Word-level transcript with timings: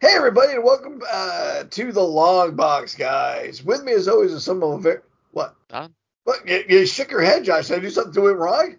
Hey 0.00 0.12
everybody, 0.14 0.52
and 0.54 0.64
welcome 0.64 1.02
uh, 1.12 1.64
to 1.64 1.92
the 1.92 2.02
Long 2.02 2.56
Box, 2.56 2.94
guys. 2.94 3.62
With 3.62 3.84
me, 3.84 3.92
as 3.92 4.08
always, 4.08 4.32
is 4.32 4.42
some 4.44 4.62
of 4.62 4.86
it. 4.86 5.04
What? 5.32 5.54
Done. 5.68 5.92
What? 6.24 6.46
You, 6.48 6.64
you 6.68 6.86
shook 6.86 7.10
your 7.10 7.20
head, 7.20 7.44
Josh. 7.44 7.68
Did 7.68 7.78
I 7.78 7.80
do 7.82 7.90
something 7.90 8.14
to 8.14 8.28
it 8.28 8.32
wrong? 8.32 8.76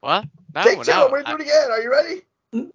What? 0.00 0.26
No, 0.54 0.62
Take 0.62 0.82
two. 0.82 0.90
no. 0.90 1.04
I'm 1.06 1.10
gonna 1.10 1.24
do 1.24 1.34
it 1.36 1.40
again. 1.42 1.70
Are 1.70 1.80
you 1.80 1.90
ready? 1.90 2.22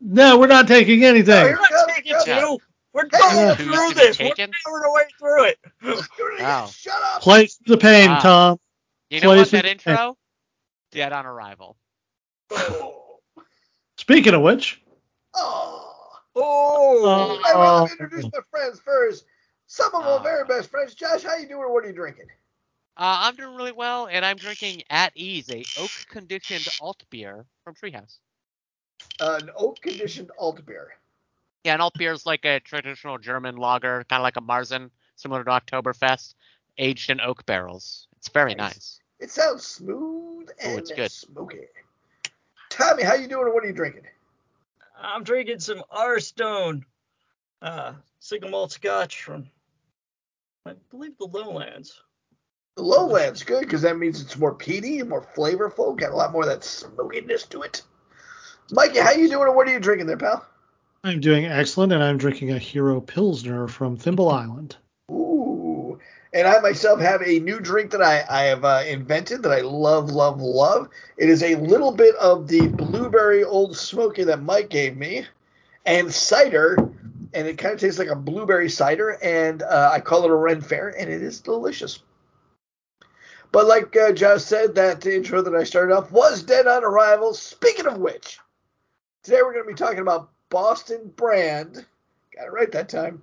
No, 0.02 0.40
we're 0.40 0.48
not 0.48 0.68
taking 0.68 1.04
Oh, 1.04 1.10
anything. 1.10 1.46
here 1.46 1.60
we 1.62 1.68
go. 1.70 1.86
taking 1.94 2.14
Go. 2.14 2.20
Yeah. 2.26 2.40
two. 2.40 2.58
We're 2.94 3.04
Hey, 3.12 3.20
going 3.20 3.58
two 3.58 3.64
through 3.66 3.74
used 3.74 3.90
to 3.90 3.96
be 3.96 4.02
this. 4.08 4.20
We're 4.20 4.26
taken? 4.30 4.52
powering 4.66 4.84
our 4.86 4.94
way 4.94 5.04
through 5.20 5.44
it. 5.46 5.60
Let's 5.84 6.08
do 6.18 6.28
it 6.28 6.34
again. 6.36 6.46
Wow. 6.46 6.66
Shut 6.68 6.94
up. 7.14 7.22
Place 7.22 7.60
the 7.68 7.78
pain, 7.78 8.10
Wow. 8.10 8.20
Tom. 8.20 8.60
You 9.12 9.22
know 9.22 9.36
what? 9.36 9.52
That 9.52 9.66
it- 9.66 9.72
intro? 9.72 10.18
Dead 10.92 11.12
on 11.14 11.26
arrival. 11.26 11.76
Oh. 12.52 13.20
Speaking 13.98 14.34
of 14.34 14.42
which, 14.42 14.82
Oh. 15.36 15.92
Oh. 16.36 17.40
I 17.46 17.56
want 17.56 17.84
Oh. 17.84 17.86
to 17.88 17.92
introduce 18.04 18.32
my 18.32 18.40
friends 18.52 18.80
first. 18.80 19.26
Some 19.68 19.94
of 19.96 20.04
my 20.04 20.22
very 20.24 20.44
best 20.46 20.70
friends. 20.70 20.94
Josh, 20.94 21.24
how 21.24 21.36
you 21.36 21.48
doing? 21.48 21.72
What 21.72 21.84
are 21.84 21.88
you 21.88 21.94
drinking? 21.94 22.28
Uh, 22.98 23.28
I'm 23.28 23.36
doing 23.36 23.56
really 23.56 23.72
well, 23.72 24.08
and 24.08 24.24
I'm 24.26 24.38
drinking 24.38 24.84
At 24.90 25.12
Ease, 25.16 25.50
a 25.50 25.64
oak 25.78 25.92
conditioned 26.10 26.68
alt 26.80 27.04
beer 27.10 27.46
from 27.64 27.76
Treehouse. 27.76 28.20
Uh, 29.20 29.40
an 29.42 29.50
oak 29.58 29.82
conditioned 29.82 30.32
alt 30.38 30.66
beer. 30.66 30.94
Yeah, 31.64 31.74
an 31.76 31.82
alt 31.82 31.96
beer 31.96 32.14
is 32.14 32.26
like 32.26 32.46
a 32.46 32.60
traditional 32.60 33.18
German 33.18 33.58
lager, 33.58 34.06
kind 34.10 34.20
of 34.22 34.24
like 34.24 34.38
a 34.38 34.42
Marzen, 34.42 34.92
similar 35.16 35.44
to 35.44 35.50
Oktoberfest, 35.50 36.36
aged 36.78 37.10
in 37.10 37.20
oak 37.20 37.46
barrels. 37.46 38.08
It's 38.18 38.30
very 38.30 38.54
Nice. 38.56 38.76
nice. 38.76 39.00
It 39.20 39.32
sounds 39.32 39.66
smooth 39.66 40.50
and 40.60 40.78
it's 40.78 40.92
good. 40.92 41.12
smoky. 41.12 41.62
Tommy, 42.70 43.04
how 43.04 43.16
you 43.16 43.28
doing? 43.28 43.46
and 43.46 43.54
What 43.54 43.64
are 43.64 43.68
you 43.68 43.74
drinking? 43.74 44.06
I'm 45.02 45.24
drinking 45.24 45.60
some 45.60 45.84
R 45.92 46.20
Stone, 46.20 46.86
uh, 47.62 47.94
single 48.20 48.50
malt 48.50 48.72
scotch 48.72 49.24
from, 49.24 49.48
I 50.66 50.74
believe, 50.92 51.18
the 51.18 51.26
Lowlands. 51.26 52.02
The 52.76 52.84
lowlands 52.84 53.44
good 53.44 53.62
because 53.62 53.84
that 53.84 53.98
means 53.98 54.22
it's 54.22 54.38
more 54.38 54.54
peaty 54.54 55.00
and 55.00 55.10
more 55.10 55.26
flavorful. 55.36 55.98
Got 55.98 56.12
a 56.12 56.16
lot 56.16 56.34
more 56.34 56.42
of 56.42 56.50
that 56.50 56.64
smokiness 56.66 57.44
to 57.44 57.62
it. 57.62 57.82
Mikey, 58.72 59.00
how 59.00 59.12
you 59.12 59.30
doing? 59.30 59.48
and 59.48 59.56
What 59.56 59.70
are 59.70 59.72
you 59.72 59.80
drinking 59.80 60.08
there, 60.08 60.18
pal? 60.18 60.46
I'm 61.06 61.22
doing 61.22 61.46
excellent, 61.46 61.94
and 61.94 62.04
I'm 62.04 62.18
drinking 62.18 62.52
a 62.52 62.58
Hero 62.58 63.00
Pilsner 63.00 63.68
from 63.70 63.96
Thimble 63.96 64.30
Island. 64.30 64.76
And 66.36 66.50
I 66.50 66.60
myself 66.60 67.00
have 67.00 67.22
a 67.22 67.40
new 67.40 67.62
drink 67.62 67.92
that 67.92 68.02
I, 68.02 68.26
I 68.30 68.44
have 68.44 68.66
uh, 68.66 68.84
invented 68.86 69.42
that 69.44 69.54
I 69.54 69.62
love, 69.62 70.10
love, 70.10 70.42
love. 70.42 70.90
It 71.16 71.30
is 71.30 71.42
a 71.42 71.56
little 71.56 71.94
bit 71.94 72.14
of 72.16 72.50
the 72.50 72.68
blueberry 72.68 73.46
old 73.46 73.78
smoky 73.78 74.26
that 74.26 74.44
Mike 74.44 74.70
gave 74.70 74.98
me 74.98 75.26
and 75.86 76.14
cider. 76.14 76.76
And 77.34 77.48
it 77.48 77.58
kind 77.58 77.74
of 77.74 77.80
tastes 77.80 77.98
like 77.98 78.10
a 78.10 78.18
blueberry 78.18 78.70
cider. 78.70 79.18
And 79.24 79.64
uh, 79.64 79.92
I 79.94 80.02
call 80.02 80.26
it 80.26 80.30
a 80.30 80.36
Ren 80.36 80.60
Fair, 80.60 80.90
and 80.90 81.10
it 81.10 81.22
is 81.22 81.40
delicious. 81.40 82.04
But 83.54 83.68
like 83.68 83.96
uh, 83.96 84.12
Josh 84.12 84.44
said, 84.44 84.76
that 84.76 85.06
intro 85.06 85.42
that 85.42 85.56
I 85.56 85.64
started 85.64 85.96
off 85.96 86.12
was 86.12 86.44
Dead 86.44 86.68
on 86.68 86.84
Arrival. 86.84 87.34
Speaking 87.34 87.88
of 87.88 87.98
which, 87.98 88.40
today 89.24 89.40
we're 89.42 89.54
going 89.54 89.66
to 89.66 89.72
be 89.72 89.78
talking 89.78 90.00
about 90.00 90.32
Boston 90.50 91.14
Brand. 91.16 91.86
Got 92.36 92.48
it 92.48 92.52
right 92.52 92.72
that 92.74 92.90
time 92.90 93.22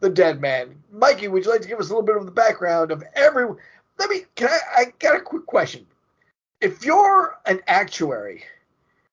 the 0.00 0.10
dead 0.10 0.40
man. 0.40 0.82
Mikey, 0.92 1.28
would 1.28 1.44
you 1.44 1.50
like 1.50 1.62
to 1.62 1.68
give 1.68 1.78
us 1.78 1.86
a 1.86 1.88
little 1.88 2.02
bit 2.02 2.16
of 2.16 2.24
the 2.26 2.32
background 2.32 2.90
of 2.90 3.02
every? 3.14 3.46
Let 3.98 4.10
me. 4.10 4.22
Can 4.34 4.48
I? 4.48 4.58
I 4.76 4.84
got 4.98 5.16
a 5.16 5.20
quick 5.20 5.46
question. 5.46 5.86
If 6.60 6.84
you're 6.84 7.38
an 7.46 7.60
actuary 7.66 8.44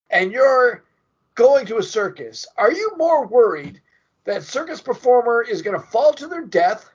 and 0.09 0.31
you're 0.31 0.83
going 1.35 1.65
to 1.67 1.77
a 1.77 1.83
circus, 1.83 2.45
are 2.57 2.71
you 2.71 2.91
more 2.97 3.25
worried 3.27 3.81
that 4.25 4.43
circus 4.43 4.81
performer 4.81 5.41
is 5.43 5.61
going 5.61 5.79
to 5.79 5.87
fall 5.87 6.13
to 6.13 6.27
their 6.27 6.43
death 6.45 6.89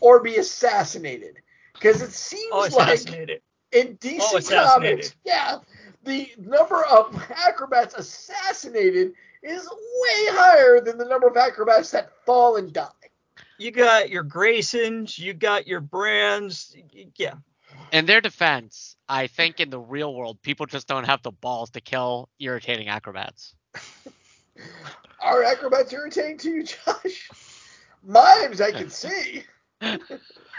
or 0.00 0.20
be 0.20 0.36
assassinated? 0.36 1.36
Because 1.74 2.00
it 2.02 2.12
seems 2.12 2.44
Oh, 2.52 2.68
like 2.76 3.10
in 3.72 3.96
DC 3.98 4.20
Oh. 4.20 4.40
Comics, 4.48 5.14
yeah, 5.24 5.58
the 6.04 6.30
number 6.38 6.84
of 6.84 7.20
acrobats 7.46 7.94
assassinated 7.94 9.12
is 9.42 9.68
way 9.68 10.26
higher 10.30 10.80
than 10.80 10.96
the 10.96 11.04
number 11.04 11.26
of 11.26 11.36
acrobats 11.36 11.90
that 11.90 12.10
fall 12.24 12.56
and 12.56 12.72
die. 12.72 12.88
You 13.58 13.70
got 13.70 14.10
your 14.10 14.24
Graysons, 14.24 15.18
you 15.18 15.34
got 15.34 15.66
your 15.66 15.80
Brands. 15.80 16.74
Yeah. 17.16 17.34
In 17.92 18.06
their 18.06 18.20
defense, 18.20 18.96
I 19.08 19.26
think 19.26 19.60
in 19.60 19.70
the 19.70 19.78
real 19.78 20.14
world, 20.14 20.42
people 20.42 20.66
just 20.66 20.88
don't 20.88 21.04
have 21.04 21.22
the 21.22 21.30
balls 21.30 21.70
to 21.70 21.80
kill 21.80 22.28
irritating 22.38 22.88
acrobats. 22.88 23.54
Are 25.20 25.42
acrobats 25.42 25.92
irritating 25.92 26.38
to 26.38 26.50
you, 26.50 26.62
Josh? 26.64 27.30
Mimes, 28.02 28.60
I 28.60 28.72
can 28.72 28.90
see. 28.90 29.44
All 29.82 29.98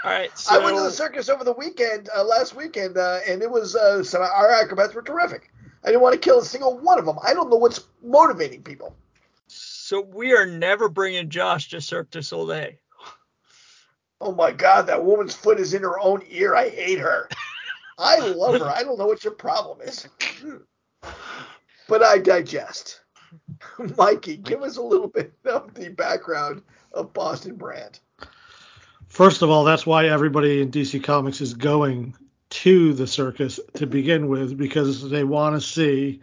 right. 0.04 0.36
So 0.38 0.56
I 0.56 0.64
went 0.64 0.78
to 0.78 0.84
the 0.84 0.92
circus 0.92 1.30
over 1.30 1.44
the 1.44 1.54
weekend, 1.54 2.10
uh, 2.16 2.24
last 2.24 2.56
weekend, 2.56 2.98
uh, 2.98 3.20
and 3.28 3.42
it 3.42 3.50
was 3.50 3.76
uh, 3.76 4.04
some 4.04 4.22
our 4.22 4.52
acrobats 4.52 4.94
were 4.94 5.02
terrific. 5.02 5.52
I 5.84 5.88
didn't 5.88 6.02
want 6.02 6.14
to 6.14 6.20
kill 6.20 6.40
a 6.40 6.46
single 6.46 6.78
one 6.78 6.98
of 6.98 7.06
them. 7.06 7.18
I 7.24 7.34
don't 7.34 7.50
know 7.50 7.58
what's 7.58 7.82
motivating 8.04 8.64
people. 8.64 8.96
So 9.48 10.02
we 10.02 10.34
are 10.34 10.46
never 10.46 10.90
bringing 10.90 11.30
Josh 11.30 11.70
to 11.70 11.82
Cirque 11.82 12.10
du 12.10 12.22
Soleil. 12.24 12.74
Oh 14.26 14.32
my 14.34 14.52
God, 14.52 14.88
that 14.88 15.06
woman's 15.06 15.36
foot 15.36 15.60
is 15.60 15.76
in 15.76 15.84
her 15.84 16.00
own 16.00 16.24
ear. 16.32 16.56
I 16.56 16.68
hate 16.70 16.98
her. 16.98 17.30
I 18.00 18.18
love 18.20 18.60
her. 18.60 18.66
I 18.66 18.82
don't 18.82 18.98
know 18.98 19.06
what 19.06 19.24
your 19.24 19.34
problem 19.34 19.82
is. 19.82 20.08
But 21.88 22.02
I 22.02 22.18
digest. 22.18 23.02
Mikey, 23.98 24.38
give 24.38 24.64
us 24.64 24.78
a 24.78 24.82
little 24.82 25.08
bit 25.08 25.32
of 25.46 25.76
the 25.76 25.90
background 25.90 26.64
of 26.92 27.14
Boston 27.14 27.56
Brand. 27.56 28.00
First 29.10 29.44
of 29.44 29.52
all, 29.52 29.64
that's 29.64 29.86
why 29.86 30.08
everybody 30.08 30.60
in 30.64 30.72
DC 30.72 31.04
Comics 31.04 31.40
is 31.40 31.54
going 31.54 32.16
to 32.50 32.94
the 32.94 33.06
circus 33.06 33.60
to 33.76 33.86
begin 33.86 34.28
with, 34.28 34.58
because 34.58 35.08
they 35.08 35.24
want 35.24 35.54
to 35.56 35.62
see 35.62 36.20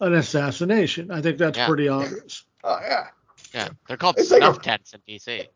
an 0.00 0.14
assassination. 0.14 1.12
I 1.12 1.22
think 1.22 1.38
that's 1.38 1.56
Yeah. 1.56 1.68
pretty 1.68 1.86
obvious. 1.86 2.42
Oh 2.64 2.80
yeah. 2.82 3.06
Yeah, 3.54 3.68
they're 3.86 3.96
called 3.96 4.18
It's 4.18 4.32
like 4.32 4.42
a- 4.42 4.46
snuff 4.46 4.62
tents 4.62 4.92
in 4.94 5.00
DC. 5.06 5.46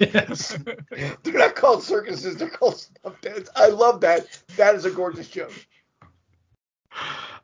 Yes. 0.00 0.58
They're 1.22 1.34
not 1.34 1.54
called 1.54 1.82
circuses, 1.82 2.36
they're 2.36 2.48
called 2.48 2.78
snuff 2.78 3.20
tents. 3.20 3.50
I 3.56 3.68
love 3.68 4.00
that. 4.00 4.26
That 4.56 4.74
is 4.74 4.84
a 4.84 4.90
gorgeous 4.90 5.28
joke. 5.28 5.52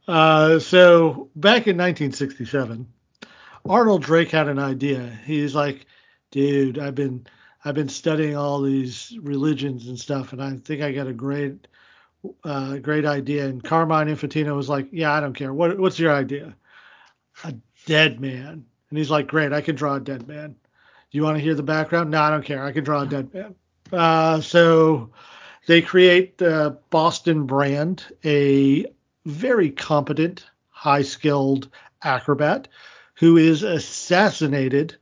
Uh, 0.09 0.59
so 0.59 1.31
back 1.37 1.67
in 1.67 1.77
1967, 1.77 2.87
Arnold 3.69 4.03
Drake 4.03 4.31
had 4.31 4.49
an 4.49 4.59
idea. 4.59 5.19
He's 5.25 5.55
like, 5.55 5.87
dude, 6.31 6.79
I've 6.79 6.95
been 6.95 7.27
I've 7.65 7.75
been 7.75 7.89
studying 7.89 8.37
all 8.37 8.61
these 8.61 9.17
religions 9.23 9.87
and 9.87 9.99
stuff, 9.99 10.33
and 10.33 10.43
I 10.43 10.57
think 10.57 10.83
I 10.83 10.91
got 10.93 11.07
a 11.07 11.13
great 11.13 11.69
uh, 12.45 12.79
great 12.79 13.05
idea. 13.05 13.47
And 13.47 13.63
Carmine 13.63 14.09
Infantino 14.09 14.57
was 14.57 14.69
like, 14.69 14.89
yeah, 14.91 15.13
I 15.13 15.21
don't 15.21 15.35
care. 15.35 15.55
What 15.55 15.79
what's 15.79 15.99
your 15.99 16.13
idea? 16.13 16.57
A 17.45 17.55
dead 17.87 18.21
man. 18.21 18.65
And 18.91 18.99
he's 18.99 19.11
like, 19.11 19.29
great, 19.29 19.53
I 19.53 19.61
can 19.61 19.77
draw 19.77 19.95
a 19.95 20.01
dead 20.01 20.27
man. 20.27 20.57
Do 21.13 21.19
you 21.19 21.25
want 21.25 21.37
to 21.37 21.45
hear 21.45 21.55
the 21.55 21.63
background? 21.63 22.11
No, 22.11 22.23
I 22.23 22.31
don't 22.31 22.45
care. 22.45 22.65
I 22.65 22.73
can 22.73 22.85
draw 22.85 23.03
a 23.03 23.07
dead 23.07 23.35
man. 23.35 23.55
Uh, 23.93 24.41
so 24.41 25.11
they 25.67 25.83
create 25.83 26.39
the 26.39 26.79
Boston 26.89 27.45
brand, 27.45 28.03
a 28.25 28.87
very 29.27 29.71
competent, 29.71 30.47
high 30.71 31.03
skilled 31.03 31.69
acrobat 32.03 32.69
who 33.17 33.37
is 33.37 33.63
assassinated. 33.63 34.97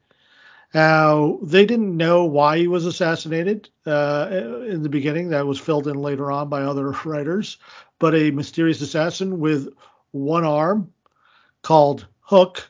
Now, 0.75 1.39
they 1.43 1.65
didn't 1.65 1.97
know 1.97 2.25
why 2.25 2.59
he 2.59 2.67
was 2.67 2.87
assassinated 2.87 3.69
uh, 3.87 4.29
in 4.67 4.83
the 4.83 4.89
beginning. 4.89 5.29
That 5.29 5.47
was 5.47 5.61
filled 5.61 5.87
in 5.87 5.95
later 5.95 6.33
on 6.33 6.49
by 6.49 6.63
other 6.63 6.91
writers. 7.05 7.59
But 8.01 8.17
a 8.17 8.33
mysterious 8.33 8.81
assassin 8.81 9.39
with 9.39 9.69
one 10.11 10.45
arm 10.45 10.93
called 11.63 12.09
Hook 12.21 12.69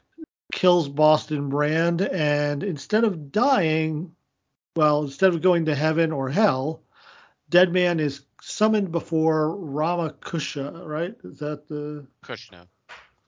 kills 0.53 0.89
Boston 0.89 1.49
Brand. 1.49 2.03
And 2.03 2.63
instead 2.63 3.05
of 3.05 3.33
dying, 3.33 4.13
well, 4.77 5.03
instead 5.03 5.35
of 5.35 5.43
going 5.43 5.67
to 5.67 5.75
heaven 5.75 6.13
or 6.13 6.29
hell, 6.29 6.83
Dead 7.49 7.73
Man 7.73 8.01
is 8.01 8.23
summoned 8.41 8.93
before 8.93 9.57
Ramakusha, 9.57 10.87
right? 10.87 11.15
Is 11.25 11.39
that 11.41 11.69
the 11.69 12.07
Kushno. 12.25 12.67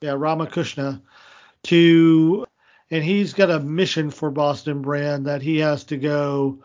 yeah, 0.00 0.14
Ramakrishna 0.16 1.02
to 1.64 2.46
and 2.90 3.02
he's 3.02 3.32
got 3.32 3.50
a 3.50 3.60
mission 3.60 4.10
for 4.10 4.30
Boston 4.30 4.82
Brand 4.82 5.26
that 5.26 5.42
he 5.42 5.58
has 5.58 5.84
to 5.84 5.96
go 5.96 6.62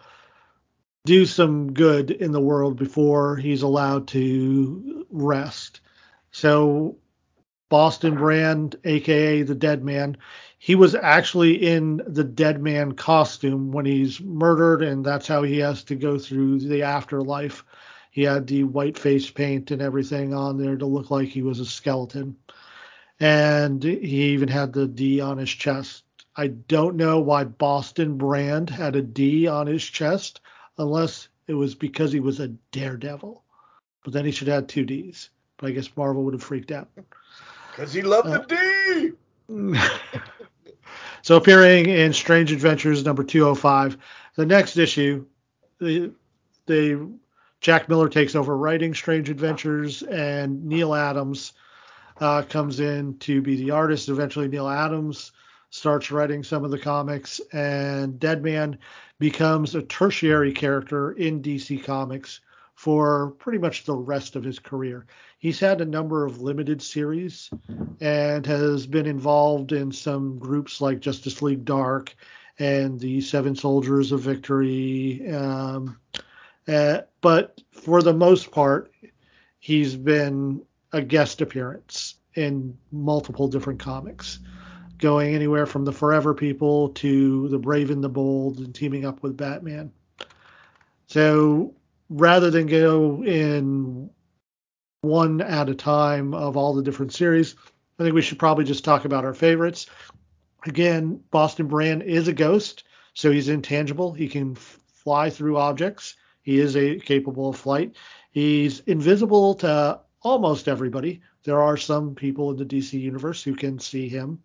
do 1.06 1.26
some 1.26 1.72
good 1.72 2.12
in 2.12 2.34
the 2.34 2.42
world 2.42 2.76
before 2.76 3.38
he's 3.38 3.62
allowed 3.62 4.10
to 4.10 5.06
rest. 5.10 5.80
So 6.32 6.98
Boston 7.70 8.16
Brand, 8.16 8.76
aka 8.84 9.44
the 9.44 9.56
Dead 9.56 9.86
Man, 9.86 10.18
he 10.68 10.76
was 10.76 10.96
actually 10.96 11.66
in 11.66 12.02
the 12.06 12.26
Dead 12.26 12.62
Man 12.62 12.92
costume 12.92 13.72
when 13.72 13.86
he's 13.86 14.20
murdered, 14.20 14.82
and 14.84 15.06
that's 15.06 15.26
how 15.26 15.42
he 15.42 15.60
has 15.60 15.82
to 15.86 15.96
go 15.96 16.20
through 16.20 16.60
the 16.60 16.84
afterlife. 16.84 17.64
He 18.12 18.24
had 18.24 18.48
the 18.48 18.66
white 18.66 18.98
face 18.98 19.32
paint 19.32 19.72
and 19.72 19.82
everything 19.82 20.34
on 20.34 20.58
there 20.58 20.76
to 20.76 20.86
look 20.86 21.10
like 21.10 21.30
he 21.30 21.42
was 21.42 21.62
a 21.62 21.66
skeleton 21.66 22.36
and 23.22 23.82
he 23.82 24.24
even 24.34 24.50
had 24.50 24.74
the 24.74 24.90
D 24.90 25.22
on 25.22 25.38
his 25.38 25.52
chest. 25.52 26.04
I 26.36 26.48
don't 26.48 26.98
know 26.98 27.22
why 27.22 27.46
Boston 27.46 28.18
Brand 28.18 28.70
had 28.70 28.98
a 28.98 29.02
D 29.02 29.48
on 29.48 29.68
his 29.68 29.86
chest, 29.86 30.42
unless 30.78 31.30
it 31.48 31.54
was 31.54 31.76
because 31.76 32.12
he 32.12 32.20
was 32.20 32.42
a 32.42 32.50
daredevil. 32.74 33.42
But 34.04 34.12
then 34.12 34.26
he 34.26 34.32
should 34.32 34.50
have 34.50 34.56
had 34.56 34.68
two 34.68 34.84
D's. 34.84 35.30
But 35.56 35.68
I 35.68 35.72
guess 35.72 35.96
Marvel 35.96 36.26
would 36.26 36.34
have 36.34 36.44
freaked 36.44 36.72
out. 36.72 36.90
Because 37.72 37.94
he 37.94 38.02
loved 38.02 38.28
Uh, 38.28 38.40
the 38.40 39.14
D. 39.48 39.80
so 41.28 41.36
appearing 41.36 41.90
in 41.90 42.14
Strange 42.14 42.54
Adventures 42.54 43.04
number 43.04 43.22
205, 43.22 43.98
the 44.36 44.46
next 44.46 44.78
issue, 44.78 45.26
the, 45.78 46.14
Jack 47.60 47.90
Miller 47.90 48.08
takes 48.08 48.34
over 48.34 48.56
writing 48.56 48.94
Strange 48.94 49.30
Adventures, 49.30 50.04
and 50.04 50.64
Neal 50.64 50.96
Adams 50.96 51.52
uh, 52.22 52.44
comes 52.44 52.80
in 52.80 53.18
to 53.18 53.42
be 53.42 53.58
the 53.58 53.72
artist. 53.72 54.08
Eventually, 54.08 54.48
Neal 54.48 54.70
Adams 54.70 55.34
starts 55.70 56.12
writing 56.12 56.46
some 56.46 56.64
of 56.64 56.72
the 56.72 56.80
comics, 56.80 57.42
and 57.52 58.18
Deadman 58.22 58.78
becomes 59.20 59.76
a 59.76 59.82
tertiary 59.82 60.54
character 60.54 61.12
in 61.12 61.42
DC 61.42 61.84
Comics 61.84 62.40
for 62.78 63.32
pretty 63.40 63.58
much 63.58 63.86
the 63.86 63.94
rest 63.94 64.36
of 64.36 64.44
his 64.44 64.60
career. 64.60 65.08
He's 65.40 65.60
had 65.60 65.82
a 65.82 65.86
number 65.86 66.28
of 66.28 66.42
limited 66.42 66.80
series 66.80 67.50
and 68.00 68.46
has 68.46 68.86
been 68.86 69.08
involved 69.08 69.72
in 69.72 69.92
some 69.92 70.38
groups 70.38 70.80
like 70.80 71.00
Justice 71.00 71.42
League 71.42 71.66
Dark 71.66 72.16
and 72.60 73.00
the 73.00 73.20
Seven 73.20 73.56
Soldiers 73.56 74.12
of 74.12 74.22
Victory. 74.22 75.28
Um, 75.34 75.98
uh, 76.68 77.00
but 77.22 77.60
for 77.72 78.04
the 78.04 78.14
most 78.14 78.52
part, 78.52 78.92
he's 79.58 79.96
been 79.96 80.62
a 80.94 81.02
guest 81.02 81.42
appearance 81.42 82.14
in 82.36 82.78
multiple 82.92 83.48
different 83.48 83.80
comics, 83.80 84.38
going 85.00 85.34
anywhere 85.34 85.66
from 85.66 85.84
the 85.84 85.92
Forever 85.92 86.36
People 86.36 86.90
to 86.90 87.48
the 87.48 87.58
Brave 87.58 87.90
and 87.90 88.04
the 88.04 88.10
Bold 88.10 88.60
and 88.60 88.76
teaming 88.76 89.04
up 89.04 89.24
with 89.24 89.36
Batman. 89.36 89.92
So 91.08 91.74
rather 92.10 92.50
than 92.50 92.68
go 92.68 93.24
in 93.24 94.10
one 95.02 95.42
at 95.42 95.70
a 95.70 95.76
time 95.76 96.34
of 96.34 96.58
all 96.58 96.74
the 96.74 96.84
different 96.84 97.14
series, 97.14 97.56
I 98.00 98.04
think 98.04 98.16
we 98.16 98.22
should 98.22 98.40
probably 98.40 98.66
just 98.66 98.84
talk 98.84 99.06
about 99.06 99.26
our 99.26 99.34
favorites. 99.34 99.88
Again, 100.66 101.22
Boston 101.32 101.68
Brand 101.68 102.04
is 102.04 102.28
a 102.28 102.34
ghost, 102.34 102.84
so 103.14 103.32
he's 103.32 103.50
intangible. 103.50 104.14
He 104.14 104.28
can 104.28 104.52
f- 104.52 104.80
fly 104.94 105.30
through 105.30 105.58
objects. 105.58 106.16
He 106.42 106.60
is 106.60 106.76
a 106.76 107.00
capable 107.00 107.50
of 107.50 107.58
flight. 107.58 107.96
He's 108.32 108.80
invisible 108.82 109.56
to 109.56 110.00
almost 110.22 110.68
everybody. 110.68 111.22
There 111.44 111.62
are 111.62 111.78
some 111.78 112.16
people 112.16 112.52
in 112.52 112.58
the 112.58 112.66
DC 112.66 113.00
universe 113.00 113.42
who 113.42 113.56
can 113.56 113.80
see 113.80 114.10
him. 114.10 114.44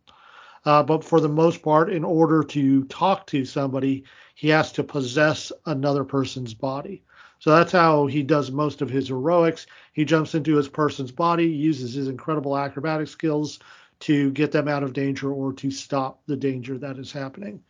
Uh, 0.65 0.83
but 0.83 1.03
for 1.03 1.21
the 1.21 1.29
most 1.29 1.63
part, 1.63 1.93
in 1.93 2.05
order 2.05 2.45
to 2.45 2.85
talk 2.85 3.27
to 3.27 3.45
somebody, 3.45 4.05
he 4.35 4.49
has 4.49 4.73
to 4.73 4.85
possess 4.85 5.51
another 5.67 6.05
person's 6.05 6.55
body. 6.55 7.03
So 7.43 7.51
that's 7.51 7.73
how 7.73 8.07
he 8.07 8.23
does 8.23 8.53
most 8.53 8.83
of 8.83 8.89
his 8.89 9.09
heroics. 9.09 9.67
He 9.95 10.05
jumps 10.05 10.37
into 10.37 10.55
his 10.55 10.69
person's 10.69 11.11
body, 11.11 11.49
uses 11.49 11.95
his 11.95 12.07
incredible 12.07 12.57
acrobatic 12.57 13.09
skills 13.09 13.59
to 13.99 14.31
get 14.31 14.53
them 14.53 14.69
out 14.69 14.85
of 14.85 14.93
danger 14.93 15.33
or 15.33 15.53
to 15.55 15.69
stop 15.69 16.23
the 16.27 16.37
danger 16.37 16.79
that 16.79 17.01
is 17.01 17.11
happening. 17.11 17.61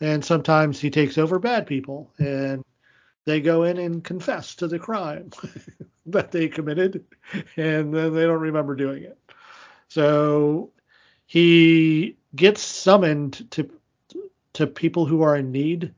And 0.00 0.24
sometimes 0.24 0.78
he 0.78 0.90
takes 0.90 1.18
over 1.18 1.40
bad 1.40 1.66
people 1.66 2.12
and 2.20 2.62
they 3.24 3.40
go 3.40 3.64
in 3.64 3.78
and 3.78 4.04
confess 4.04 4.54
to 4.54 4.68
the 4.68 4.78
crime 4.78 5.30
that 6.06 6.30
they 6.30 6.46
committed 6.46 7.04
and 7.56 7.92
then 7.92 8.14
they 8.14 8.26
don't 8.26 8.38
remember 8.38 8.76
doing 8.76 9.02
it. 9.02 9.18
So 9.88 10.70
he 11.26 12.16
gets 12.36 12.62
summoned 12.62 13.50
to 13.50 13.68
to 14.52 14.68
people 14.68 15.04
who 15.04 15.22
are 15.22 15.34
in 15.34 15.50
need 15.50 15.95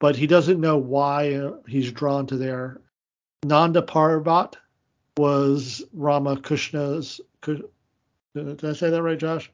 but 0.00 0.16
he 0.16 0.26
doesn't 0.26 0.60
know 0.60 0.76
why 0.76 1.34
uh, 1.34 1.52
he's 1.66 1.92
drawn 1.92 2.26
to 2.26 2.36
there. 2.36 2.80
Nanda 3.44 3.82
Parvat 3.82 4.54
was 5.16 5.82
Ramakrishna's. 5.92 7.20
Did 7.42 8.64
I 8.64 8.72
say 8.72 8.90
that 8.90 9.02
right, 9.02 9.18
Josh? 9.18 9.50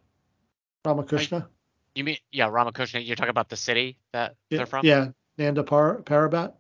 Ramakrishna. 0.84 1.48
You 1.94 2.04
mean 2.04 2.16
yeah, 2.32 2.48
Ramakrishna? 2.48 3.00
You're 3.00 3.16
talking 3.16 3.30
about 3.30 3.48
the 3.48 3.56
city 3.56 3.98
that 4.12 4.36
yeah, 4.50 4.58
they're 4.58 4.66
from? 4.66 4.84
yeah, 4.84 5.08
Nanda 5.38 5.62
Par- 5.62 6.02
Parbat. 6.02 6.54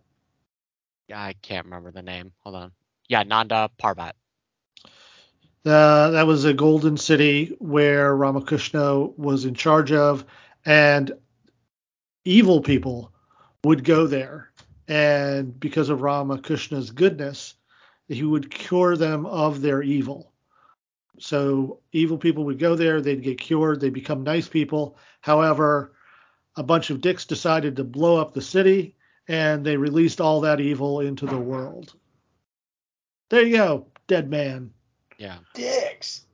Yeah, 1.08 1.20
I 1.20 1.34
can't 1.42 1.66
remember 1.66 1.90
the 1.90 2.02
name. 2.02 2.32
Hold 2.40 2.56
on. 2.56 2.72
Yeah, 3.08 3.22
Nanda 3.24 3.70
Parvat. 3.82 4.12
Uh, 5.66 6.10
that 6.10 6.26
was 6.26 6.44
a 6.44 6.52
golden 6.52 6.96
city 6.96 7.56
where 7.58 8.14
Ramakrishna 8.14 9.00
was 9.00 9.46
in 9.46 9.54
charge 9.54 9.92
of, 9.92 10.24
and 10.64 11.12
evil 12.24 12.60
people 12.60 13.13
would 13.64 13.82
go 13.84 14.06
there, 14.06 14.50
and 14.88 15.58
because 15.58 15.88
of 15.88 16.02
Ramakrishna's 16.02 16.90
goodness, 16.90 17.54
he 18.08 18.22
would 18.22 18.50
cure 18.50 18.96
them 18.96 19.26
of 19.26 19.60
their 19.62 19.82
evil. 19.82 20.30
So 21.18 21.80
evil 21.92 22.18
people 22.18 22.44
would 22.44 22.58
go 22.58 22.74
there, 22.74 23.00
they'd 23.00 23.22
get 23.22 23.38
cured, 23.40 23.80
they'd 23.80 23.92
become 23.92 24.22
nice 24.22 24.48
people. 24.48 24.98
However, 25.20 25.92
a 26.56 26.62
bunch 26.62 26.90
of 26.90 27.00
dicks 27.00 27.24
decided 27.24 27.76
to 27.76 27.84
blow 27.84 28.16
up 28.20 28.34
the 28.34 28.42
city, 28.42 28.96
and 29.28 29.64
they 29.64 29.76
released 29.76 30.20
all 30.20 30.40
that 30.42 30.60
evil 30.60 31.00
into 31.00 31.24
the 31.26 31.38
world. 31.38 31.94
There 33.30 33.42
you 33.42 33.56
go, 33.56 33.86
dead 34.06 34.28
man. 34.28 34.70
Yeah, 35.18 35.38
Dicks. 35.54 36.26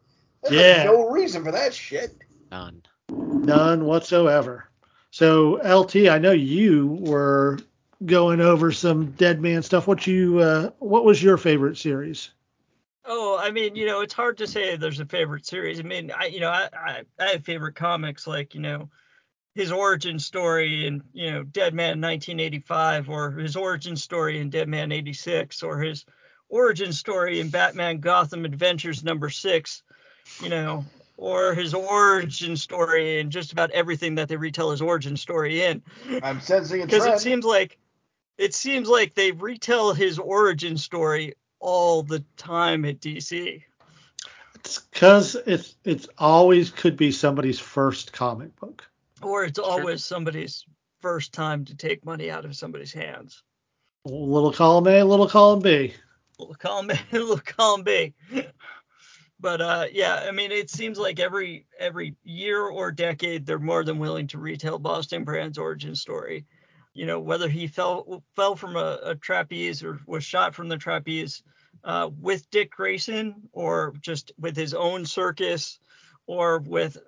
There's 0.43 0.55
Yeah. 0.55 0.85
no 0.85 1.11
reason 1.11 1.44
for 1.44 1.53
that 1.53 1.73
shit. 1.75 2.17
none. 2.50 2.82
None 3.11 3.85
whatsoever. 3.85 4.69
So 5.20 5.61
LT, 5.62 6.08
I 6.08 6.17
know 6.17 6.32
you 6.32 6.96
were 6.99 7.58
going 8.06 8.40
over 8.40 8.72
some 8.72 9.11
Dead 9.11 9.38
Man 9.38 9.62
stuff. 9.62 9.87
What 9.87 10.06
you 10.06 10.38
uh, 10.38 10.70
what 10.78 11.05
was 11.05 11.22
your 11.22 11.37
favorite 11.37 11.76
series? 11.76 12.31
Oh, 13.05 13.38
I 13.38 13.50
mean, 13.50 13.76
you 13.76 13.84
know, 13.84 14.00
it's 14.00 14.14
hard 14.14 14.38
to 14.38 14.46
say 14.46 14.78
there's 14.78 14.99
a 14.99 15.05
favorite 15.05 15.44
series. 15.44 15.78
I 15.78 15.82
mean, 15.82 16.11
I, 16.11 16.28
you 16.28 16.40
know, 16.40 16.49
I, 16.49 16.70
I, 16.72 17.02
I 17.19 17.26
have 17.32 17.44
favorite 17.44 17.75
comics 17.75 18.26
like, 18.26 18.55
you 18.55 18.62
know, 18.62 18.88
his 19.55 19.70
origin 19.70 20.19
story 20.19 20.87
in, 20.87 21.02
you 21.12 21.31
know, 21.31 21.43
Dead 21.43 21.75
Man 21.75 22.00
1985, 22.00 23.11
or 23.11 23.32
his 23.32 23.56
origin 23.56 23.96
story 23.96 24.40
in 24.40 24.49
Dead 24.49 24.70
Man 24.70 24.90
86, 24.90 25.62
or 25.62 25.81
his 25.81 26.06
origin 26.49 26.94
story 26.94 27.40
in 27.40 27.50
Batman 27.50 28.00
Gotham 28.00 28.46
Adventures 28.46 29.05
number 29.05 29.28
six, 29.28 29.82
you 30.43 30.49
know, 30.49 30.87
or 31.20 31.55
his 31.55 31.75
origin 31.75 32.56
story 32.56 33.20
and 33.20 33.31
just 33.31 33.52
about 33.52 33.70
everything 33.72 34.14
that 34.14 34.26
they 34.28 34.37
retell 34.37 34.70
his 34.70 34.81
origin 34.81 35.17
story 35.17 35.62
in 35.62 35.82
I'm 36.22 36.40
sensing 36.40 36.81
a 36.82 36.87
because 36.87 37.05
it 37.06 37.20
seems 37.20 37.44
like 37.44 37.78
it 38.38 38.55
seems 38.55 38.88
like 38.88 39.14
they 39.14 39.32
retell 39.32 39.93
his 39.93 40.19
origin 40.19 40.79
story 40.79 41.34
all 41.60 42.03
the 42.03 42.24
time 42.39 42.86
at 42.86 43.00
DC. 43.00 43.62
It's 44.55 44.79
because 44.79 45.34
it's 45.46 45.77
it's 45.84 46.08
always 46.17 46.70
could 46.70 46.96
be 46.96 47.12
somebody's 47.12 47.58
first 47.60 48.12
comic 48.15 48.56
book. 48.56 48.82
Or 49.22 49.44
it's 49.44 49.58
Sure. 49.58 49.70
always 49.70 50.03
somebody's 50.03 50.65
first 51.00 51.34
time 51.34 51.67
to 51.67 51.77
take 51.77 52.05
money 52.05 52.31
out 52.31 52.46
of 52.46 52.56
somebody's 52.56 52.93
hands. 52.94 53.43
Little 54.06 54.53
column 54.53 54.86
A, 54.86 55.03
little 55.03 55.29
column 55.29 55.60
B. 55.60 55.93
Little 56.39 56.55
column 56.55 56.91
A, 56.91 56.98
little 57.12 57.39
column 57.39 57.82
B. 57.82 58.15
But 59.41 59.61
uh, 59.61 59.87
yeah, 59.91 60.27
I 60.29 60.32
mean, 60.32 60.53
it 60.53 60.70
seems 60.70 60.99
like 60.99 61.19
every 61.19 61.67
every 61.79 62.15
year 62.25 62.63
or 62.63 62.93
decade 62.93 63.47
they're 63.47 63.59
more 63.59 63.85
than 63.85 63.99
willing 63.99 64.27
to 64.29 64.39
retell 64.39 64.79
Boston 64.79 65.25
Brand's 65.25 65.59
origin 65.59 65.94
story. 65.94 66.44
You 66.93 67.06
know, 67.06 67.20
whether 67.20 67.49
he 67.49 67.67
fell 67.67 68.23
fell 68.37 68.55
from 68.55 68.77
a, 68.77 68.99
a 69.03 69.15
trapeze 69.15 69.82
or 69.82 70.01
was 70.06 70.25
shot 70.25 70.55
from 70.55 70.69
the 70.69 70.77
trapeze 70.77 71.43
uh, 71.85 72.11
with 72.20 72.51
Dick 72.51 72.70
Grayson, 72.70 73.49
or 73.53 73.94
just 74.03 74.32
with 74.39 74.56
his 74.56 74.75
own 74.75 75.06
circus, 75.06 75.79
or 76.27 76.59
with 76.59 76.99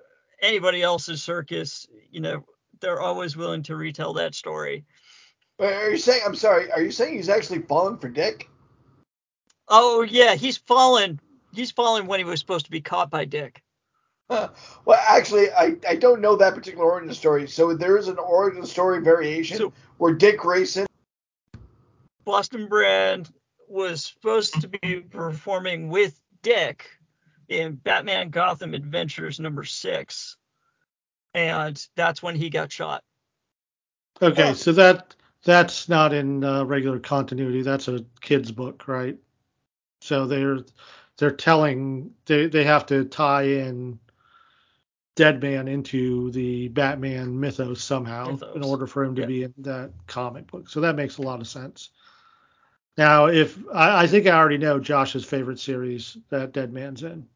anybody 0.40 0.80
else's 0.82 1.22
circus. 1.22 1.86
You 2.10 2.20
know, 2.20 2.44
they're 2.80 3.00
always 3.00 3.36
willing 3.36 3.62
to 3.64 3.76
retell 3.76 4.14
that 4.14 4.34
story. 4.34 4.86
Wait, 5.58 5.74
Are 5.74 5.90
you 5.90 5.98
saying? 5.98 6.22
I'm 6.24 6.34
sorry. 6.34 6.72
Are 6.72 6.82
you 6.82 6.90
saying 6.90 7.14
he's 7.14 7.28
actually 7.28 7.60
falling 7.60 7.98
for 7.98 8.08
Dick? 8.08 8.48
Oh 9.68 10.02
yeah, 10.02 10.34
he's 10.34 10.56
fallen. 10.56 11.20
He's 11.52 11.70
following 11.70 12.06
when 12.06 12.18
he 12.18 12.24
was 12.24 12.40
supposed 12.40 12.64
to 12.66 12.70
be 12.70 12.80
caught 12.80 13.10
by 13.10 13.24
Dick. 13.24 13.62
Huh. 14.30 14.48
Well, 14.86 15.00
actually, 15.08 15.50
I, 15.52 15.76
I 15.86 15.96
don't 15.96 16.20
know 16.20 16.36
that 16.36 16.54
particular 16.54 16.84
origin 16.90 17.12
story. 17.12 17.46
So 17.48 17.74
there 17.74 17.98
is 17.98 18.08
an 18.08 18.18
origin 18.18 18.64
story 18.64 19.02
variation 19.02 19.58
So- 19.58 19.72
where 19.98 20.14
Dick 20.14 20.38
Grayson. 20.38 20.86
Boston 22.24 22.68
Brand 22.68 23.30
was 23.68 24.04
supposed 24.04 24.60
to 24.60 24.68
be 24.68 25.00
performing 25.00 25.88
with 25.88 26.18
Dick 26.42 26.88
in 27.48 27.74
Batman 27.74 28.30
Gotham 28.30 28.74
Adventures 28.74 29.40
number 29.40 29.64
six, 29.64 30.36
and 31.34 31.84
that's 31.96 32.22
when 32.22 32.36
he 32.36 32.48
got 32.48 32.70
shot. 32.70 33.02
Okay, 34.20 34.50
Oh. 34.50 34.54
so 34.54 34.72
that 34.72 35.16
that's 35.44 35.88
not 35.88 36.12
in 36.12 36.44
uh, 36.44 36.64
regular 36.64 37.00
continuity. 37.00 37.62
That's 37.62 37.88
a 37.88 38.04
kid's 38.20 38.52
book, 38.52 38.86
right? 38.86 39.18
So 40.00 40.26
they're 40.26 40.58
they're 41.18 41.30
telling 41.30 42.12
they 42.26 42.46
they 42.46 42.64
have 42.64 42.86
to 42.86 43.04
tie 43.04 43.42
in 43.44 43.98
Deadman 45.14 45.68
into 45.68 46.30
the 46.30 46.68
Batman 46.68 47.38
mythos 47.38 47.82
somehow 47.84 48.24
Mythos. 48.32 48.56
in 48.56 48.62
order 48.62 48.86
for 48.86 49.04
him 49.04 49.14
to 49.16 49.20
Yeah. 49.22 49.26
be 49.26 49.42
in 49.44 49.54
that 49.58 49.90
comic 50.06 50.46
book. 50.46 50.68
So 50.70 50.80
that 50.80 50.96
makes 50.96 51.18
a 51.18 51.22
lot 51.22 51.40
of 51.40 51.46
sense. 51.48 51.90
Now, 52.96 53.26
if 53.26 53.58
I, 53.72 54.04
I 54.04 54.06
think 54.06 54.26
I 54.26 54.30
already 54.32 54.58
know 54.58 54.78
Josh's 54.78 55.24
favorite 55.24 55.58
series 55.58 56.16
that 56.30 56.52
Deadman's 56.52 57.02
in. 57.02 57.26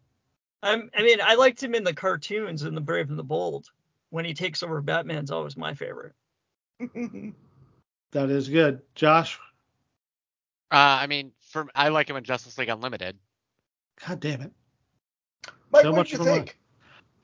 I'm, 0.62 0.90
I 0.96 1.02
mean, 1.02 1.18
I 1.22 1.34
liked 1.34 1.62
him 1.62 1.74
in 1.74 1.84
the 1.84 1.94
cartoons 1.94 2.62
in 2.62 2.74
The 2.74 2.80
Brave 2.80 3.10
and 3.10 3.18
the 3.18 3.22
Bold. 3.24 3.70
When 4.10 4.24
he 4.24 4.34
takes 4.34 4.62
over 4.62 4.80
Batman's 4.80 5.30
always 5.30 5.56
my 5.56 5.74
favorite. 5.74 6.14
That 8.12 8.30
is 8.30 8.48
good. 8.48 8.80
Josh, 8.94 9.38
Uh, 10.70 10.76
I 11.02 11.06
mean, 11.06 11.32
for 11.50 11.66
I 11.74 11.88
like 11.88 12.08
him 12.08 12.16
in 12.16 12.24
Justice 12.24 12.56
League 12.56 12.68
Unlimited. 12.70 13.18
God 14.04 14.20
damn 14.20 14.40
it. 14.42 14.52
Mike, 15.70 15.82
So 15.82 15.90
what 15.90 15.96
much 15.98 16.10
did 16.10 16.18
you 16.18 16.24
for 16.24 16.24
think? 16.30 16.58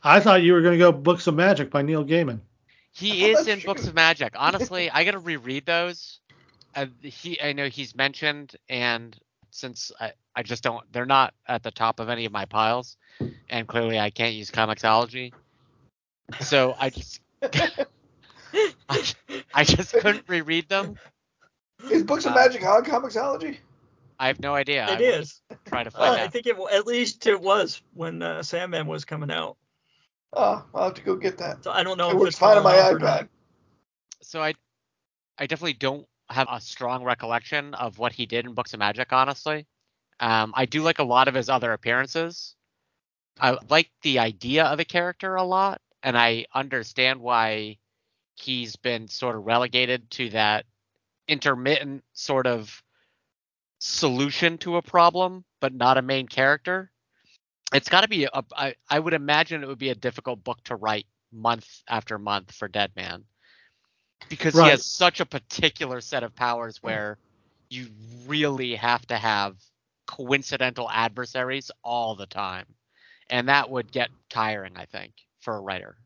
I 0.03 0.21
thought 0.21 0.43
you 0.43 0.53
were 0.53 0.63
going 0.63 0.73
to 0.73 0.79
go 0.79 0.93
Books 0.93 1.27
of 1.27 1.35
Magic 1.35 1.71
by 1.71 1.83
Neil 1.83 2.05
Gaiman. 2.05 2.41
He 2.93 3.25
Oh, 3.35 3.39
is 3.41 3.47
in 3.47 3.61
true. 3.61 3.73
Books 3.73 3.87
of 3.87 3.95
Magic. 3.95 4.35
Honestly, 4.37 4.91
I 4.91 5.05
gotta 5.05 5.19
reread 5.19 5.65
those. 5.65 6.21
Uh, 6.75 6.87
he, 7.03 7.41
I 7.41 7.53
know 7.53 7.69
he's 7.69 7.95
mentioned, 7.95 8.55
and 8.69 9.19
since 9.51 9.93
I, 10.01 10.13
I 10.35 10.43
just 10.43 10.63
don't, 10.63 10.91
they're 10.93 11.07
not 11.07 11.35
at 11.47 11.63
the 11.63 11.71
top 11.71 12.01
of 12.01 12.09
any 12.09 12.25
of 12.27 12.33
my 12.33 12.45
piles, 12.45 12.97
and 13.49 13.67
clearly 13.67 13.99
I 13.99 14.11
can't 14.11 14.35
use 14.35 14.51
Comixology, 14.51 15.33
so 16.41 16.75
I 16.79 16.91
just, 16.91 17.21
I, 17.43 17.81
I 19.55 19.65
just 19.65 19.93
couldn't 19.93 20.25
reread 20.29 20.69
them. 20.69 20.97
Is 21.91 22.03
Books 22.03 22.25
of 22.27 22.33
Um, 22.33 22.37
Magic 22.37 22.65
on 22.65 22.85
Comixology? 22.85 23.59
I 24.23 24.29
have 24.29 24.39
no 24.41 24.55
idea. 24.55 24.87
I 24.87 24.93
It 24.95 25.01
will 25.01 25.21
is. 25.21 25.43
Try 25.67 25.83
to 25.83 25.89
Uh, 25.89 25.91
find 25.91 26.21
I 26.21 26.29
think 26.29 26.47
it 26.47 26.57
at 26.73 26.87
least 26.87 27.27
it 27.27 27.41
was 27.41 27.83
when 27.93 28.23
uh, 28.23 28.43
Sandman 28.45 28.87
was 28.87 29.05
coming 29.05 29.33
out. 29.33 29.57
Oh, 30.33 30.65
I'll 30.75 30.85
have 30.85 30.95
to 30.95 31.03
go 31.03 31.17
get 31.17 31.39
that. 31.39 31.65
So 31.65 31.73
I 31.73 31.83
don't 31.83 31.99
know 31.99 32.11
It 32.11 32.15
if 32.15 32.21
works 32.21 32.29
it's 32.31 32.39
fine 32.39 32.57
on 32.57 32.63
my 32.63 32.75
fallen 32.75 32.87
off 32.87 32.93
or 32.93 32.99
not. 33.01 33.25
iPad. 33.25 33.29
So 34.23 34.41
I, 34.41 34.55
I 35.39 35.47
definitely 35.47 35.73
don't 35.75 36.07
have 36.31 36.47
a 36.49 36.61
strong 36.61 37.03
recollection 37.03 37.75
of 37.75 37.99
what 37.99 38.13
he 38.13 38.27
did 38.27 38.47
in 38.47 38.55
Books 38.55 38.73
of 38.75 38.79
Magic. 38.79 39.13
Honestly, 39.13 39.67
um, 40.21 40.53
I 40.55 40.67
do 40.67 40.83
like 40.83 41.01
a 41.01 41.05
lot 41.05 41.27
of 41.27 41.35
his 41.35 41.49
other 41.49 41.73
appearances. 41.73 42.55
I 43.41 43.59
like 43.69 43.91
the 44.03 44.21
idea 44.21 44.67
of 44.67 44.79
the 44.79 44.85
character 44.85 45.35
a 45.35 45.43
lot, 45.43 45.81
and 46.05 46.17
I 46.17 46.47
understand 46.55 47.21
why 47.21 47.79
he's 48.37 48.77
been 48.77 49.09
sort 49.09 49.35
of 49.35 49.47
relegated 49.47 50.09
to 50.13 50.31
that 50.31 50.65
intermittent 51.27 52.05
sort 52.13 52.47
of 52.47 52.83
solution 53.83 54.59
to 54.59 54.77
a 54.77 54.83
problem, 54.83 55.45
but 55.61 55.75
not 55.75 55.99
a 55.99 56.03
main 56.03 56.29
character. 56.29 56.89
It's 57.75 57.89
got 57.89 58.03
to 58.03 58.09
be 58.09 58.25
a, 58.25 58.45
I, 58.57 58.75
I 58.89 58.99
would 58.99 59.13
imagine 59.13 59.63
it 59.63 59.67
would 59.67 59.79
be 59.79 59.91
a 59.91 59.95
difficult 59.97 60.45
book 60.45 60.63
to 60.65 60.77
write 60.77 61.07
month 61.33 61.67
after 61.89 62.17
month 62.17 62.53
for 62.53 62.69
Deadman 62.69 63.25
because 64.29 64.55
he 64.55 64.69
has 64.69 64.87
such 64.87 65.19
a 65.19 65.27
particular 65.27 66.01
set 66.01 66.23
of 66.23 66.35
powers 66.37 66.79
where 66.81 67.19
you 67.71 67.89
really 68.29 68.77
have 68.77 69.05
to 69.07 69.17
have 69.17 69.57
coincidental 70.07 70.89
adversaries 70.89 71.73
all 71.83 72.15
the 72.15 72.27
time. 72.27 72.67
And 73.31 73.49
that 73.49 73.69
would 73.69 73.91
get 73.91 74.11
tiring, 74.31 74.77
I 74.77 74.85
think, 74.85 75.13
for 75.41 75.57
a 75.57 75.61
writer. 75.61 75.97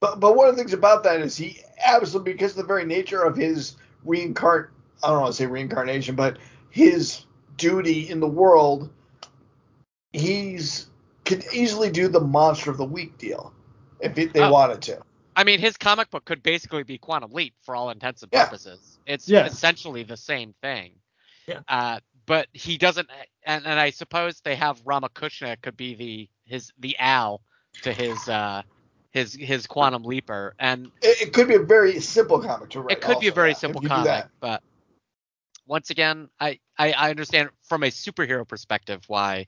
But 0.00 0.20
but 0.20 0.36
one 0.36 0.48
of 0.48 0.56
the 0.56 0.60
things 0.60 0.74
about 0.74 1.04
that 1.04 1.20
is 1.22 1.38
he 1.38 1.60
absolutely 1.82 2.34
because 2.34 2.50
of 2.50 2.58
the 2.58 2.64
very 2.64 2.84
nature 2.84 3.22
of 3.22 3.34
his 3.34 3.76
reincarn 4.04 4.68
I 5.04 5.08
don't 5.08 5.20
want 5.20 5.32
to 5.32 5.36
say 5.36 5.46
reincarnation, 5.46 6.14
but 6.14 6.38
his 6.70 7.26
duty 7.56 8.08
in 8.10 8.20
the 8.20 8.26
world, 8.28 8.90
he's 10.12 10.88
could 11.24 11.44
easily 11.52 11.90
do 11.90 12.08
the 12.08 12.20
monster 12.20 12.70
of 12.70 12.76
the 12.76 12.84
week 12.84 13.16
deal 13.18 13.52
if 14.00 14.18
it, 14.18 14.32
they 14.32 14.42
Oh. 14.42 14.50
wanted 14.50 14.82
to. 14.82 15.00
I 15.36 15.44
mean, 15.44 15.58
his 15.58 15.76
comic 15.76 16.10
book 16.10 16.24
could 16.24 16.42
basically 16.42 16.82
be 16.84 16.98
Quantum 16.98 17.32
Leap 17.32 17.54
for 17.62 17.74
all 17.74 17.90
intents 17.90 18.22
and 18.22 18.30
purposes. 18.30 18.66
Yeah. 18.66 18.70
purposes. 18.72 18.98
It's 19.06 19.28
Yeah. 19.28 19.46
essentially 19.46 20.02
the 20.04 20.16
same 20.16 20.54
thing. 20.62 20.92
Yeah. 21.46 21.60
Uh, 21.68 22.00
but 22.26 22.48
he 22.52 22.78
doesn't, 22.78 23.08
and, 23.44 23.66
and 23.66 23.78
I 23.80 23.90
suppose 23.90 24.40
they 24.40 24.56
have 24.56 24.80
Ramakrishna 24.84 25.56
could 25.58 25.76
be 25.76 25.94
the 25.94 26.28
his 26.46 26.72
the 26.78 26.96
Al 26.98 27.40
to 27.82 27.92
his 27.92 28.28
uh 28.28 28.62
his 29.12 29.34
his 29.34 29.66
Quantum 29.66 30.04
Leaper, 30.04 30.54
and 30.58 30.90
It, 31.02 31.28
it 31.28 31.32
could 31.32 31.48
be 31.48 31.54
a 31.54 31.60
very 31.62 32.00
simple 32.00 32.38
comic 32.40 32.70
to 32.70 32.80
write. 32.80 32.96
it 32.98 33.00
could 33.02 33.18
be 33.18 33.28
a 33.28 33.32
very 33.32 33.50
yeah, 33.50 33.56
simple 33.56 33.80
comic. 33.82 34.26
But 34.40 34.62
once 35.66 35.90
again, 35.90 36.28
I, 36.40 36.58
I 36.78 36.92
I 36.92 37.10
understand 37.10 37.50
from 37.62 37.82
a 37.82 37.88
superhero 37.88 38.46
perspective 38.46 39.02
why 39.06 39.46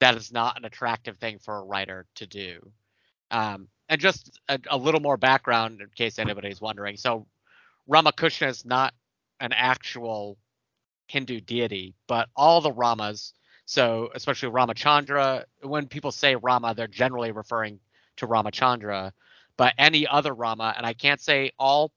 that 0.00 0.16
is 0.16 0.32
not 0.32 0.56
an 0.56 0.64
attractive 0.64 1.16
thing 1.18 1.38
for 1.38 1.56
a 1.56 1.64
writer 1.64 2.06
to 2.16 2.26
do. 2.26 2.70
Um, 3.30 3.68
and 3.88 4.00
just 4.00 4.38
a, 4.48 4.58
a 4.70 4.76
little 4.76 5.00
more 5.00 5.16
background 5.16 5.80
in 5.80 5.88
case 5.94 6.18
anybody's 6.18 6.60
wondering. 6.60 6.96
So 6.96 7.26
Ramakrishna 7.86 8.48
is 8.48 8.64
not 8.64 8.94
an 9.40 9.52
actual 9.52 10.38
Hindu 11.08 11.40
deity, 11.40 11.94
but 12.06 12.28
all 12.36 12.60
the 12.60 12.72
Ramas, 12.72 13.32
so 13.64 14.10
especially 14.14 14.50
Ramachandra, 14.50 15.44
when 15.62 15.86
people 15.88 16.12
say 16.12 16.36
Rama, 16.36 16.74
they're 16.74 16.86
generally 16.86 17.32
referring 17.32 17.80
to 18.16 18.26
Ramachandra, 18.26 19.12
but 19.56 19.74
any 19.78 20.06
other 20.06 20.34
Rama, 20.34 20.74
and 20.76 20.86
I 20.86 20.92
can't 20.92 21.20
say 21.20 21.52
all 21.58 21.92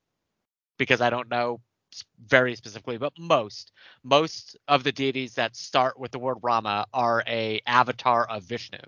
because 0.77 1.01
I 1.01 1.09
don't 1.09 1.29
know 1.29 1.59
very 2.27 2.55
specifically, 2.55 2.97
but 2.97 3.13
most 3.17 3.71
most 4.03 4.57
of 4.67 4.83
the 4.83 4.91
deities 4.91 5.35
that 5.35 5.55
start 5.55 5.99
with 5.99 6.11
the 6.11 6.19
word 6.19 6.37
Rama 6.41 6.85
are 6.93 7.23
a 7.27 7.61
avatar 7.65 8.25
of 8.29 8.43
Vishnu. 8.43 8.79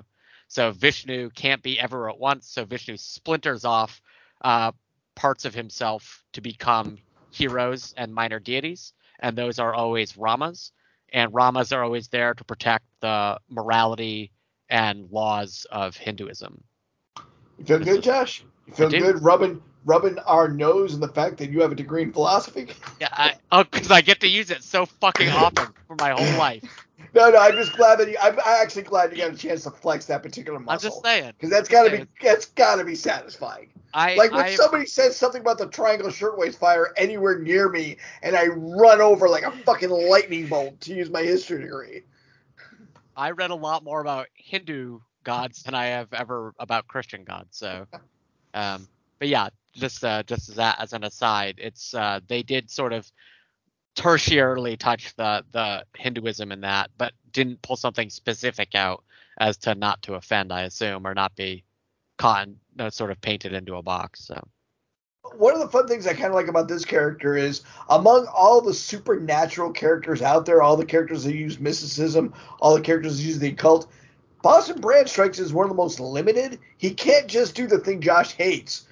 So 0.47 0.71
Vishnu 0.71 1.29
can't 1.31 1.63
be 1.63 1.79
everywhere 1.79 2.09
at 2.09 2.19
once. 2.19 2.47
So 2.47 2.65
Vishnu 2.65 2.97
splinters 2.97 3.65
off 3.65 4.01
uh, 4.43 4.71
parts 5.15 5.45
of 5.45 5.53
himself 5.53 6.23
to 6.33 6.41
become 6.41 6.97
heroes 7.31 7.93
and 7.97 8.13
minor 8.13 8.39
deities, 8.39 8.93
and 9.19 9.37
those 9.37 9.59
are 9.59 9.73
always 9.73 10.17
Ramas. 10.17 10.71
And 11.11 11.33
Ramas 11.33 11.71
are 11.71 11.83
always 11.83 12.07
there 12.07 12.33
to 12.33 12.43
protect 12.43 12.85
the 12.99 13.39
morality 13.49 14.31
and 14.69 15.09
laws 15.11 15.65
of 15.71 15.95
Hinduism. 15.95 16.63
You 17.59 17.65
feel 17.65 17.79
good, 17.79 18.03
Josh? 18.03 18.43
You 18.67 18.73
feel 18.73 18.89
good 18.89 19.21
rubbing 19.23 19.61
rubbing 19.85 20.17
our 20.19 20.47
nose 20.47 20.93
in 20.93 20.99
the 20.99 21.07
fact 21.07 21.37
that 21.37 21.49
you 21.49 21.61
have 21.61 21.71
a 21.71 21.75
degree 21.75 22.03
in 22.03 22.11
philosophy? 22.11 22.67
Yeah, 23.01 23.09
I, 23.11 23.35
oh, 23.51 23.65
because 23.65 23.91
I 23.91 24.01
get 24.01 24.21
to 24.21 24.27
use 24.27 24.49
it 24.49 24.63
so 24.63 24.85
fucking 24.85 25.27
often 25.29 25.67
for 25.87 25.95
my 25.97 26.11
whole 26.11 26.37
life. 26.39 26.63
No, 27.13 27.29
no. 27.29 27.37
I'm 27.37 27.53
just 27.53 27.73
glad 27.73 27.99
that 27.99 28.09
you. 28.09 28.17
I'm, 28.21 28.33
I'm 28.39 28.61
actually 28.61 28.83
glad 28.83 29.11
you 29.11 29.17
got 29.17 29.33
a 29.33 29.37
chance 29.37 29.63
to 29.63 29.71
flex 29.71 30.05
that 30.05 30.23
particular 30.23 30.59
muscle. 30.59 30.73
I'm 30.73 30.91
just 30.91 31.03
saying. 31.03 31.33
Because 31.37 31.49
that's 31.49 31.69
got 31.69 31.83
to 31.83 31.91
be 31.91 32.05
that's 32.21 32.45
got 32.45 32.77
to 32.77 32.85
be 32.85 32.95
satisfying. 32.95 33.69
I 33.93 34.15
Like 34.15 34.31
when 34.31 34.39
I, 34.41 34.55
somebody 34.55 34.85
says 34.85 35.15
something 35.15 35.41
about 35.41 35.57
the 35.57 35.67
triangle 35.67 36.09
shirtwaist 36.09 36.57
fire 36.57 36.93
anywhere 36.97 37.37
near 37.37 37.69
me, 37.69 37.97
and 38.23 38.35
I 38.35 38.47
run 38.47 39.01
over 39.01 39.29
like 39.29 39.43
a 39.43 39.51
fucking 39.51 39.89
lightning 39.89 40.47
bolt 40.47 40.79
to 40.81 40.93
use 40.93 41.09
my 41.09 41.21
history 41.21 41.61
degree. 41.61 42.03
I 43.15 43.31
read 43.31 43.51
a 43.51 43.55
lot 43.55 43.83
more 43.83 44.01
about 44.01 44.27
Hindu 44.33 44.99
gods 45.23 45.63
than 45.63 45.75
I 45.75 45.87
have 45.87 46.11
ever 46.13 46.53
about 46.57 46.87
Christian 46.87 47.23
gods. 47.23 47.57
So, 47.57 47.85
um, 48.53 48.87
but 49.19 49.27
yeah, 49.27 49.49
just 49.73 50.03
uh, 50.03 50.23
just 50.23 50.49
as 50.49 50.55
that 50.55 50.79
as 50.79 50.93
an 50.93 51.03
aside, 51.03 51.55
it's 51.57 51.93
uh, 51.93 52.19
they 52.27 52.43
did 52.43 52.69
sort 52.69 52.93
of 52.93 53.11
tertiarily 53.95 54.77
touch 54.77 55.15
the 55.15 55.43
the 55.51 55.85
Hinduism 55.97 56.51
in 56.51 56.61
that, 56.61 56.91
but 56.97 57.13
didn't 57.31 57.61
pull 57.61 57.75
something 57.75 58.09
specific 58.09 58.75
out 58.75 59.03
as 59.39 59.57
to 59.57 59.75
not 59.75 60.01
to 60.03 60.13
offend, 60.13 60.51
I 60.51 60.61
assume, 60.61 61.05
or 61.05 61.13
not 61.13 61.35
be 61.35 61.63
caught 62.17 62.47
and 62.47 62.57
uh, 62.79 62.89
sort 62.89 63.11
of 63.11 63.19
painted 63.21 63.53
into 63.53 63.75
a 63.75 63.81
box. 63.81 64.25
So 64.25 64.47
One 65.37 65.53
of 65.53 65.59
the 65.59 65.69
fun 65.69 65.87
things 65.87 66.05
I 66.05 66.13
kind 66.13 66.27
of 66.27 66.35
like 66.35 66.47
about 66.47 66.67
this 66.67 66.85
character 66.85 67.35
is 67.35 67.61
among 67.89 68.27
all 68.27 68.61
the 68.61 68.73
supernatural 68.73 69.71
characters 69.71 70.21
out 70.21 70.45
there, 70.45 70.61
all 70.61 70.77
the 70.77 70.85
characters 70.85 71.23
that 71.23 71.35
use 71.35 71.59
mysticism, 71.59 72.33
all 72.59 72.75
the 72.75 72.81
characters 72.81 73.17
that 73.17 73.23
use 73.23 73.39
the 73.39 73.49
occult, 73.49 73.87
Boston 74.43 74.81
Brand 74.81 75.09
strikes 75.09 75.39
as 75.39 75.53
one 75.53 75.65
of 75.65 75.69
the 75.69 75.75
most 75.75 75.99
limited. 75.99 76.59
He 76.77 76.93
can't 76.93 77.27
just 77.27 77.55
do 77.55 77.65
the 77.65 77.79
thing 77.79 78.01
Josh 78.01 78.33
hates 78.33 78.85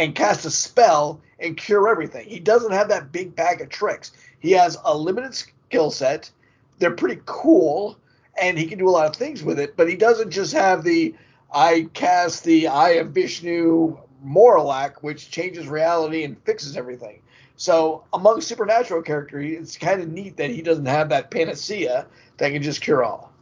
and 0.00 0.14
cast 0.14 0.46
a 0.46 0.50
spell 0.50 1.20
and 1.38 1.58
cure 1.58 1.88
everything. 1.88 2.26
He 2.26 2.40
doesn't 2.40 2.72
have 2.72 2.88
that 2.88 3.12
big 3.12 3.36
bag 3.36 3.60
of 3.60 3.68
tricks. 3.68 4.12
He 4.38 4.52
has 4.52 4.78
a 4.84 4.96
limited 4.96 5.34
skill 5.34 5.90
set. 5.90 6.30
They're 6.78 6.90
pretty 6.90 7.20
cool, 7.26 7.98
and 8.40 8.58
he 8.58 8.66
can 8.66 8.78
do 8.78 8.88
a 8.88 8.90
lot 8.90 9.06
of 9.06 9.14
things 9.14 9.42
with 9.42 9.60
it. 9.60 9.76
But 9.76 9.90
he 9.90 9.96
doesn't 9.96 10.30
just 10.30 10.54
have 10.54 10.84
the 10.84 11.14
I 11.52 11.88
cast 11.92 12.44
the 12.44 12.68
Eye 12.68 12.92
of 12.92 13.10
Vishnu 13.10 13.98
Moralak, 14.24 15.02
which 15.02 15.30
changes 15.30 15.68
reality 15.68 16.24
and 16.24 16.42
fixes 16.44 16.78
everything. 16.78 17.20
So 17.56 18.04
among 18.14 18.40
supernatural 18.40 19.02
characters, 19.02 19.52
it's 19.52 19.76
kind 19.76 20.00
of 20.00 20.08
neat 20.08 20.38
that 20.38 20.48
he 20.48 20.62
doesn't 20.62 20.86
have 20.86 21.10
that 21.10 21.30
panacea 21.30 22.06
that 22.38 22.52
can 22.52 22.62
just 22.62 22.80
cure 22.80 23.04
all. 23.04 23.32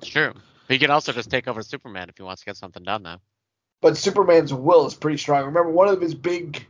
it's 0.00 0.08
true. 0.08 0.32
He 0.68 0.78
can 0.78 0.90
also 0.90 1.12
just 1.12 1.28
take 1.28 1.48
over 1.48 1.62
Superman 1.62 2.08
if 2.08 2.16
he 2.16 2.22
wants 2.22 2.40
to 2.40 2.46
get 2.46 2.56
something 2.56 2.82
done, 2.82 3.02
though. 3.02 3.18
But 3.82 3.98
Superman's 3.98 4.54
will 4.54 4.86
is 4.86 4.94
pretty 4.94 5.18
strong. 5.18 5.44
Remember, 5.44 5.70
one 5.70 5.88
of 5.88 6.00
his 6.00 6.14
big 6.14 6.64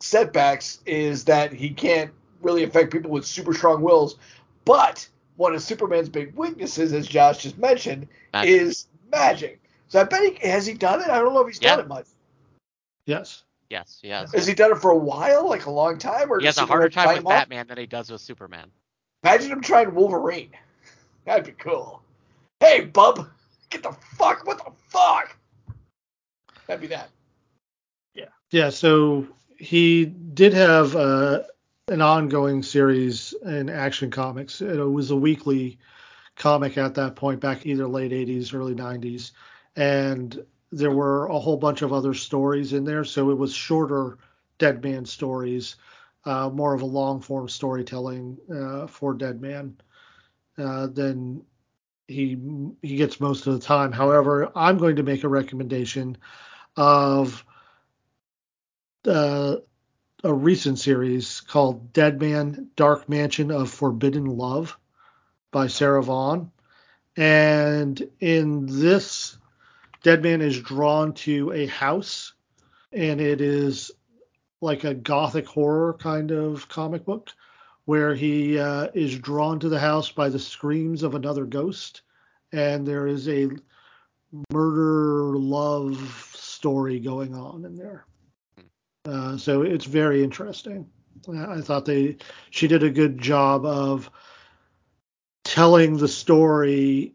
setbacks 0.00 0.78
is 0.86 1.24
that 1.24 1.52
he 1.52 1.68
can't 1.70 2.10
really 2.40 2.62
affect 2.62 2.90
people 2.92 3.10
with 3.10 3.26
super 3.26 3.52
strong 3.52 3.82
wills. 3.82 4.16
But 4.64 5.06
one 5.36 5.54
of 5.54 5.62
Superman's 5.62 6.08
big 6.08 6.34
weaknesses, 6.34 6.94
as 6.94 7.06
Josh 7.06 7.42
just 7.42 7.58
mentioned, 7.58 8.08
Magic. 8.32 8.50
is 8.50 8.86
magic. 9.12 9.60
So 9.88 10.00
I 10.00 10.04
bet 10.04 10.22
he 10.38 10.48
has 10.48 10.64
he 10.64 10.72
done 10.74 11.02
it. 11.02 11.08
I 11.10 11.18
don't 11.18 11.34
know 11.34 11.40
if 11.40 11.48
he's 11.48 11.60
Yeah. 11.60 11.76
done 11.76 11.80
it 11.80 11.88
much. 11.88 12.06
Yes. 13.04 13.42
Yes, 13.68 13.98
he 14.02 14.08
has. 14.08 14.32
Has 14.32 14.46
he 14.46 14.54
done 14.54 14.72
it 14.72 14.78
for 14.78 14.90
a 14.90 14.96
while, 14.96 15.48
like 15.48 15.66
a 15.66 15.70
long 15.70 15.96
time, 15.98 16.32
or 16.32 16.40
He 16.40 16.46
has 16.46 16.58
a 16.58 16.66
harder 16.66 16.88
time 16.88 17.08
with 17.08 17.18
him 17.18 17.26
off? 17.26 17.32
Batman 17.32 17.68
than 17.68 17.78
he 17.78 17.86
does 17.86 18.10
with 18.10 18.20
Superman. 18.20 18.70
Imagine 19.22 19.52
him 19.52 19.60
trying 19.60 19.94
Wolverine. 19.94 20.50
That'd 21.24 21.44
be 21.44 21.52
cool. 21.52 22.02
Hey, 22.58 22.84
bub, 22.84 23.28
get 23.68 23.82
the 23.84 23.92
fuck. 23.92 24.44
What 24.46 24.58
the 24.58 24.72
fuck? 24.88 25.36
That'd 26.70 26.82
be 26.82 26.86
that. 26.86 27.10
Yeah, 28.14 28.26
Yeah. 28.52 28.70
so 28.70 29.26
he 29.58 30.04
did 30.04 30.54
have 30.54 30.94
uh, 30.94 31.40
an 31.88 32.00
ongoing 32.00 32.62
series 32.62 33.34
in 33.44 33.68
Action 33.68 34.12
Comics. 34.12 34.60
It 34.60 34.76
was 34.78 35.10
a 35.10 35.16
weekly 35.16 35.80
comic 36.36 36.78
at 36.78 36.94
that 36.94 37.16
point, 37.16 37.40
back 37.40 37.66
either 37.66 37.88
late 37.88 38.12
80s, 38.12 38.54
early 38.54 38.76
90s. 38.76 39.32
And 39.74 40.46
there 40.70 40.92
were 40.92 41.26
a 41.26 41.40
whole 41.40 41.56
bunch 41.56 41.82
of 41.82 41.92
other 41.92 42.14
stories 42.14 42.72
in 42.72 42.84
there. 42.84 43.02
So 43.02 43.30
it 43.30 43.36
was 43.36 43.52
shorter 43.52 44.18
Dead 44.58 44.80
Man 44.84 45.04
stories, 45.04 45.74
uh, 46.24 46.50
more 46.50 46.72
of 46.72 46.82
a 46.82 46.86
long 46.86 47.20
form 47.20 47.48
storytelling 47.48 48.38
uh, 48.54 48.86
for 48.86 49.12
Dead 49.12 49.40
Man 49.40 49.76
uh, 50.56 50.86
than 50.86 51.42
he 52.06 52.38
he 52.80 52.94
gets 52.94 53.18
most 53.18 53.48
of 53.48 53.54
the 53.54 53.66
time. 53.66 53.90
However, 53.90 54.52
I'm 54.54 54.78
going 54.78 54.94
to 54.96 55.02
make 55.02 55.24
a 55.24 55.28
recommendation 55.28 56.16
of 56.76 57.44
uh, 59.06 59.56
a 60.22 60.34
recent 60.34 60.78
series 60.78 61.40
called 61.40 61.92
Dead 61.92 62.20
Man 62.20 62.70
Dark 62.76 63.08
Mansion 63.08 63.50
of 63.50 63.70
Forbidden 63.70 64.26
Love 64.26 64.78
by 65.50 65.66
Sarah 65.66 66.02
Vaughn. 66.02 66.50
And 67.16 68.08
in 68.20 68.66
this, 68.66 69.36
Dead 70.02 70.22
Man 70.22 70.40
is 70.40 70.60
drawn 70.60 71.12
to 71.14 71.52
a 71.52 71.66
house, 71.66 72.34
and 72.92 73.20
it 73.20 73.40
is 73.40 73.90
like 74.60 74.84
a 74.84 74.94
gothic 74.94 75.46
horror 75.46 75.94
kind 75.94 76.30
of 76.30 76.68
comic 76.68 77.04
book 77.04 77.30
where 77.86 78.14
he 78.14 78.58
uh, 78.58 78.88
is 78.94 79.18
drawn 79.18 79.58
to 79.58 79.68
the 79.68 79.80
house 79.80 80.12
by 80.12 80.28
the 80.28 80.38
screams 80.38 81.02
of 81.02 81.14
another 81.14 81.44
ghost. 81.44 82.02
And 82.52 82.86
there 82.86 83.06
is 83.06 83.28
a 83.28 83.48
murder 84.52 85.36
love 85.36 86.29
story 86.60 87.00
going 87.00 87.34
on 87.34 87.64
in 87.64 87.74
there. 87.74 88.04
Uh, 89.06 89.34
so 89.38 89.62
it's 89.62 89.86
very 89.86 90.22
interesting. 90.22 90.86
I 91.26 91.62
thought 91.62 91.86
they 91.86 92.18
she 92.50 92.68
did 92.68 92.82
a 92.82 92.90
good 92.90 93.16
job 93.16 93.64
of 93.64 94.10
telling 95.42 95.96
the 95.96 96.06
story 96.06 97.14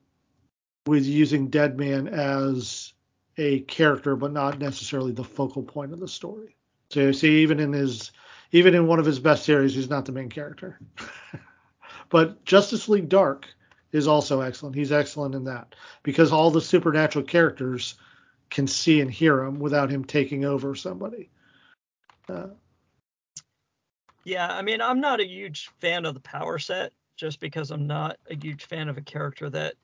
with 0.88 1.06
using 1.06 1.50
Dead 1.50 1.78
Man 1.78 2.08
as 2.08 2.94
a 3.38 3.60
character, 3.62 4.16
but 4.16 4.34
not 4.34 4.58
necessarily 4.58 5.12
the 5.12 5.24
focal 5.24 5.62
point 5.62 5.94
of 5.94 6.00
the 6.00 6.08
story. 6.08 6.56
So 6.90 7.02
you 7.02 7.14
see, 7.14 7.44
even 7.44 7.60
in 7.60 7.72
his 7.72 8.14
even 8.52 8.74
in 8.74 8.88
one 8.88 8.98
of 8.98 9.06
his 9.06 9.20
best 9.20 9.46
series, 9.46 9.76
he's 9.76 9.92
not 9.92 10.06
the 10.06 10.12
main 10.12 10.30
character. 10.30 10.80
but 12.10 12.44
Justice 12.46 12.90
League 12.90 13.10
Dark 13.10 13.46
is 13.92 14.08
also 14.08 14.42
excellent. 14.42 14.76
He's 14.76 14.92
excellent 14.92 15.36
in 15.36 15.44
that 15.44 15.76
because 16.02 16.32
all 16.32 16.50
the 16.50 16.62
supernatural 16.62 17.26
characters 17.26 17.94
can 18.50 18.68
see 18.68 19.02
and 19.02 19.12
hear 19.12 19.44
him 19.44 19.60
without 19.60 19.90
him 19.90 20.06
taking 20.06 20.46
over 20.46 20.76
somebody. 20.76 21.30
Uh, 22.30 22.48
Yeah, 24.24 24.48
I 24.48 24.62
mean, 24.64 24.82
I'm 24.82 25.00
not 25.02 25.20
a 25.20 25.28
huge 25.28 25.70
fan 25.80 26.06
of 26.06 26.14
the 26.16 26.20
power 26.20 26.58
set 26.58 26.94
just 27.16 27.40
because 27.40 27.70
I'm 27.72 27.86
not 27.88 28.18
a 28.30 28.36
huge 28.36 28.66
fan 28.66 28.90
of 28.90 28.98
a 28.98 29.02
character 29.02 29.50
that 29.52 29.76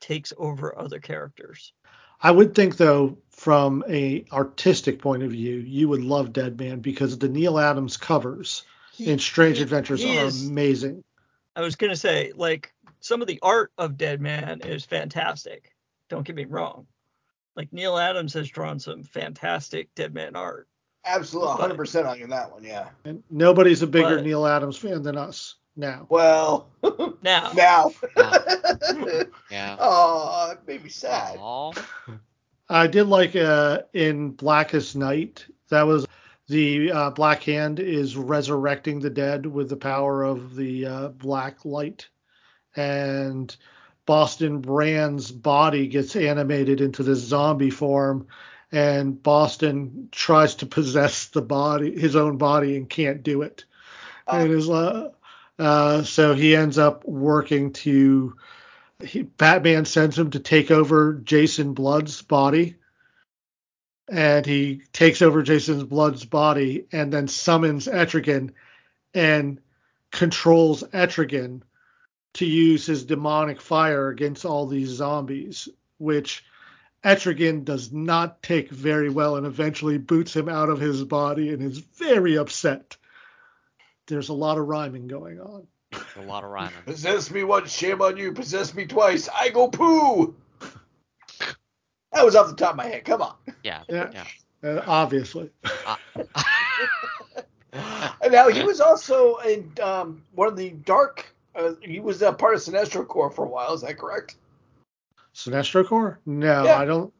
takes 0.00 0.32
over 0.38 0.78
other 0.78 1.00
characters. 1.00 1.72
I 2.20 2.30
would 2.30 2.54
think 2.54 2.76
though, 2.76 3.18
from 3.30 3.84
a 3.88 4.24
artistic 4.32 5.00
point 5.00 5.22
of 5.24 5.32
view, 5.32 5.56
you 5.56 5.88
would 5.88 6.02
love 6.02 6.32
Dead 6.32 6.58
Man 6.58 6.80
because 6.80 7.18
the 7.18 7.28
Neal 7.28 7.58
Adams 7.58 7.96
covers 7.96 8.64
He- 8.92 9.10
in 9.10 9.18
Strange 9.18 9.56
he- 9.56 9.62
Adventures 9.64 10.02
he 10.02 10.18
are 10.18 10.26
is- 10.26 10.48
amazing. 10.48 11.02
I 11.56 11.60
was 11.60 11.76
gonna 11.76 11.96
say, 11.96 12.32
like, 12.34 12.72
some 13.00 13.20
of 13.20 13.28
the 13.28 13.38
art 13.42 13.72
of 13.76 13.96
Dead 13.96 14.20
Man 14.20 14.60
is 14.62 14.84
fantastic. 14.84 15.74
Don't 16.08 16.26
get 16.26 16.36
me 16.36 16.44
wrong. 16.44 16.86
Like 17.56 17.72
Neal 17.72 17.96
Adams 17.98 18.32
has 18.34 18.48
drawn 18.48 18.78
some 18.78 19.02
fantastic 19.02 19.94
Dead 19.94 20.12
Man 20.14 20.36
art. 20.36 20.68
Absolutely, 21.06 21.50
100 21.50 21.76
percent 21.76 22.06
on 22.06 22.18
you 22.18 22.24
on 22.24 22.30
that 22.30 22.50
one. 22.50 22.64
Yeah. 22.64 22.88
And 23.04 23.22
nobody's 23.30 23.82
a 23.82 23.86
bigger 23.86 24.16
But- 24.16 24.24
Neal 24.24 24.46
Adams 24.46 24.76
fan 24.76 25.02
than 25.02 25.16
us 25.16 25.56
now. 25.76 26.06
Well, 26.08 26.68
Now, 27.22 27.52
now. 27.54 27.92
Yeah. 29.50 29.76
oh, 29.80 30.50
it 30.52 30.66
made 30.66 30.82
me 30.84 30.90
sad. 30.90 31.36
Aw. 31.38 31.72
I 32.68 32.86
did 32.86 33.06
like 33.06 33.36
uh, 33.36 33.80
in 33.92 34.30
Blackest 34.30 34.96
Night. 34.96 35.46
That 35.70 35.82
was 35.82 36.06
the 36.48 36.90
uh, 36.90 37.10
Black 37.10 37.42
Hand 37.42 37.80
is 37.80 38.16
resurrecting 38.16 39.00
the 39.00 39.10
dead 39.10 39.46
with 39.46 39.68
the 39.68 39.76
power 39.76 40.22
of 40.22 40.54
the 40.56 40.86
uh, 40.86 41.08
black 41.08 41.64
light, 41.64 42.08
and 42.76 43.54
Boston 44.06 44.60
Brand's 44.60 45.30
body 45.30 45.86
gets 45.88 46.14
animated 46.16 46.80
into 46.80 47.02
this 47.02 47.20
zombie 47.20 47.70
form, 47.70 48.26
and 48.70 49.22
Boston 49.22 50.08
tries 50.12 50.56
to 50.56 50.66
possess 50.66 51.26
the 51.26 51.42
body, 51.42 51.98
his 51.98 52.16
own 52.16 52.36
body, 52.36 52.76
and 52.76 52.88
can't 52.88 53.22
do 53.22 53.42
it. 53.42 53.64
Oh. 54.26 54.38
And 54.38 54.50
is 54.50 54.68
uh, 54.68 55.10
uh, 55.58 56.02
so 56.02 56.34
he 56.34 56.56
ends 56.56 56.78
up 56.78 57.04
working 57.04 57.72
to. 57.72 58.36
He, 59.02 59.22
Batman 59.22 59.84
sends 59.84 60.18
him 60.18 60.30
to 60.30 60.40
take 60.40 60.70
over 60.70 61.14
Jason 61.14 61.74
Blood's 61.74 62.22
body, 62.22 62.76
and 64.08 64.44
he 64.44 64.82
takes 64.92 65.22
over 65.22 65.42
Jason 65.42 65.86
Blood's 65.86 66.24
body 66.24 66.86
and 66.92 67.12
then 67.12 67.28
summons 67.28 67.86
Etrigan 67.86 68.52
and 69.12 69.60
controls 70.10 70.84
Etrigan 70.84 71.62
to 72.34 72.46
use 72.46 72.86
his 72.86 73.04
demonic 73.04 73.60
fire 73.60 74.08
against 74.08 74.44
all 74.44 74.66
these 74.66 74.88
zombies, 74.88 75.68
which 75.98 76.44
Etrigan 77.04 77.64
does 77.64 77.92
not 77.92 78.42
take 78.42 78.70
very 78.70 79.08
well 79.08 79.36
and 79.36 79.46
eventually 79.46 79.98
boots 79.98 80.34
him 80.34 80.48
out 80.48 80.68
of 80.68 80.80
his 80.80 81.04
body 81.04 81.52
and 81.52 81.62
is 81.62 81.78
very 81.78 82.36
upset. 82.36 82.96
There's 84.06 84.28
a 84.28 84.34
lot 84.34 84.58
of 84.58 84.66
rhyming 84.66 85.06
going 85.06 85.40
on. 85.40 85.66
There's 85.92 86.04
a 86.16 86.22
lot 86.22 86.44
of 86.44 86.50
rhyming. 86.50 86.74
Possess 86.86 87.30
me 87.30 87.44
once, 87.44 87.72
shame 87.72 88.02
on 88.02 88.16
you. 88.16 88.32
Possess 88.32 88.74
me 88.74 88.86
twice, 88.86 89.28
I 89.32 89.50
go 89.50 89.68
poo. 89.68 90.34
That 92.12 92.24
was 92.24 92.36
off 92.36 92.48
the 92.48 92.56
top 92.56 92.70
of 92.72 92.76
my 92.76 92.86
head. 92.86 93.04
Come 93.04 93.22
on. 93.22 93.34
Yeah. 93.62 93.82
Yeah. 93.88 94.10
Yeah. 94.12 94.24
Uh, 94.62 94.82
obviously. 94.86 95.50
And 98.22 98.32
now 98.32 98.48
he 98.48 98.62
was 98.62 98.80
also 98.80 99.36
in 99.38 99.70
um, 99.82 100.22
one 100.34 100.48
of 100.48 100.56
the 100.56 100.70
dark. 100.70 101.33
Uh, 101.54 101.72
he 101.82 102.00
was 102.00 102.20
a 102.22 102.32
part 102.32 102.54
of 102.54 102.60
Sinestro 102.60 103.06
Corps 103.06 103.30
for 103.30 103.44
a 103.44 103.48
while. 103.48 103.72
Is 103.74 103.82
that 103.82 103.98
correct? 103.98 104.36
Sinestro 105.34 105.86
Corps? 105.86 106.18
No, 106.26 106.64
Yeah. 106.64 106.78
I 106.78 106.84
don't. 106.84 107.12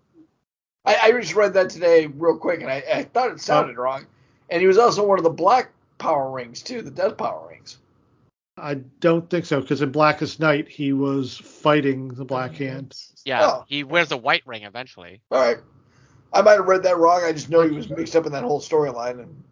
I, 0.87 0.97
I 1.03 1.13
just 1.13 1.35
read 1.35 1.55
that 1.55 1.71
today 1.71 2.07
real 2.07 2.37
quick, 2.37 2.61
and 2.61 2.71
I, 2.71 2.83
I 2.93 3.03
thought 3.05 3.31
it 3.31 3.41
sounded 3.41 3.79
wrong. 3.79 4.07
And 4.51 4.61
he 4.61 4.67
was 4.67 4.77
also 4.77 5.07
one 5.07 5.19
of 5.19 5.25
the 5.25 5.31
Black 5.31 5.71
Power 5.99 6.31
Rings 6.31 6.63
too, 6.63 6.83
the 6.83 6.91
Death 6.91 7.17
Power 7.17 7.49
Rings. 7.49 7.79
I 8.57 8.75
don't 9.01 9.29
think 9.31 9.47
so 9.47 9.61
because 9.61 9.83
in 9.83 9.91
Blackest 9.91 10.39
Night 10.41 10.69
he 10.69 10.93
was 10.93 11.39
fighting 11.39 12.09
the 12.09 12.25
Black 12.25 12.55
Hand. 12.57 12.95
Yeah. 13.25 13.41
Oh. 13.43 13.65
He 13.67 13.83
wears 13.83 14.13
a 14.13 14.17
white 14.17 14.43
ring 14.47 14.63
eventually. 14.65 15.23
All 15.31 15.41
right, 15.41 15.59
I 16.33 16.43
might 16.43 16.53
have 16.53 16.67
read 16.67 16.83
that 16.83 16.99
wrong. 16.99 17.23
I 17.25 17.33
just 17.33 17.49
know 17.49 17.63
he 17.63 17.75
was 17.75 17.89
mixed 17.89 18.15
up 18.15 18.27
in 18.27 18.33
that 18.33 18.45
whole 18.45 18.61
storyline, 18.61 19.21
and 19.21 19.43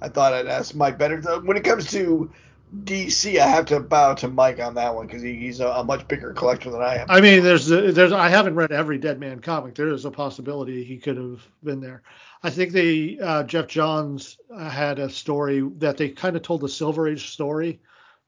I 0.00 0.08
thought 0.08 0.34
I'd 0.34 0.46
ask 0.46 0.74
Mike 0.74 0.98
better. 0.98 1.20
When 1.40 1.56
it 1.56 1.64
comes 1.64 1.90
to 1.92 2.30
DC, 2.74 3.38
I 3.38 3.46
have 3.46 3.66
to 3.66 3.80
bow 3.80 4.14
to 4.14 4.28
Mike 4.28 4.58
on 4.58 4.74
that 4.74 4.94
one 4.94 5.06
because 5.06 5.22
he, 5.22 5.34
he's 5.34 5.60
a, 5.60 5.68
a 5.68 5.84
much 5.84 6.08
bigger 6.08 6.32
collector 6.32 6.70
than 6.70 6.80
I 6.80 6.96
am. 6.96 7.06
I 7.10 7.20
mean, 7.20 7.42
there's 7.42 7.66
there's 7.66 8.12
I 8.12 8.28
haven't 8.28 8.54
read 8.54 8.72
every 8.72 8.96
Dead 8.96 9.20
Man 9.20 9.40
comic. 9.40 9.74
There 9.74 9.88
is 9.88 10.06
a 10.06 10.10
possibility 10.10 10.82
he 10.82 10.96
could 10.96 11.18
have 11.18 11.46
been 11.62 11.80
there. 11.80 12.02
I 12.42 12.48
think 12.48 12.72
they 12.72 13.18
uh, 13.18 13.42
Geoff 13.42 13.66
Johns 13.66 14.38
uh, 14.50 14.70
had 14.70 14.98
a 14.98 15.10
story 15.10 15.60
that 15.78 15.98
they 15.98 16.08
kind 16.08 16.34
of 16.34 16.42
told 16.42 16.62
the 16.62 16.68
Silver 16.68 17.08
Age 17.08 17.30
story, 17.30 17.80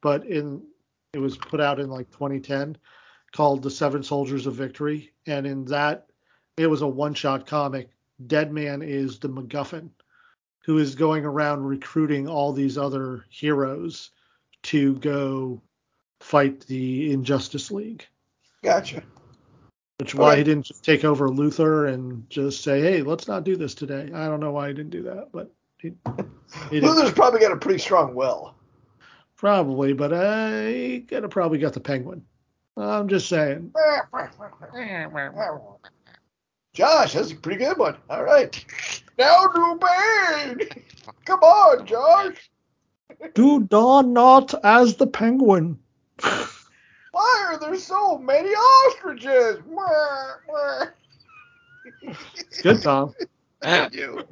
but 0.02 0.26
in 0.26 0.62
it 1.14 1.18
was 1.18 1.38
put 1.38 1.60
out 1.60 1.80
in 1.80 1.88
like 1.88 2.10
2010 2.10 2.76
called 3.32 3.62
The 3.62 3.70
Seven 3.70 4.02
Soldiers 4.02 4.46
of 4.46 4.54
Victory, 4.54 5.12
and 5.26 5.46
in 5.46 5.64
that 5.66 6.08
it 6.58 6.66
was 6.66 6.82
a 6.82 6.86
one-shot 6.86 7.46
comic. 7.46 7.88
Dead 8.26 8.52
Man 8.52 8.82
is 8.82 9.18
the 9.18 9.28
MacGuffin 9.28 9.88
who 10.64 10.78
is 10.78 10.94
going 10.94 11.24
around 11.24 11.64
recruiting 11.64 12.28
all 12.28 12.52
these 12.52 12.78
other 12.78 13.24
heroes 13.28 14.10
to 14.64 14.94
go 14.96 15.60
fight 16.20 16.60
the 16.66 17.12
Injustice 17.12 17.70
League. 17.70 18.06
Gotcha. 18.62 19.02
Which 19.98 20.14
why 20.14 20.36
he 20.36 20.42
didn't 20.42 20.64
just 20.64 20.84
take 20.84 21.04
over 21.04 21.28
Luthor 21.28 21.92
and 21.92 22.28
just 22.28 22.64
say, 22.64 22.80
"Hey, 22.80 23.02
let's 23.02 23.28
not 23.28 23.44
do 23.44 23.56
this 23.56 23.74
today." 23.74 24.10
I 24.12 24.26
don't 24.26 24.40
know 24.40 24.50
why 24.50 24.68
he 24.68 24.74
didn't 24.74 24.90
do 24.90 25.02
that, 25.04 25.28
but 25.30 25.52
he, 25.78 25.92
he 26.70 26.80
Luthor's 26.80 27.12
probably 27.12 27.40
got 27.40 27.52
a 27.52 27.56
pretty 27.56 27.78
strong 27.78 28.14
will. 28.14 28.54
probably. 29.36 29.92
But 29.92 30.12
uh, 30.12 30.16
I 30.16 31.04
could 31.06 31.22
have 31.22 31.30
probably 31.30 31.58
got 31.58 31.74
the 31.74 31.80
Penguin. 31.80 32.24
I'm 32.76 33.06
just 33.06 33.28
saying. 33.28 33.72
Josh, 36.72 37.12
that's 37.12 37.30
a 37.30 37.36
pretty 37.36 37.64
good 37.64 37.78
one. 37.78 37.96
All 38.10 38.24
right. 38.24 38.64
Now 39.16 39.46
do 39.46 39.78
Bane. 39.78 40.68
Come 41.24 41.40
on, 41.40 41.86
Josh. 41.86 42.50
Do 43.34 43.60
dawn 43.60 44.12
not 44.12 44.54
as 44.64 44.96
the 44.96 45.06
penguin. 45.06 45.78
Why 47.12 47.44
are 47.48 47.58
there 47.58 47.76
so 47.76 48.18
many 48.18 48.50
ostriches? 48.50 49.58
Mwah, 49.68 50.32
mwah. 50.48 50.90
Good, 52.62 52.82
Tom. 52.82 53.14
Thank 53.62 53.94
you. 53.94 54.22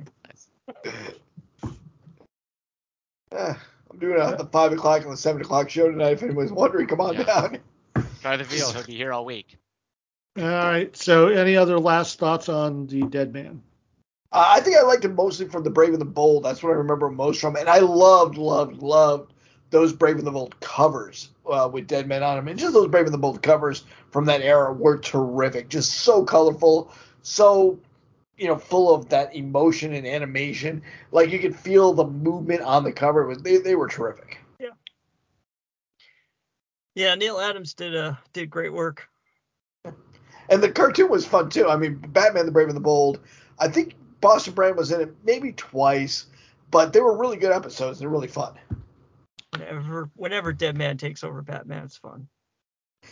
Uh, 3.30 3.54
I'm 3.90 3.98
doing 3.98 4.14
it 4.14 4.20
at 4.20 4.38
the 4.38 4.46
five 4.46 4.72
o'clock 4.72 5.02
and 5.02 5.12
the 5.12 5.16
seven 5.16 5.42
o'clock 5.42 5.68
show 5.70 5.90
tonight. 5.90 6.12
If 6.12 6.22
anyone's 6.22 6.52
wondering, 6.52 6.87
come 6.87 7.00
on 7.00 7.14
Yeah. 7.14 7.22
down. 7.24 7.58
Try 8.20 8.37
the 8.37 8.44
veal. 8.44 8.72
He'll 8.72 8.85
be 8.85 8.94
here 8.94 9.12
all 9.12 9.24
week. 9.24 9.56
All 10.38 10.44
right. 10.44 10.96
So, 10.96 11.28
any 11.28 11.56
other 11.56 11.78
last 11.78 12.18
thoughts 12.18 12.48
on 12.48 12.87
the 12.87 13.02
dead 13.02 13.32
man? 13.35 13.62
Uh, 14.33 14.45
I 14.49 14.61
think 14.61 14.77
I 14.77 14.83
liked 14.83 15.05
it 15.05 15.11
mostly 15.11 15.47
from 15.47 15.62
the 15.62 15.71
Brave 15.71 15.92
and 15.92 16.01
the 16.01 16.07
Bold. 16.07 16.45
That's 16.45 16.62
what 16.62 16.71
I 16.71 16.77
remember 16.77 17.11
most 17.11 17.40
from, 17.40 17.57
and 17.57 17.68
I 17.68 17.79
loved, 17.79 18.38
loved, 18.38 18.83
loved 18.83 19.33
those 19.71 19.92
Brave 19.92 20.16
and 20.18 20.27
the 20.27 20.31
Bold 20.31 20.59
covers 20.61 21.31
uh, 21.47 21.68
with 21.71 21.87
Dead 21.87 22.07
Men 22.07 22.23
on 22.23 22.37
them, 22.37 22.49
and 22.49 22.59
just 22.59 22.73
those 22.73 22.88
Brave 22.88 23.05
and 23.05 23.14
the 23.14 23.18
Bold 23.18 23.42
covers 23.42 23.85
from 24.11 24.27
that 24.27 24.42
era 24.42 24.73
were 24.73 24.99
terrific. 24.99 25.68
Just 25.68 25.92
so 25.97 26.25
colorful, 26.25 26.92
so 27.23 27.79
you 28.37 28.49
know, 28.49 28.57
full 28.57 28.95
of 28.95 29.09
that 29.11 29.35
emotion 29.35 29.92
and 29.92 30.07
animation. 30.07 30.83
Like 31.11 31.31
you 31.31 31.38
could 31.38 31.55
feel 31.55 31.92
the 31.92 32.07
movement 32.07 32.62
on 32.62 32.85
the 32.85 32.92
cover. 32.92 33.23
It 33.23 33.29
was 33.29 33.38
they, 33.38 33.59
they 33.59 33.75
were 33.75 33.88
terrific. 33.88 34.38
Yeah. 34.59 34.71
Yeah, 36.95 37.14
Neal 37.14 37.38
Adams 37.38 37.75
did 37.75 37.95
uh 37.95 38.14
did 38.33 38.51
great 38.51 38.73
work. 38.73 39.09
And 40.49 40.62
the 40.62 40.71
cartoon 40.71 41.09
was 41.09 41.25
fun 41.25 41.51
too. 41.51 41.68
I 41.68 41.77
mean, 41.77 41.97
Batman 41.97 42.47
the 42.47 42.53
Brave 42.53 42.68
and 42.68 42.77
the 42.77 42.81
Bold. 42.81 43.21
I 43.59 43.68
think 43.68 43.95
Boston 44.22 44.54
Brand 44.54 44.76
was 44.76 44.90
in 44.90 45.02
it 45.02 45.14
maybe 45.24 45.52
twice, 45.52 46.26
but 46.70 46.94
they 46.94 47.00
were 47.00 47.14
really 47.18 47.37
good 47.37 47.52
episodes. 47.52 47.98
They're 47.98 48.08
really 48.08 48.28
fun. 48.28 48.54
Whenever 49.50 50.08
whenever 50.16 50.52
Dead 50.54 50.78
Man 50.78 50.96
takes 50.96 51.22
over 51.22 51.42
Batman, 51.42 51.85
it's 51.85 51.98
fun. 51.98 52.26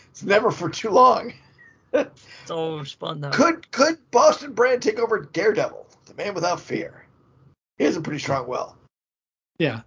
It's 0.09 0.23
never 0.23 0.51
for 0.51 0.71
too 0.71 0.89
long. 0.91 1.35
It's 1.93 2.53
always 2.53 2.93
fun 2.93 3.21
though. 3.21 3.31
Could 3.31 3.69
could 3.73 3.99
Boston 4.13 4.53
Brand 4.53 4.81
take 4.81 5.01
over 5.01 5.19
Daredevil, 5.33 5.89
the 6.07 6.15
man 6.15 6.35
without 6.35 6.61
fear? 6.61 7.05
He 7.79 7.85
has 7.85 7.97
a 7.97 8.01
pretty 8.01 8.21
strong 8.21 8.47
will. 8.47 8.77
Yeah. 9.59 9.81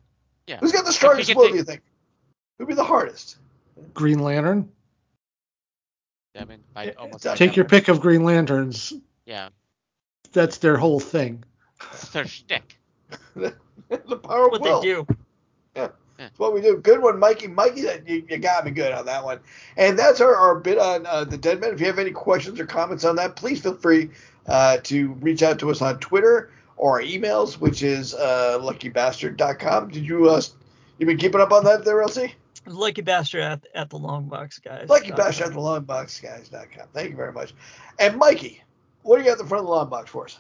Yeah. 0.48 0.58
Who's 0.58 0.74
got 0.74 0.84
the 0.84 0.92
strongest 0.92 1.34
will? 1.34 1.44
take- 1.44 1.52
Do 1.54 1.58
you 1.60 1.64
think? 1.64 1.82
Who'd 2.60 2.68
be 2.68 2.74
the 2.74 2.84
hardest? 2.84 3.38
Green 3.94 4.20
Lantern. 4.20 4.70
I 6.38 6.44
mean, 6.44 6.60
I 6.76 6.86
Yeah, 6.88 6.92
almost 6.98 7.26
it's- 7.26 7.38
Take 7.40 7.56
your 7.56 7.64
pick 7.64 7.88
of 7.88 8.02
Green 8.02 8.26
Lanterns. 8.26 8.92
Yeah, 9.26 9.48
That's 10.34 10.58
their 10.58 10.78
whole 10.78 11.00
thing. 11.00 11.44
it's 11.94 12.10
their 12.10 12.28
shtick. 12.28 12.78
the 13.36 13.54
power 14.18 14.46
of 14.46 14.52
what 14.52 14.62
will. 14.62 14.82
they 14.82 14.88
do. 14.88 15.08
Yeah. 15.76 15.90
That's 16.18 16.38
what 16.38 16.54
we 16.54 16.62
do. 16.62 16.78
Good 16.78 17.02
one, 17.02 17.20
Mikey. 17.20 17.48
Mikey, 17.48 17.82
that 17.82 18.08
you, 18.08 18.26
you 18.30 18.38
got 18.38 18.66
me 18.66 18.72
good 18.72 18.92
on 18.92 19.06
that 19.06 19.24
one. 19.24 19.40
And 19.78 19.98
that's 19.98 20.22
our, 20.22 20.36
our 20.36 20.60
bit 20.60 20.78
on 20.78 21.06
uh, 21.06 21.24
the 21.24 21.38
Dead 21.38 21.60
Men. 21.60 21.74
If 21.74 21.80
you 21.80 21.88
have 21.88 22.00
any 22.00 22.12
questions 22.12 22.60
or 22.60 22.66
comments 22.66 23.04
on 23.04 23.16
that, 23.16 23.36
please 23.36 23.62
feel 23.62 23.76
free 23.76 24.10
uh, 24.48 24.78
to 24.84 25.14
reach 25.14 25.42
out 25.44 25.60
to 25.60 25.72
us 25.72 25.82
on 25.82 26.00
Twitter 26.00 26.52
or 26.78 27.00
our 27.00 27.02
emails, 27.02 27.56
which 27.56 27.84
is 27.84 28.14
uh, 28.14 28.60
luckybastard.com. 28.62 29.90
Did 29.90 30.06
you 30.06 30.30
uh, 30.30 30.42
you 30.98 31.06
been 31.06 31.18
keeping 31.18 31.42
up 31.42 31.52
on 31.52 31.64
that 31.66 31.84
there, 31.84 32.04
LC? 32.04 32.32
Lucky 32.66 33.02
bastard 33.02 33.42
at, 33.42 33.66
at 33.76 33.90
the 33.90 33.98
long 33.98 34.28
box 34.28 34.60
guys. 34.60 34.88
Lucky 34.88 35.10
dot 35.10 35.18
Bastard 35.18 35.48
at 35.48 35.54
com. 35.54 35.86
the 35.86 35.94
longboxguys.com. 35.94 36.88
Thank 36.94 37.10
you 37.10 37.16
very 37.16 37.34
much. 37.34 37.54
And 38.00 38.18
Mikey, 38.18 38.64
what 39.04 39.18
do 39.18 39.22
you 39.24 39.28
got 39.30 39.34
at 39.34 39.38
the 39.40 39.46
front 39.46 39.62
of 39.62 39.66
the 39.68 39.72
long 39.72 39.90
box 39.90 40.10
for 40.10 40.26
us? 40.26 40.40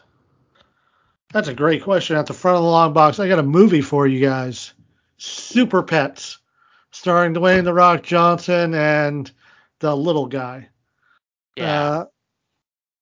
That's 1.31 1.47
a 1.47 1.53
great 1.53 1.83
question. 1.83 2.15
At 2.15 2.25
the 2.27 2.33
front 2.33 2.57
of 2.57 2.63
the 2.63 2.69
long 2.69 2.93
box, 2.93 3.19
I 3.19 3.27
got 3.27 3.39
a 3.39 3.43
movie 3.43 3.81
for 3.81 4.05
you 4.07 4.19
guys. 4.19 4.73
Super 5.17 5.81
Pets, 5.81 6.39
starring 6.91 7.33
Dwayne 7.33 7.63
the 7.63 7.73
Rock 7.73 8.03
Johnson 8.03 8.73
and 8.73 9.31
the 9.79 9.95
little 9.95 10.27
guy. 10.27 10.69
Yeah, 11.55 11.81
Uh, 11.91 12.05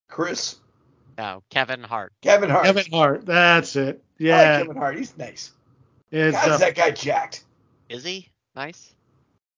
Chris, 0.10 0.58
no, 1.17 1.41
Kevin 1.50 1.84
Hart. 1.84 2.13
Kevin 2.21 2.50
Hart. 2.50 2.65
Kevin 2.65 2.86
Hart. 2.91 3.26
That's 3.26 3.76
it. 3.76 3.88
I 3.88 3.89
like 3.91 4.02
Yeah. 4.19 4.58
Kevin 4.60 4.76
Hart. 4.78 4.97
He's 4.97 5.17
nice. 5.17 5.52
it's, 6.12 6.36
How's 6.38 6.52
uh, 6.52 6.58
that 6.58 6.76
guy 6.76 6.91
jacked? 6.91 7.43
Is 7.89 8.04
he 8.04 8.30
nice? 8.56 8.93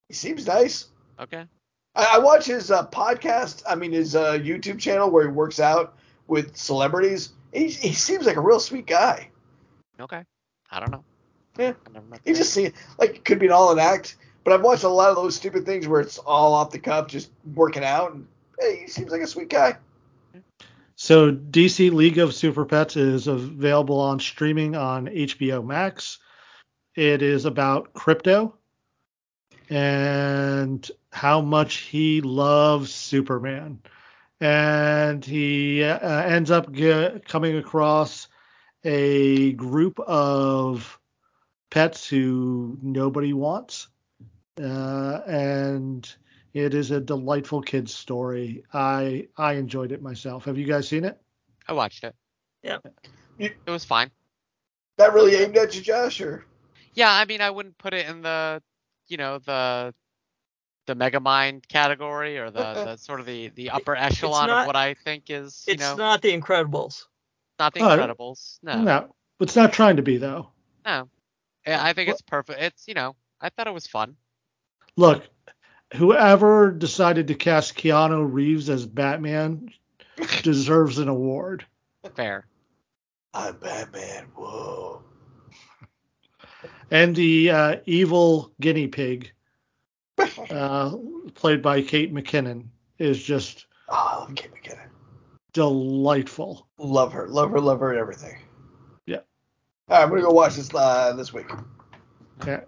He 0.10 0.14
seems 0.16 0.46
nice. 0.48 0.88
Okay. 1.20 1.46
I, 1.96 2.16
I 2.16 2.20
watch 2.20 2.46
his 2.46 2.72
uh, 2.72 2.88
podcast. 2.88 3.64
I 3.68 3.76
mean, 3.76 3.92
his 3.92 4.16
uh, 4.16 4.34
YouTube 4.34 4.80
channel 4.80 5.10
where 5.10 5.26
he 5.26 5.32
works 5.32 5.60
out 5.60 5.96
with 6.28 6.56
celebrities. 6.56 7.34
He, 7.52 7.68
he 7.70 7.94
seems 7.94 8.26
like 8.26 8.38
a 8.38 8.42
real 8.42 8.60
sweet 8.60 8.88
guy. 8.88 9.30
Okay. 10.00 10.24
I 10.72 10.80
don't 10.80 10.92
know. 10.92 11.04
Yeah. 11.58 11.74
I 11.86 11.92
never 11.92 12.06
met 12.08 12.22
He 12.26 12.34
just 12.34 12.54
seems 12.54 12.74
like 12.98 13.18
it 13.18 13.26
could 13.26 13.40
be 13.40 13.46
an 13.46 13.52
all 13.52 13.72
in 13.72 13.80
act. 13.80 14.18
But 14.44 14.54
I've 14.54 14.62
watched 14.62 14.84
a 14.84 14.90
lot 14.90 15.10
of 15.10 15.16
those 15.16 15.36
stupid 15.36 15.66
things 15.66 15.88
where 15.88 16.02
it's 16.02 16.18
all 16.18 16.54
off 16.54 16.72
the 16.72 16.80
cuff, 16.80 17.08
just 17.08 17.32
working 17.56 17.84
out. 17.84 18.14
And 18.14 18.28
hey, 18.60 18.82
he 18.82 18.88
seems 18.88 19.12
like 19.12 19.22
a 19.22 19.28
sweet 19.28 19.50
guy. 19.50 19.78
So 20.96 21.32
DC 21.32 21.92
League 21.92 22.18
of 22.18 22.36
Super 22.36 22.66
Pets 22.66 22.98
is 22.98 23.28
available 23.28 24.00
on 24.00 24.20
streaming 24.20 24.76
on 24.76 25.08
HBO 25.08 25.66
Max. 25.66 26.20
It 26.96 27.22
is 27.22 27.46
about 27.46 27.94
Krypto 27.94 28.54
and 29.70 30.90
how 31.12 31.42
much 31.42 31.76
he 31.78 32.22
loves 32.22 32.94
Superman. 32.94 33.82
And 34.40 35.24
he 35.24 35.84
uh, 35.84 36.00
ends 36.00 36.52
up 36.52 36.72
ge- 36.72 37.24
coming 37.28 37.58
across 37.58 38.28
a 38.84 39.54
group 39.54 40.00
of 40.00 41.00
pets 41.70 42.08
who 42.08 42.78
nobody 42.82 43.34
wants. 43.34 43.88
Uh, 44.62 45.22
and 45.26 46.16
it 46.54 46.74
is 46.74 46.92
a 46.92 47.00
delightful 47.00 47.62
kids 47.62 47.94
story. 47.94 48.64
I 48.74 49.28
I 49.38 49.54
enjoyed 49.54 49.92
it 49.92 50.02
myself. 50.02 50.46
Have 50.46 50.58
you 50.58 50.66
guys 50.66 50.88
seen 50.88 51.06
it? 51.06 51.20
I 51.68 51.74
watched 51.74 52.04
it. 52.04 52.16
Yeah. 52.62 52.78
It 53.40 53.56
was 53.66 53.86
fine. 53.86 54.12
That 54.98 55.14
really 55.14 55.36
aimed 55.36 55.58
at 55.58 55.76
you, 55.76 55.82
Josh, 55.82 56.22
or 56.22 56.46
Yeah, 56.94 57.12
I 57.12 57.26
mean, 57.26 57.42
I 57.42 57.50
wouldn't 57.50 57.78
put 57.78 57.94
it 57.94 58.08
in 58.08 58.22
the, 58.22 58.62
you 59.14 59.18
know, 59.18 59.38
the 59.38 59.94
the 60.88 60.96
Megamind 60.96 61.68
category 61.68 62.40
or 62.40 62.50
the, 62.50 62.60
uh, 62.60 62.64
uh. 62.64 62.86
the 62.86 62.98
sort 62.98 63.20
of 63.20 63.28
the, 63.28 63.50
the 63.50 63.70
upper 63.70 63.96
echelon 63.96 64.48
not- 64.48 64.62
of 64.62 64.68
what 64.68 64.76
I 64.76 64.96
think 64.96 65.26
is, 65.30 65.64
you 65.68 65.76
It's 65.76 65.82
know, 65.82 65.96
not 65.96 66.24
the 66.24 66.36
Incredibles. 66.36 67.06
not 67.60 67.76
the 67.76 67.82
Incredibles. 67.82 68.58
No, 68.64 68.78
no. 68.78 68.84
No, 68.84 69.16
it's 69.40 69.56
not 69.56 69.72
trying 69.72 69.98
to 69.98 70.02
be 70.02 70.18
though. 70.18 70.50
No, 70.84 71.08
I 71.66 71.94
think 71.94 72.10
it's 72.10 72.24
perfect. 72.24 72.60
It's, 72.60 72.88
you 72.88 72.96
know, 72.96 73.16
I 73.40 73.50
thought 73.50 73.68
it 73.68 73.74
was 73.74 73.86
fun. 73.86 74.18
Look, 74.98 75.24
whoever 75.94 76.72
decided 76.72 77.28
to 77.28 77.36
cast 77.36 77.76
Keanu 77.76 78.28
Reeves 78.30 78.68
as 78.70 78.86
Batman 78.88 79.72
deserves 80.42 80.98
an 80.98 81.08
award. 81.08 81.66
Fair. 82.16 82.48
I'm 83.34 83.58
Batman. 83.58 84.26
Whoa. 84.36 85.04
And 86.94 87.16
the 87.16 87.50
uh, 87.50 87.76
evil 87.88 88.54
guinea 88.62 88.88
pig, 88.88 89.32
uh, 90.52 90.96
played 91.34 91.64
by 91.64 91.82
Kate 91.82 92.14
McKinnon, 92.14 92.68
is 93.00 93.22
just 93.22 93.66
Oh, 93.90 93.96
I 93.96 94.20
love 94.20 94.36
Kate 94.36 94.52
McKinnon. 94.54 94.90
delightful. 95.54 96.68
Love 96.78 97.12
her, 97.14 97.28
love 97.28 97.50
her, 97.50 97.60
love 97.60 97.80
her, 97.80 97.90
and 97.90 98.00
everything. 98.00 98.38
Yeah. 99.08 99.22
All 99.90 99.98
right, 99.98 100.04
I'm 100.04 100.10
gonna 100.10 100.22
go 100.22 100.30
watch 100.30 100.54
this 100.56 100.70
uh, 100.76 101.14
this 101.14 101.34
week. 101.34 101.50
Yeah. 102.46 102.62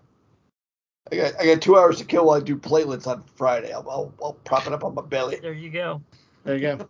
I 1.11 1.15
got 1.15 1.39
I 1.39 1.45
got 1.45 1.61
two 1.61 1.77
hours 1.77 1.99
to 1.99 2.05
kill 2.05 2.25
while 2.25 2.38
I 2.38 2.43
do 2.43 2.57
platelets 2.57 3.05
on 3.05 3.23
Friday. 3.35 3.71
I'll, 3.73 3.88
I'll, 3.88 4.11
I'll 4.23 4.33
prop 4.33 4.65
it 4.65 4.73
up 4.73 4.83
on 4.83 4.95
my 4.95 5.03
belly. 5.03 5.35
There 5.39 5.53
you 5.53 5.69
go. 5.69 6.01
There 6.45 6.55
you 6.55 6.61
go. 6.61 6.89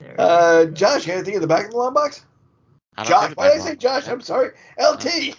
There 0.00 0.08
you 0.10 0.16
Uh, 0.18 0.64
go. 0.64 0.70
Josh, 0.72 1.06
anything 1.06 1.34
in 1.34 1.40
the 1.40 1.46
back 1.46 1.66
of 1.66 1.70
the 1.70 1.76
long 1.76 1.94
box? 1.94 2.24
I 2.96 3.04
Josh, 3.04 3.36
why 3.36 3.52
did 3.52 3.60
I 3.60 3.64
say. 3.64 3.76
Josh? 3.76 4.08
I'm 4.08 4.20
sorry. 4.20 4.50
LT. 4.80 5.36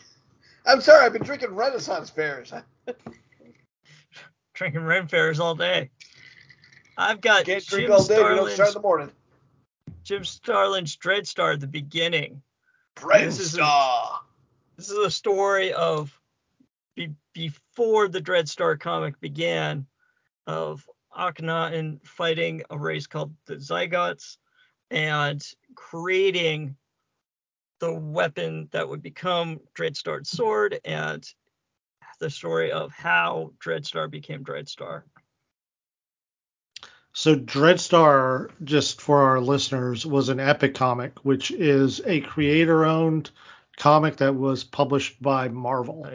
I'm 0.67 0.81
sorry. 0.81 1.05
I've 1.05 1.13
been 1.13 1.23
drinking 1.23 1.55
Renaissance 1.55 2.09
fairs. 2.09 2.53
Drinking 4.53 4.83
Ren 4.83 5.07
Fairs 5.07 5.39
all 5.39 5.55
day. 5.55 5.89
I've 6.97 7.21
got 7.21 7.45
Can't 7.45 7.65
drink 7.65 7.85
Jim 7.87 7.93
all 7.93 8.03
day. 8.03 8.17
We 8.17 8.35
don't 8.35 8.51
start 8.51 8.69
in 8.69 8.73
the 8.73 8.81
morning. 8.81 9.11
Jim 10.03 10.23
Starlin's 10.23 10.97
Dreadstar 10.97 11.53
at 11.53 11.59
the 11.59 11.67
beginning. 11.67 12.41
Red 13.01 13.27
This 13.27 13.39
is 13.39 13.57
a- 13.57 14.19
This 14.75 14.89
is 14.89 14.97
a 14.97 15.11
story 15.11 15.73
of 15.73 16.11
be, 16.95 17.13
before 17.33 18.07
the 18.07 18.21
Dreadstar 18.21 18.79
comic 18.79 19.19
began, 19.19 19.85
of 20.47 20.89
Aknaton 21.15 22.03
fighting 22.05 22.63
a 22.69 22.77
race 22.77 23.05
called 23.07 23.33
the 23.45 23.55
Zygots 23.55 24.37
and 24.89 25.45
creating 25.75 26.75
the 27.79 27.93
weapon 27.93 28.69
that 28.71 28.87
would 28.87 29.01
become 29.01 29.59
Dreadstar's 29.77 30.29
sword 30.29 30.79
and 30.83 31.23
the 32.19 32.29
story 32.29 32.71
of 32.71 32.91
how 32.91 33.53
Dreadstar 33.59 34.09
became 34.09 34.43
Dreadstar. 34.43 35.03
So 37.13 37.35
Dreadstar, 37.35 38.51
just 38.63 39.01
for 39.01 39.21
our 39.23 39.39
listeners, 39.41 40.05
was 40.05 40.29
an 40.29 40.39
epic 40.39 40.75
comic, 40.75 41.17
which 41.23 41.51
is 41.51 42.01
a 42.05 42.21
creator-owned 42.21 43.31
comic 43.77 44.17
that 44.17 44.35
was 44.35 44.63
published 44.63 45.21
by 45.21 45.47
Marvel. 45.47 46.07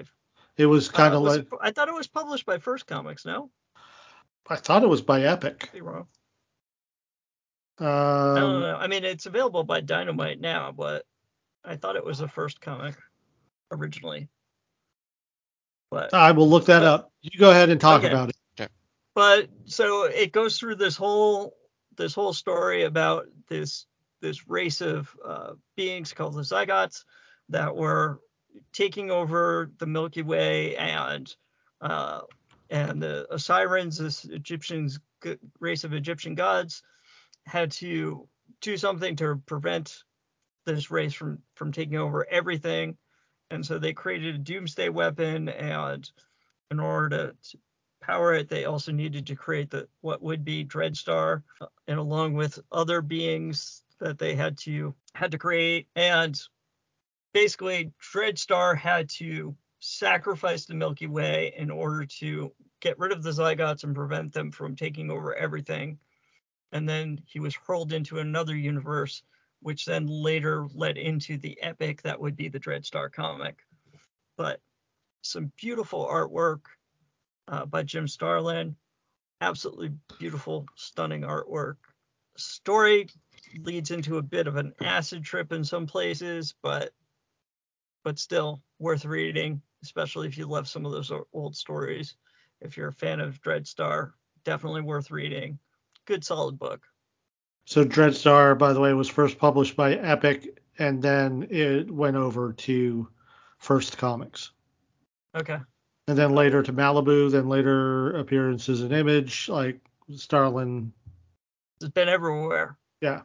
It 0.57 0.67
was 0.67 0.89
kind 0.89 1.15
Uh, 1.15 1.17
of 1.17 1.23
was 1.23 1.37
like 1.39 1.47
it- 1.47 1.59
I 1.61 1.71
thought 1.73 1.89
it 1.89 1.95
was 1.95 2.07
published 2.09 2.47
by 2.47 2.59
First 2.59 2.87
Comics. 2.87 3.25
No, 3.25 3.51
I 4.49 4.57
thought 4.57 4.83
it 4.83 4.89
was 4.89 5.03
by 5.03 5.23
Epic. 5.23 5.71
Be 5.73 5.81
wrong. 5.81 6.09
I 7.79 7.85
don't 7.85 8.55
Um, 8.57 8.61
know. 8.61 8.77
I 8.77 8.87
mean, 8.87 9.05
it's 9.05 9.27
available 9.27 9.65
by 9.65 9.81
Dynamite 9.81 10.41
now, 10.41 10.71
but 10.73 11.05
I 11.65 11.77
thought 11.77 11.97
it 11.97 12.05
was 12.05 12.21
a 12.21 12.29
First 12.29 12.61
Comic 12.61 12.97
originally. 13.71 14.29
But 15.91 16.15
I 16.15 16.33
will 16.33 16.49
look 16.49 16.67
that 16.67 16.83
up. 16.83 17.13
You 17.21 17.39
go 17.39 17.51
ahead 17.51 17.69
and 17.71 17.81
talk 17.81 18.03
Okay. 18.03 18.13
about 18.13 18.31
it. 18.31 18.71
but 19.15 19.49
so 19.67 20.05
it 20.05 20.33
goes 20.33 20.59
through 20.59 20.77
this 20.77 20.97
whole 20.97 21.55
this 21.97 22.15
whole 22.15 22.33
story 22.33 22.85
about 22.85 23.27
this 23.49 23.87
this 24.23 24.49
race 24.49 24.81
of 24.81 25.15
uh, 25.25 25.53
beings 25.77 26.13
called 26.15 26.35
the 26.35 26.41
Zygots 26.43 27.05
that 27.51 27.77
were 27.77 28.21
taking 28.73 29.11
over 29.11 29.71
the 29.79 29.87
Milky 29.87 30.23
Way 30.23 30.77
and 30.77 31.33
uh, 31.83 32.21
and 32.71 33.03
the 33.03 33.27
Osirans, 33.31 33.99
this 33.99 34.25
Egyptians 34.25 34.99
g- 35.23 35.37
race 35.61 35.85
of 35.85 35.93
Egyptian 35.93 36.35
gods, 36.35 36.83
had 37.45 37.73
to 37.73 38.27
do 38.63 38.77
something 38.79 39.17
to 39.17 39.37
prevent 39.45 40.05
this 40.65 40.91
race 40.91 41.15
from 41.15 41.39
from 41.55 41.73
taking 41.73 41.97
over 41.97 42.27
everything, 42.29 42.97
and 43.51 43.65
so 43.65 43.79
they 43.79 43.93
created 43.93 44.35
a 44.35 44.39
doomsday 44.39 44.89
weapon 44.89 45.49
and 45.49 46.11
in 46.71 46.81
order 46.81 47.09
to, 47.11 47.51
to 47.51 47.59
power 48.01 48.35
it, 48.35 48.49
they 48.49 48.65
also 48.65 48.93
needed 48.93 49.27
to 49.27 49.37
create 49.37 49.71
the 49.71 49.89
what 50.01 50.23
would 50.23 50.45
be 50.45 50.65
Dreadstar, 50.65 51.43
uh, 51.61 51.67
and 51.87 51.99
along 51.99 52.35
with 52.35 52.59
other 52.71 53.01
beings 53.01 53.83
that 54.01 54.19
they 54.19 54.35
had 54.35 54.59
to 54.59 54.95
had 55.15 55.33
to 55.33 55.39
create. 55.39 55.87
And 55.95 56.39
basically, 57.33 57.93
Dreadstar 58.03 58.77
had 58.77 59.09
to 59.11 59.55
sacrifice 59.81 60.67
the 60.67 60.75
Milky 60.75 61.07
Way 61.07 61.55
in 61.57 61.71
order 61.71 62.07
to 62.21 62.53
get 62.81 62.99
rid 62.99 63.13
of 63.13 63.23
the 63.23 63.31
Zygots 63.31 63.85
and 63.85 63.95
prevent 63.95 64.33
them 64.33 64.51
from 64.51 64.77
taking 64.77 65.11
over 65.11 65.35
everything. 65.35 65.99
And 66.73 66.89
then 66.89 67.21
he 67.27 67.39
was 67.39 67.55
hurled 67.55 67.93
into 67.93 68.19
another 68.19 68.57
universe, 68.57 69.23
which 69.63 69.85
then 69.85 70.07
later 70.07 70.67
led 70.75 70.99
into 70.99 71.39
the 71.39 71.61
epic 71.63 72.03
that 72.03 72.21
would 72.21 72.37
be 72.37 72.49
the 72.49 72.61
Dreadstar 72.61 73.13
comic. 73.13 73.59
But 74.37 74.61
some 75.23 75.53
beautiful 75.57 76.07
artwork 76.07 76.61
uh, 77.49 77.67
by 77.67 77.83
Jim 77.83 78.07
Starlin. 78.07 78.77
Absolutely 79.41 79.93
beautiful, 80.19 80.67
stunning 80.77 81.23
artwork. 81.23 81.77
Story 82.37 83.09
leads 83.61 83.91
into 83.91 84.19
a 84.19 84.23
bit 84.23 84.47
of 84.47 84.57
an 84.57 84.73
acid 84.83 85.25
trip 85.25 85.53
in 85.53 85.65
some 85.65 85.87
places, 85.87 86.55
but 86.63 86.93
but 88.05 88.19
still 88.19 88.63
worth 88.79 89.05
reading, 89.05 89.63
especially 89.85 90.27
if 90.27 90.37
you 90.37 90.47
love 90.47 90.69
some 90.69 90.85
of 90.85 90.93
those 90.93 91.13
old 91.33 91.55
stories. 91.55 92.17
If 92.61 92.77
you're 92.77 92.89
a 92.89 92.93
fan 92.93 93.21
of 93.21 93.41
Dreadstar, 93.43 94.13
definitely 94.45 94.83
worth 94.83 95.11
reading. 95.11 95.59
Good 96.07 96.25
solid 96.25 96.59
book. 96.59 96.83
So 97.65 97.85
Dreadstar, 97.85 98.59
by 98.59 98.73
the 98.73 98.81
way, 98.81 98.93
was 98.93 99.09
first 99.09 99.39
published 99.39 99.77
by 99.77 99.95
Epic, 99.95 100.61
and 100.79 101.01
then 101.03 101.47
it 101.51 101.91
went 101.91 102.17
over 102.17 102.53
to 102.53 103.09
First 103.59 103.97
Comics, 103.99 104.51
Okay. 105.37 105.59
and 106.09 106.19
then 106.19 106.35
later 106.35 106.63
to 106.63 106.73
Malibu, 106.73 107.31
then 107.31 107.49
later 107.49 108.17
appearances 108.17 108.83
in 108.83 108.93
Image, 108.93 109.49
like 109.49 109.81
Starlin. 110.15 110.93
It's 111.81 111.91
been 111.91 112.09
everywhere. 112.09 112.77
Yeah, 113.01 113.23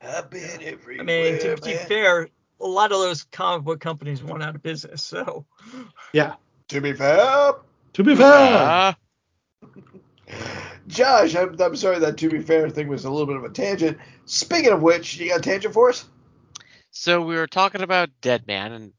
I've 0.00 0.30
been 0.30 0.62
everywhere. 0.62 1.00
I 1.00 1.04
mean, 1.04 1.40
to 1.40 1.56
be 1.62 1.74
man. 1.74 1.86
fair, 1.86 2.28
a 2.60 2.66
lot 2.66 2.92
of 2.92 2.98
those 3.00 3.24
comic 3.24 3.64
book 3.64 3.80
companies 3.80 4.22
went 4.22 4.42
out 4.42 4.54
of 4.54 4.62
business. 4.62 5.04
So 5.04 5.44
yeah. 6.12 6.34
To 6.68 6.80
be 6.82 6.92
fair, 6.92 7.54
To 7.94 8.04
be 8.04 8.14
fair, 8.14 8.26
Uh, 8.28 8.92
Josh, 10.88 11.36
I'm, 11.36 11.60
I'm 11.60 11.76
sorry 11.76 12.00
that 12.00 12.16
to 12.18 12.30
be 12.30 12.40
fair 12.40 12.68
thing 12.70 12.88
was 12.88 13.04
a 13.04 13.10
little 13.10 13.26
bit 13.26 13.36
of 13.36 13.44
a 13.44 13.50
tangent. 13.50 13.98
Speaking 14.24 14.72
of 14.72 14.82
which, 14.82 15.18
you 15.18 15.28
got 15.28 15.38
a 15.38 15.42
tangent 15.42 15.74
for 15.74 15.90
us? 15.90 16.04
so 16.90 17.22
we 17.22 17.36
were 17.36 17.46
talking 17.46 17.82
about 17.82 18.10
Dead 18.20 18.46
Man 18.46 18.72
and 18.72 18.92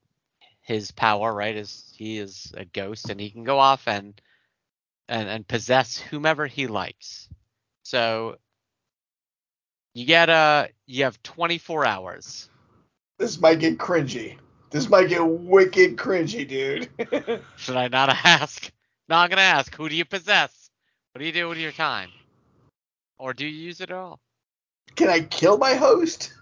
his 0.61 0.91
power, 0.91 1.33
right? 1.33 1.55
Is 1.55 1.91
he 1.97 2.17
is 2.17 2.53
a 2.55 2.63
ghost 2.63 3.09
and 3.09 3.19
he 3.19 3.29
can 3.29 3.43
go 3.43 3.59
off 3.59 3.87
and 3.87 4.19
and 5.09 5.27
and 5.27 5.47
possess 5.47 5.97
whomever 5.97 6.47
he 6.47 6.67
likes. 6.67 7.27
So 7.83 8.37
you 9.93 10.05
get 10.05 10.29
a 10.29 10.69
you 10.85 11.03
have 11.05 11.21
24 11.23 11.85
hours. 11.85 12.49
This 13.17 13.41
might 13.41 13.59
get 13.59 13.79
cringy. 13.79 14.37
This 14.69 14.87
might 14.87 15.09
get 15.09 15.25
wicked 15.25 15.97
cringy, 15.97 16.47
dude. 16.47 16.89
Should 17.57 17.75
I 17.75 17.87
not 17.87 18.09
ask? 18.23 18.71
Not 19.09 19.29
gonna 19.31 19.41
ask. 19.41 19.75
Who 19.75 19.89
do 19.89 19.95
you 19.95 20.05
possess? 20.05 20.68
What 21.11 21.19
do 21.19 21.25
you 21.25 21.31
do 21.31 21.49
with 21.49 21.57
your 21.57 21.71
time? 21.71 22.11
Or 23.17 23.33
do 23.33 23.45
you 23.45 23.51
use 23.65 23.81
it 23.81 23.89
at 23.89 23.95
all? 23.95 24.19
Can 24.95 25.09
I 25.09 25.21
kill 25.21 25.57
my 25.57 25.73
host? 25.73 26.33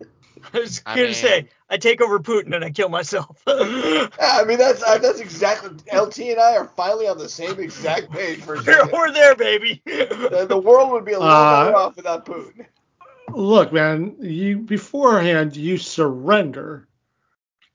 I 0.54 0.58
was 0.60 0.82
I 0.86 0.96
going 0.96 1.08
to 1.08 1.14
say, 1.14 1.48
I 1.70 1.76
take 1.76 2.00
over 2.00 2.18
Putin 2.18 2.54
and 2.54 2.64
I 2.64 2.70
kill 2.70 2.88
myself. 2.88 3.42
I 3.46 4.44
mean, 4.46 4.58
that's 4.58 4.82
uh, 4.82 4.98
that's 4.98 5.20
exactly. 5.20 5.70
LT 5.92 6.18
and 6.20 6.40
I 6.40 6.56
are 6.56 6.66
finally 6.66 7.08
on 7.08 7.18
the 7.18 7.28
same 7.28 7.58
exact 7.60 8.12
page 8.12 8.40
for 8.40 8.54
a 8.54 8.88
We're, 8.92 9.12
there, 9.12 9.34
baby. 9.34 9.82
The, 9.86 10.46
the 10.48 10.58
world 10.58 10.90
would 10.92 11.04
be 11.04 11.12
a 11.12 11.18
little 11.18 11.34
Uh, 11.34 11.64
better 11.64 11.76
off 11.76 11.96
without 11.96 12.26
Putin. 12.26 12.66
look, 13.32 13.72
man, 13.72 14.16
you 14.20 14.58
beforehand 14.58 15.56
you 15.56 15.78
surrender 15.78 16.86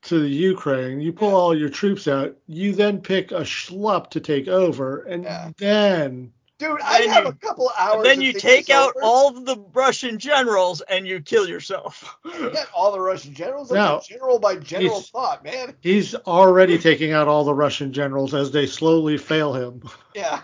to 0.02 0.18
the 0.20 0.28
Ukraine. 0.28 1.00
You 1.00 1.12
pull 1.12 1.34
all 1.34 1.56
your 1.56 1.68
troops 1.68 2.08
out. 2.08 2.36
You 2.46 2.72
then 2.72 3.00
pick 3.00 3.30
a 3.32 3.40
schlup 3.40 4.10
to 4.10 4.20
take 4.20 4.48
over, 4.48 5.02
and 5.02 5.24
Yeah. 5.24 5.50
then 5.58 6.32
Dude, 6.62 6.80
I 6.82 7.00
Then 7.00 7.08
have 7.10 7.24
you- 7.24 7.30
a 7.30 7.34
couple 7.34 7.70
hours. 7.78 7.96
And 7.96 8.04
then 8.06 8.20
you 8.20 8.32
take 8.32 8.70
out 8.70 8.90
over. 8.96 9.02
all 9.04 9.32
the 9.32 9.56
Russian 9.74 10.18
generals 10.18 10.80
and 10.82 11.06
you 11.08 11.20
kill 11.20 11.48
yourself. 11.48 12.16
Not 12.24 12.68
all 12.72 12.92
the 12.92 13.00
Russian 13.00 13.34
generals. 13.34 13.68
That's 13.70 14.08
No. 14.08 14.16
general 14.16 14.38
by 14.38 14.56
general 14.56 14.96
He's- 15.00 15.10
thought, 15.10 15.42
man. 15.42 15.74
he's 15.80 16.14
already 16.14 16.78
taking 16.78 17.10
out 17.12 17.26
all 17.26 17.44
the 17.44 17.54
Russian 17.54 17.92
generals 17.92 18.32
as 18.32 18.52
they 18.52 18.66
slowly 18.66 19.18
fail 19.18 19.52
him. 19.54 19.82
Yeah. 20.14 20.40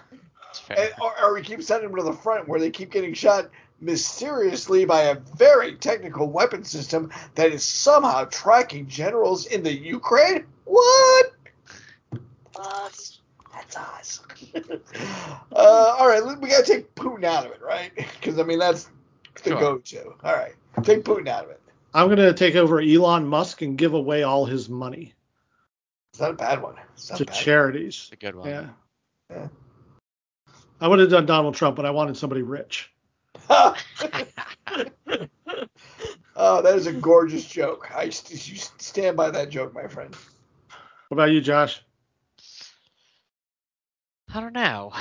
And, 0.70 0.90
or, 1.00 1.12
or 1.22 1.34
we 1.34 1.42
keep 1.42 1.62
sending 1.62 1.88
them 1.90 1.96
to 1.98 2.02
the 2.04 2.12
front 2.12 2.48
where 2.48 2.58
they 2.58 2.70
keep 2.70 2.90
getting 2.90 3.14
shot 3.14 3.48
mysteriously 3.80 4.84
by 4.84 5.02
a 5.02 5.14
very 5.36 5.76
technical 5.76 6.28
weapon 6.28 6.64
system 6.64 7.12
that 7.36 7.52
is 7.52 7.62
somehow 7.62 8.24
tracking 8.24 8.88
generals 8.88 9.46
in 9.46 9.62
the 9.62 9.72
Ukraine. 9.72 10.44
What? 10.64 11.32
Us. 12.58 13.17
That's 13.72 14.20
us. 14.20 14.20
uh, 15.52 15.96
all 15.98 16.08
right, 16.08 16.24
we 16.40 16.48
gotta 16.48 16.64
take 16.64 16.94
Putin 16.94 17.24
out 17.24 17.46
of 17.46 17.52
it, 17.52 17.60
right? 17.62 17.90
Because 18.20 18.38
I 18.38 18.42
mean 18.42 18.58
that's 18.58 18.88
the 19.44 19.50
Sure. 19.50 19.60
go-to. 19.60 20.14
All 20.24 20.34
right, 20.34 20.54
take 20.82 21.04
Putin 21.04 21.28
out 21.28 21.44
of 21.44 21.50
it. 21.50 21.60
I'm 21.94 22.08
gonna 22.08 22.32
take 22.32 22.54
over 22.54 22.80
Elon 22.80 23.26
Musk 23.26 23.62
and 23.62 23.76
give 23.78 23.94
away 23.94 24.22
all 24.22 24.44
his 24.44 24.68
money 24.68 25.14
It's 26.12 26.20
not 26.20 26.30
a 26.30 26.34
bad 26.34 26.62
one. 26.62 26.76
It's 26.94 27.08
to 27.08 27.22
a 27.22 27.26
bad 27.26 27.34
charities. 27.34 28.08
It's 28.10 28.12
a 28.12 28.16
good 28.16 28.34
one. 28.34 28.48
Yeah. 28.48 28.66
Yeah. 29.30 29.48
I 30.80 30.88
would 30.88 30.98
have 31.00 31.10
done 31.10 31.26
Donald 31.26 31.54
Trump, 31.54 31.76
but 31.76 31.86
I 31.86 31.90
wanted 31.90 32.16
somebody 32.16 32.42
rich. 32.42 32.90
oh, 33.50 33.74
that 36.62 36.74
is 36.76 36.86
a 36.86 36.92
gorgeous 36.92 37.44
joke. 37.46 37.90
I 37.94 38.10
st- 38.10 38.48
you 38.48 38.56
stand 38.78 39.16
by 39.16 39.30
that 39.30 39.50
joke, 39.50 39.74
my 39.74 39.88
friend. 39.88 40.14
What 41.08 41.16
about 41.16 41.30
you, 41.32 41.40
Josh? 41.40 41.82
I 44.34 44.40
don't 44.40 44.52
know. 44.52 44.92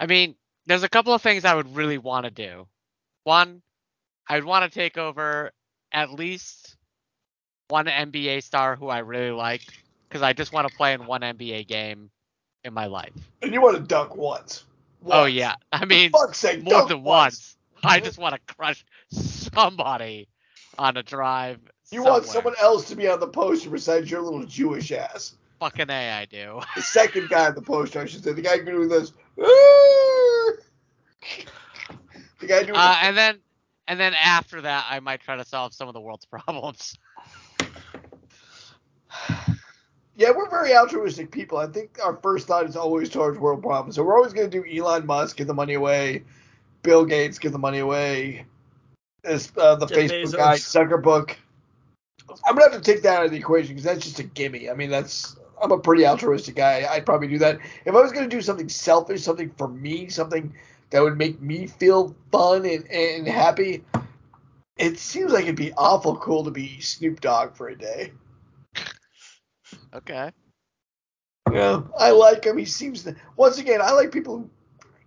I 0.00 0.06
mean, 0.06 0.36
there's 0.66 0.84
a 0.84 0.88
couple 0.88 1.12
of 1.12 1.20
things 1.22 1.44
I 1.44 1.54
would 1.54 1.74
really 1.74 1.98
want 1.98 2.24
to 2.24 2.30
do. 2.30 2.68
One, 3.24 3.62
I'd 4.28 4.44
want 4.44 4.70
to 4.70 4.78
take 4.78 4.96
over 4.96 5.50
at 5.92 6.12
least 6.12 6.76
one 7.68 7.86
NBA 7.86 8.42
star 8.42 8.76
who 8.76 8.88
I 8.88 8.98
really 8.98 9.30
like 9.30 9.62
because 10.08 10.22
I 10.22 10.32
just 10.32 10.52
want 10.52 10.68
to 10.68 10.76
play 10.76 10.92
in 10.92 11.06
one 11.06 11.22
NBA 11.22 11.66
game 11.66 12.10
in 12.64 12.72
my 12.72 12.86
life. 12.86 13.12
And 13.42 13.52
you 13.52 13.60
want 13.60 13.76
to 13.76 13.82
dunk 13.82 14.16
once. 14.16 14.64
Oh 15.06 15.26
yeah, 15.26 15.54
I 15.72 15.84
mean 15.84 16.10
sake, 16.32 16.62
more 16.62 16.86
than 16.86 17.02
once. 17.02 17.56
once. 17.82 17.84
I 17.84 18.00
just 18.00 18.18
want 18.18 18.34
to 18.34 18.54
crush 18.54 18.84
somebody 19.10 20.28
on 20.78 20.96
a 20.96 21.02
drive. 21.02 21.60
You 21.90 22.02
want 22.02 22.26
someone 22.26 22.54
else 22.60 22.88
to 22.88 22.96
be 22.96 23.08
on 23.08 23.18
the 23.20 23.26
poster 23.26 23.70
besides 23.70 24.10
your 24.10 24.20
little 24.20 24.44
Jewish 24.44 24.92
ass. 24.92 25.36
Fucking 25.60 25.90
a, 25.90 26.18
I 26.18 26.24
do. 26.26 26.60
The 26.76 26.82
second 26.82 27.28
guy 27.30 27.46
on 27.46 27.54
the 27.54 27.62
poster, 27.62 28.00
I 28.00 28.06
should 28.06 28.22
say. 28.22 28.32
The 28.32 28.42
guy 28.42 28.58
doing 28.58 28.88
this. 28.88 29.12
The 29.36 30.56
guy 32.46 32.62
doing 32.62 32.76
Uh, 32.78 32.96
and 33.02 33.16
then 33.16 33.38
and 33.88 33.98
then 33.98 34.14
after 34.14 34.60
that, 34.60 34.86
I 34.88 35.00
might 35.00 35.20
try 35.20 35.36
to 35.36 35.44
solve 35.44 35.72
some 35.72 35.88
of 35.88 35.94
the 35.94 36.00
world's 36.00 36.26
problems. 36.30 36.96
Yeah, 40.16 40.32
we're 40.36 40.50
very 40.50 40.74
altruistic 40.74 41.30
people. 41.30 41.58
I 41.58 41.68
think 41.68 41.98
our 42.04 42.16
first 42.16 42.48
thought 42.48 42.66
is 42.66 42.76
always 42.76 43.08
towards 43.08 43.38
world 43.38 43.62
problems. 43.62 43.94
So 43.94 44.02
we're 44.02 44.16
always 44.16 44.32
going 44.32 44.50
to 44.50 44.62
do 44.62 44.68
Elon 44.68 45.06
Musk, 45.06 45.36
give 45.36 45.46
the 45.46 45.54
money 45.54 45.74
away, 45.74 46.24
Bill 46.82 47.04
Gates, 47.04 47.38
give 47.38 47.52
the 47.52 47.58
money 47.58 47.78
away, 47.78 48.44
this, 49.22 49.52
uh, 49.56 49.76
the 49.76 49.86
Jeff 49.86 49.96
Facebook 49.96 50.24
Bezos. 50.24 50.36
guy, 50.36 50.56
Zuckerberg. 50.56 51.36
I'm 52.46 52.54
going 52.56 52.68
to 52.68 52.74
have 52.74 52.82
to 52.82 52.92
take 52.92 53.02
that 53.02 53.18
out 53.18 53.24
of 53.26 53.30
the 53.30 53.36
equation 53.36 53.68
because 53.68 53.84
that's 53.84 54.04
just 54.04 54.18
a 54.18 54.24
gimme. 54.24 54.70
I 54.70 54.74
mean, 54.74 54.90
that's 54.90 55.36
I'm 55.60 55.72
a 55.72 55.78
pretty 55.78 56.06
altruistic 56.06 56.54
guy. 56.54 56.86
I'd 56.88 57.06
probably 57.06 57.28
do 57.28 57.38
that. 57.38 57.58
If 57.84 57.94
I 57.94 58.00
was 58.00 58.12
going 58.12 58.28
to 58.28 58.36
do 58.36 58.42
something 58.42 58.68
selfish, 58.68 59.22
something 59.22 59.50
for 59.56 59.68
me, 59.68 60.08
something 60.08 60.54
that 60.90 61.02
would 61.02 61.18
make 61.18 61.40
me 61.40 61.66
feel 61.66 62.14
fun 62.32 62.64
and, 62.64 62.88
and 62.90 63.26
happy, 63.26 63.84
it 64.76 64.98
seems 64.98 65.32
like 65.32 65.44
it'd 65.44 65.56
be 65.56 65.72
awful 65.74 66.16
cool 66.16 66.44
to 66.44 66.50
be 66.50 66.80
Snoop 66.80 67.20
Dogg 67.20 67.56
for 67.56 67.68
a 67.68 67.76
day. 67.76 68.12
Okay. 69.92 70.30
Yeah, 71.52 71.82
I 71.98 72.10
like 72.10 72.44
him. 72.44 72.58
He 72.58 72.64
seems 72.64 73.04
to, 73.04 73.16
once 73.36 73.58
again, 73.58 73.80
I 73.82 73.92
like 73.92 74.12
people 74.12 74.48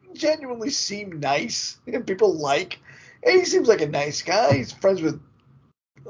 who 0.01 0.13
genuinely 0.13 0.71
seem 0.71 1.19
nice 1.19 1.77
and 1.87 2.05
people 2.05 2.33
like. 2.33 2.79
And 3.23 3.39
he 3.39 3.45
seems 3.45 3.67
like 3.67 3.81
a 3.81 3.87
nice 3.87 4.21
guy. 4.21 4.53
He's 4.53 4.71
friends 4.71 5.01
with 5.01 5.21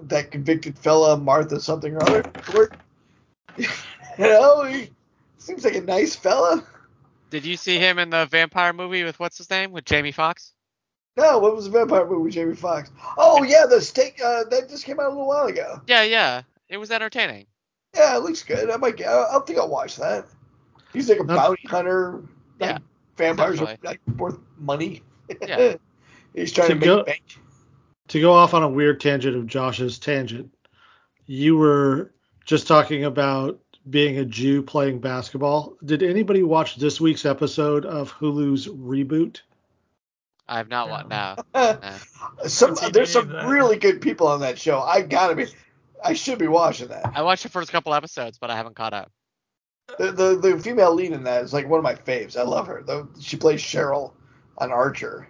that 0.03 0.31
convicted 0.31 0.77
fella, 0.77 1.17
Martha 1.17 1.59
something 1.59 1.93
or 1.95 2.03
other. 2.03 2.23
you 3.57 3.67
know, 4.17 4.63
he 4.63 4.89
seems 5.37 5.63
like 5.65 5.75
a 5.75 5.81
nice 5.81 6.15
fella. 6.15 6.63
Did 7.29 7.45
you 7.45 7.55
see 7.57 7.77
him 7.77 7.97
in 7.99 8.09
the 8.09 8.25
vampire 8.25 8.73
movie 8.73 9.03
with 9.03 9.19
what's 9.19 9.37
his 9.37 9.49
name 9.49 9.71
with 9.71 9.85
Jamie 9.85 10.11
Foxx? 10.11 10.53
No, 11.17 11.39
what 11.39 11.55
was 11.55 11.65
the 11.65 11.71
vampire 11.71 12.05
movie 12.05 12.23
with 12.23 12.33
Jamie 12.33 12.55
Foxx? 12.55 12.91
Oh 13.17 13.43
yeah, 13.43 13.65
the 13.65 13.81
steak 13.81 14.19
uh, 14.23 14.43
that 14.45 14.69
just 14.69 14.85
came 14.85 14.99
out 14.99 15.07
a 15.07 15.09
little 15.09 15.27
while 15.27 15.47
ago. 15.47 15.81
Yeah, 15.87 16.03
yeah. 16.03 16.41
It 16.69 16.77
was 16.77 16.91
entertaining. 16.91 17.47
Yeah, 17.95 18.15
it 18.15 18.23
looks 18.23 18.43
good. 18.43 18.69
I 18.69 18.77
might. 18.77 19.01
I, 19.05 19.35
I 19.35 19.39
think 19.45 19.59
I'll 19.59 19.67
watch 19.69 19.97
that. 19.97 20.25
He's 20.93 21.09
like 21.09 21.19
a 21.19 21.23
Not- 21.23 21.35
bounty 21.37 21.67
hunter. 21.67 22.21
Like, 22.59 22.69
Yeah, 22.69 22.77
vampires 23.17 23.59
are 23.61 23.77
like 23.83 23.99
worth 24.17 24.37
money. 24.57 25.03
Yeah. 25.41 25.75
He's 26.35 26.51
trying 26.53 26.69
to, 26.69 26.73
To 26.75 26.79
make 26.79 26.85
go- 26.85 27.03
bank. 27.03 27.23
To 28.11 28.19
go 28.19 28.33
off 28.33 28.53
on 28.53 28.61
a 28.61 28.67
weird 28.67 28.99
tangent 28.99 29.37
of 29.37 29.47
Josh's 29.47 29.97
tangent, 29.97 30.53
you 31.27 31.55
were 31.55 32.11
just 32.43 32.67
talking 32.67 33.05
about 33.05 33.57
being 33.89 34.17
a 34.17 34.25
Jew 34.25 34.61
playing 34.61 34.99
basketball. 34.99 35.77
Did 35.85 36.03
anybody 36.03 36.43
watch 36.43 36.75
this 36.75 36.99
week's 36.99 37.25
episode 37.25 37.85
of 37.85 38.11
Hulu's 38.11 38.67
Reboot? 38.67 39.39
I 40.49 40.57
have 40.57 40.67
not 40.67 40.89
watched 40.89 41.07
No. 41.07 41.15
now. 41.15 41.35
Uh, 41.53 41.97
some 42.49 42.75
there's 42.91 43.13
some 43.13 43.29
that? 43.29 43.47
really 43.47 43.77
good 43.77 44.01
people 44.01 44.27
on 44.27 44.41
that 44.41 44.59
show. 44.59 44.81
I 44.81 45.03
gotta 45.03 45.33
be. 45.33 45.45
I 46.03 46.11
should 46.11 46.37
be 46.37 46.49
watching 46.49 46.89
that. 46.89 47.09
I 47.15 47.21
watched 47.21 47.43
the 47.43 47.49
first 47.49 47.71
couple 47.71 47.93
episodes, 47.93 48.37
but 48.37 48.51
I 48.51 48.57
haven't 48.57 48.75
caught 48.75 48.93
up. 48.93 49.09
The, 49.97 50.11
the 50.11 50.35
the 50.35 50.59
female 50.59 50.93
lead 50.93 51.13
in 51.13 51.23
that 51.23 51.45
is 51.45 51.53
like 51.53 51.65
one 51.65 51.77
of 51.77 51.83
my 51.85 51.95
faves. 51.95 52.35
I 52.35 52.43
love 52.43 52.67
her. 52.67 52.83
Though 52.85 53.07
she 53.21 53.37
plays 53.37 53.61
Cheryl 53.61 54.11
on 54.57 54.69
Archer. 54.69 55.29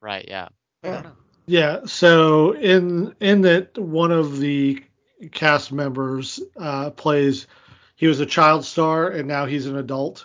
Right, 0.00 0.26
yeah. 0.28 0.46
I 0.84 0.88
Yeah. 0.88 1.10
Yeah. 1.50 1.80
So 1.86 2.52
in 2.52 3.12
in 3.18 3.40
that 3.40 3.76
one 3.76 4.12
of 4.12 4.38
the 4.38 4.84
cast 5.32 5.72
members 5.72 6.40
uh, 6.56 6.90
plays. 6.90 7.48
He 7.96 8.06
was 8.06 8.20
a 8.20 8.24
child 8.26 8.64
star 8.64 9.08
and 9.10 9.26
now 9.28 9.46
he's 9.46 9.66
an 9.66 9.76
adult. 9.76 10.24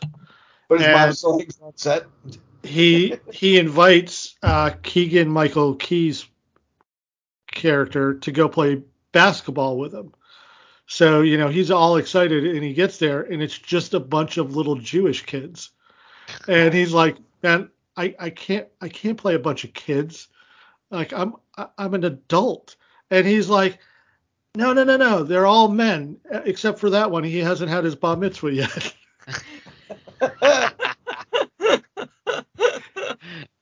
But 0.69 0.77
his 0.79 0.87
And- 0.87 0.95
mom's 0.95 1.17
still 1.17 1.39
hangs 1.39 1.59
on 1.61 1.75
set. 1.75 2.05
he 2.61 3.15
he 3.33 3.57
invites 3.57 4.35
uh, 4.43 4.69
Keegan 4.83 5.27
Michael 5.29 5.73
Key's 5.75 6.27
character 7.47 8.13
to 8.19 8.31
go 8.31 8.47
play 8.47 8.83
basketball 9.11 9.77
with 9.79 9.93
him. 9.95 10.13
So 10.85 11.21
you 11.21 11.39
know 11.39 11.47
he's 11.47 11.71
all 11.71 11.97
excited 11.97 12.45
and 12.45 12.63
he 12.63 12.73
gets 12.73 12.99
there 12.99 13.23
and 13.23 13.41
it's 13.41 13.57
just 13.57 13.95
a 13.95 13.99
bunch 13.99 14.37
of 14.37 14.55
little 14.55 14.75
Jewish 14.75 15.25
kids, 15.25 15.71
and 16.47 16.71
he's 16.71 16.93
like, 16.93 17.17
man, 17.41 17.71
I, 17.97 18.15
I 18.19 18.29
can't 18.29 18.67
I 18.79 18.89
can't 18.89 19.17
play 19.17 19.33
a 19.33 19.39
bunch 19.39 19.63
of 19.63 19.73
kids, 19.73 20.27
like 20.91 21.13
I'm 21.13 21.35
I'm 21.77 21.93
an 21.93 22.03
adult, 22.03 22.75
and 23.11 23.25
he's 23.25 23.49
like. 23.49 23.79
No, 24.57 24.71
no, 24.71 24.85
no, 24.85 24.95
no. 24.95 25.21
They're 25.21 25.45
all 25.45 25.67
men, 25.67 26.15
except 26.31 26.79
for 26.79 26.89
that 26.91 27.11
one. 27.11 27.25
He 27.25 27.39
hasn't 27.39 27.69
had 27.69 27.83
his 27.83 27.93
bar 27.93 28.15
mitzvah 28.15 28.53
yet. 28.53 28.93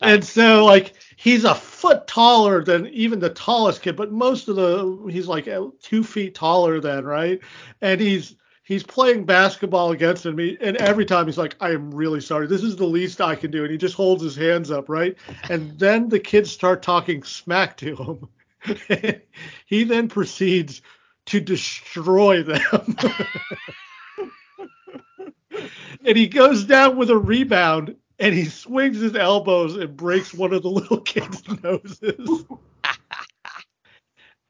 And 0.04 0.24
so 0.24 0.66
like 0.66 0.96
he's 1.16 1.46
a 1.46 1.56
foot 1.56 2.08
taller 2.08 2.64
than 2.64 2.88
even 2.88 3.20
the 3.20 3.30
tallest 3.30 3.82
kid, 3.82 3.96
but 3.96 4.12
most 4.12 4.50
of 4.50 4.58
the 4.58 5.08
he's 5.10 5.28
like 5.28 5.48
uh, 5.48 5.68
two 5.82 6.04
feet 6.04 6.36
taller 6.36 6.82
than 6.82 7.06
right, 7.06 7.40
and 7.82 8.02
he's 8.02 8.36
he's 8.63 8.84
playing 8.84 9.26
basketball 9.26 9.91
against 9.91 10.26
me, 10.26 10.58
and 10.60 10.78
every 10.78 11.06
time 11.06 11.26
he's 11.26 11.38
like, 11.38 11.56
I 11.60 11.71
am 11.71 11.91
really 11.91 12.21
sorry, 12.21 12.47
this 12.47 12.63
is 12.63 12.76
the 12.76 12.86
least 12.86 13.21
I 13.21 13.36
can 13.36 13.52
do, 13.52 13.63
and 13.63 13.71
he 13.71 13.78
just 13.78 13.95
holds 13.95 14.23
his 14.23 14.36
hands 14.36 14.71
up, 14.71 14.89
right, 14.89 15.15
and 15.49 15.78
then 15.78 16.10
the 16.10 16.19
kids 16.19 16.52
start 16.52 16.82
talking 16.82 17.23
smack 17.23 17.78
to 17.78 17.95
him. 17.95 18.28
he 19.65 19.84
then 19.84 20.08
proceeds 20.08 20.82
to 21.26 21.39
destroy 21.39 22.43
them. 22.43 22.62
and 26.06 26.17
he 26.17 26.28
goes 26.28 26.63
down 26.65 26.97
with 26.97 27.10
a 27.10 27.17
rebound 27.17 27.95
and 28.19 28.34
he 28.34 28.45
swings 28.45 28.99
his 28.99 29.15
elbows 29.15 29.76
and 29.76 29.97
breaks 29.97 30.34
one 30.34 30.54
of 30.54 30.63
the 30.63 30.69
little 30.69 31.02
kids' 31.02 31.43
noses. 31.63 32.45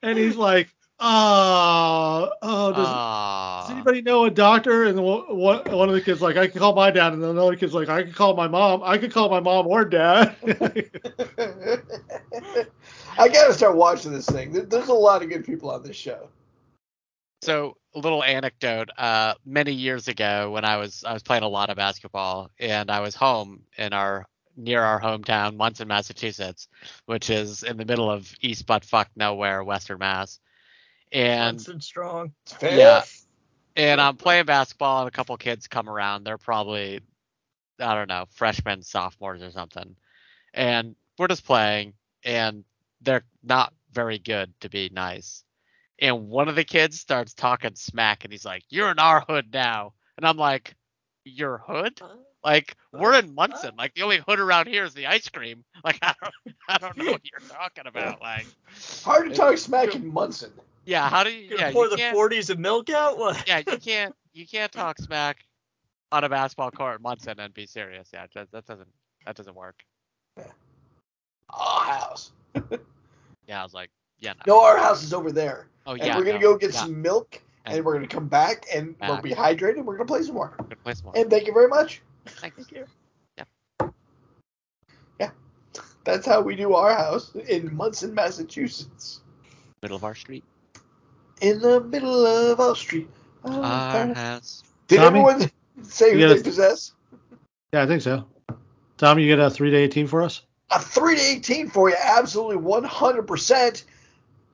and 0.02 0.18
he's 0.18 0.36
like, 0.36 0.70
oh, 1.04 2.32
oh, 2.42 2.72
does, 2.74 2.88
does 3.68 3.72
anybody 3.72 4.02
know 4.02 4.26
a 4.26 4.32
doctor? 4.32 4.86
And 4.86 4.98
the 4.98 5.02
one, 5.02 5.24
one 5.38 5.64
one 5.72 5.90
of 5.90 5.96
the 5.96 6.02
kids 6.02 6.22
like, 6.22 6.38
I 6.38 6.48
can 6.48 6.60
call 6.60 6.74
my 6.74 6.90
dad. 6.90 7.14
And 7.14 7.24
another 7.24 7.56
kid's 7.56 7.74
like, 7.74 7.90
I 7.90 8.04
can 8.04 8.14
call 8.14 8.36
my 8.36 8.48
mom. 8.48 8.82
I 8.84 8.98
can 8.98 9.12
call 9.12 9.30
my 9.30 9.40
mom 9.40 9.68
or 9.68 9.86
dad. 9.86 10.36
I 13.18 13.28
gotta 13.28 13.54
start 13.54 13.76
watching 13.76 14.12
this 14.12 14.26
thing. 14.26 14.52
There's 14.52 14.88
a 14.88 14.94
lot 14.94 15.22
of 15.22 15.30
good 15.30 15.46
people 15.46 15.70
on 15.70 15.84
this 15.84 15.96
show. 15.96 16.30
So 17.42 17.78
a 17.94 18.00
little 18.00 18.24
anecdote. 18.24 18.90
Uh, 18.98 19.34
many 19.46 19.74
years 19.74 20.08
ago, 20.08 20.52
when 20.52 20.66
I 20.66 20.78
was 20.78 21.04
I 21.04 21.14
was 21.14 21.24
playing 21.24 21.44
a 21.44 21.50
lot 21.50 21.70
of 21.70 21.78
basketball, 21.78 22.50
and 22.60 22.90
I 22.90 23.02
was 23.02 23.14
home 23.14 23.64
in 23.78 23.94
our 23.94 24.26
near 24.56 24.82
our 24.82 25.02
hometown, 25.02 25.58
Monson, 25.58 25.88
Massachusetts, 25.88 26.68
which 27.06 27.30
is 27.30 27.64
in 27.64 27.78
the 27.78 27.86
middle 27.86 28.10
of 28.10 28.34
East 28.42 28.66
butt 28.66 28.86
fuck 28.86 29.10
nowhere, 29.16 29.64
Western 29.64 30.00
Mass. 30.00 30.40
And 31.14 31.58
Johnson 31.60 31.82
strong. 31.82 32.34
Fair. 32.48 32.78
Yeah. 32.78 33.04
and 33.76 34.02
I'm 34.02 34.18
playing 34.18 34.46
basketball, 34.46 35.02
and 35.02 35.08
a 35.08 35.12
couple 35.12 35.38
kids 35.38 35.68
come 35.68 35.90
around. 35.90 36.24
They're 36.26 36.38
probably, 36.40 37.02
I 37.80 37.96
don't 37.96 38.10
know, 38.10 38.26
freshmen, 38.32 38.82
sophomores, 38.82 39.42
or 39.44 39.52
something. 39.52 39.96
And 40.54 40.96
we're 41.20 41.28
just 41.28 41.46
playing, 41.46 41.94
and 42.24 42.66
they're 43.02 43.24
not 43.44 43.74
very 43.92 44.20
good 44.20 44.54
to 44.62 44.70
be 44.70 44.90
nice. 44.92 45.44
And 46.00 46.30
one 46.30 46.50
of 46.50 46.56
the 46.56 46.64
kids 46.66 47.00
starts 47.00 47.34
talking 47.34 47.76
smack, 47.76 48.24
and 48.24 48.34
he's 48.34 48.46
like, 48.46 48.64
"You're 48.70 48.92
in 48.92 49.00
our 49.00 49.22
hood 49.22 49.54
now," 49.54 49.94
and 50.18 50.26
I'm 50.28 50.38
like, 50.38 50.76
"Your 51.26 51.60
hood? 51.60 52.02
Like 52.44 52.76
we're 52.92 53.14
in 53.18 53.34
Monson. 53.36 53.76
Like 53.78 53.94
the 53.94 54.02
only 54.04 54.20
hood 54.28 54.40
around 54.40 54.68
here 54.68 54.84
is 54.84 54.94
the 54.94 55.08
ice 55.08 55.30
cream. 55.30 55.64
Like 55.84 56.00
I 56.02 56.14
don't, 56.22 56.56
I 56.68 56.78
don't 56.78 56.98
know 56.98 57.06
what 57.12 57.22
you're 57.30 57.48
talking 57.50 57.88
about. 57.88 58.22
Like, 58.22 58.46
Hard 59.04 59.30
to 59.30 59.36
talk 59.36 59.58
smack 59.58 59.96
in 59.96 60.12
Monson. 60.12 60.52
Yeah, 60.86 61.10
how 61.10 61.24
do 61.24 61.32
you? 61.32 61.50
Gonna 61.50 61.62
Yeah, 61.62 61.72
pour 61.72 61.86
you 61.86 61.96
the 61.96 62.04
40s 62.04 62.50
of 62.50 62.60
milk 62.60 62.90
out? 62.90 63.18
What? 63.18 63.48
yeah, 63.48 63.62
you 63.66 63.78
can't 63.78 64.16
you 64.34 64.46
can't 64.46 64.72
talk 64.72 64.98
smack 65.00 65.46
on 66.12 66.24
a 66.24 66.30
basketball 66.30 66.72
court 66.72 66.98
in 66.98 67.02
Monson 67.02 67.40
and 67.40 67.54
be 67.54 67.66
serious. 67.66 68.10
Yeah, 68.14 68.26
that, 68.36 68.52
that 68.52 68.66
doesn't 68.66 68.90
that 69.26 69.36
doesn't 69.36 69.56
work. 69.56 69.84
Our 71.50 71.84
house. 71.86 72.32
Yeah, 73.48 73.60
I 73.60 73.64
was 73.64 73.74
like, 73.74 73.90
yeah, 74.20 74.34
no. 74.48 74.56
No, 74.56 74.64
our 74.64 74.78
house 74.78 75.04
is 75.04 75.14
over 75.14 75.30
there. 75.30 75.68
Oh 75.86 75.96
yeah. 75.96 76.06
and 76.06 76.16
we're 76.18 76.24
gonna 76.24 76.40
no, 76.40 76.54
go 76.54 76.58
get 76.58 76.74
yeah, 76.74 76.80
some 76.80 77.02
milk, 77.02 77.42
and, 77.66 77.76
And- 77.76 77.86
we're 77.86 77.94
gonna 77.94 78.08
come 78.08 78.28
back, 78.30 78.66
and 78.74 78.96
we'll 79.02 79.22
be 79.22 79.32
hydrated. 79.32 79.84
We're 79.84 79.98
gonna 79.98 80.08
play 80.08 80.24
some 80.24 80.36
more. 80.36 80.56
we're 80.58 80.64
gonna 80.66 80.76
play 80.78 80.94
some 80.94 81.06
more. 81.08 81.14
And 81.18 81.30
thank 81.30 81.46
you 81.46 81.54
very 81.54 81.68
much. 81.68 82.02
Thanks. 82.26 82.56
Thank 82.56 82.72
you. 82.72 82.86
Yeah. 83.38 83.90
Yeah. 85.20 85.32
That's 86.06 86.26
how 86.26 86.40
we 86.40 86.56
do 86.56 86.74
our 86.74 86.96
house 86.96 87.36
in 87.36 87.76
Monson, 87.76 88.14
Massachusetts. 88.14 89.20
Middle 89.82 89.98
of 89.98 90.06
our 90.06 90.16
street. 90.16 90.46
In 91.44 91.60
the 91.60 91.82
middle 91.82 92.26
of 92.26 92.60
our 92.60 92.76
street. 92.76 93.10
Oh, 93.46 93.62
Our 93.62 94.14
house. 94.14 94.64
Did 94.88 94.98
Tommy? 94.98 95.08
everyone 95.20 95.52
say 95.84 96.14
who 96.14 96.20
You 96.20 96.28
they 96.30 96.34
gotta- 96.36 96.44
possess? 96.50 96.94
yeah, 97.74 97.84
I 97.84 97.86
think 97.88 98.02
so. 98.02 98.26
Tom, 98.98 99.20
you 99.20 99.28
get 99.28 99.40
a 99.40 99.50
three 99.50 99.70
to 99.72 99.78
eighteen 99.78 100.08
for 100.08 100.22
us? 100.22 100.42
A 100.72 100.80
3 100.80 101.16
to 101.16 101.22
18 101.22 101.70
for 101.70 101.90
you, 101.90 101.96
absolutely 102.02 102.58
100%. 102.58 103.84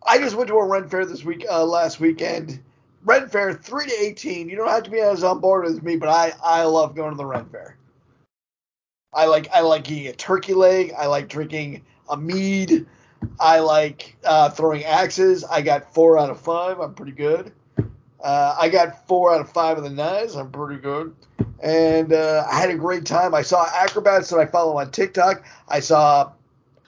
I 0.05 0.17
just 0.17 0.35
went 0.35 0.49
to 0.49 0.55
a 0.55 0.65
Ren 0.67 0.89
Fair 0.89 1.05
this 1.05 1.23
week, 1.23 1.45
uh, 1.49 1.63
last 1.63 2.01
weekend. 2.01 2.59
Ren 3.05 3.29
Fair, 3.29 3.53
3 3.53 3.85
to 3.85 3.93
18. 4.03 4.49
You 4.49 4.57
don't 4.57 4.67
have 4.67 4.83
to 4.83 4.89
be 4.89 4.99
as 4.99 5.23
on 5.23 5.39
board 5.39 5.65
as 5.65 5.81
me, 5.81 5.95
but 5.95 6.09
I, 6.09 6.33
I 6.43 6.63
love 6.63 6.93
going 6.95 7.11
to 7.11 7.15
the 7.15 7.25
Ren 7.25 7.45
Fair. 7.45 7.77
I 9.13 9.25
like 9.27 9.47
I 9.53 9.61
like 9.61 9.89
eating 9.89 10.07
a 10.07 10.13
turkey 10.13 10.53
leg. 10.53 10.91
I 10.97 11.05
like 11.05 11.29
drinking 11.29 11.83
a 12.09 12.17
mead. 12.17 12.85
I 13.39 13.59
like 13.59 14.15
uh, 14.23 14.49
throwing 14.49 14.83
axes. 14.83 15.43
I 15.43 15.61
got 15.61 15.93
four 15.93 16.17
out 16.19 16.29
of 16.29 16.39
five. 16.39 16.79
I'm 16.79 16.93
pretty 16.93 17.11
good. 17.11 17.51
Uh, 18.21 18.55
I 18.59 18.69
got 18.69 19.07
four 19.07 19.33
out 19.33 19.41
of 19.41 19.49
five 19.51 19.77
of 19.77 19.83
the 19.83 19.89
knives. 19.89 20.35
I'm 20.35 20.51
pretty 20.51 20.81
good. 20.81 21.15
And 21.61 22.13
uh, 22.13 22.45
I 22.51 22.59
had 22.59 22.69
a 22.69 22.75
great 22.75 23.05
time. 23.05 23.33
I 23.33 23.41
saw 23.41 23.65
acrobats 23.73 24.29
that 24.29 24.37
I 24.39 24.45
follow 24.45 24.77
on 24.77 24.91
TikTok. 24.91 25.43
I 25.67 25.79
saw 25.79 26.31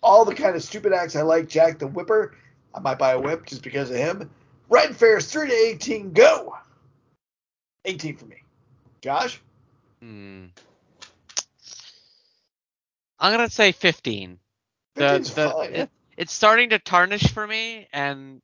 all 0.03 0.25
the 0.25 0.35
kind 0.35 0.55
of 0.55 0.63
stupid 0.63 0.93
acts 0.93 1.15
I 1.15 1.21
like. 1.21 1.47
Jack 1.47 1.79
the 1.79 1.87
Whipper. 1.87 2.35
I 2.73 2.79
might 2.79 2.97
buy 2.97 3.11
a 3.11 3.19
whip 3.19 3.45
just 3.45 3.63
because 3.63 3.89
of 3.89 3.97
him. 3.97 4.29
Ren 4.69 4.93
Fair's 4.93 5.29
3 5.29 5.47
to 5.49 5.53
18. 5.53 6.13
Go! 6.13 6.55
18 7.85 8.15
for 8.15 8.25
me. 8.25 8.37
Josh? 9.01 9.41
Hmm. 10.01 10.45
I'm 13.19 13.31
gonna 13.33 13.49
say 13.49 13.71
15. 13.71 14.39
The, 14.95 15.19
the, 15.19 15.49
fine. 15.51 15.73
it- 15.73 15.89
it's 16.21 16.31
starting 16.31 16.69
to 16.69 16.77
tarnish 16.77 17.33
for 17.33 17.47
me, 17.47 17.87
and 17.91 18.43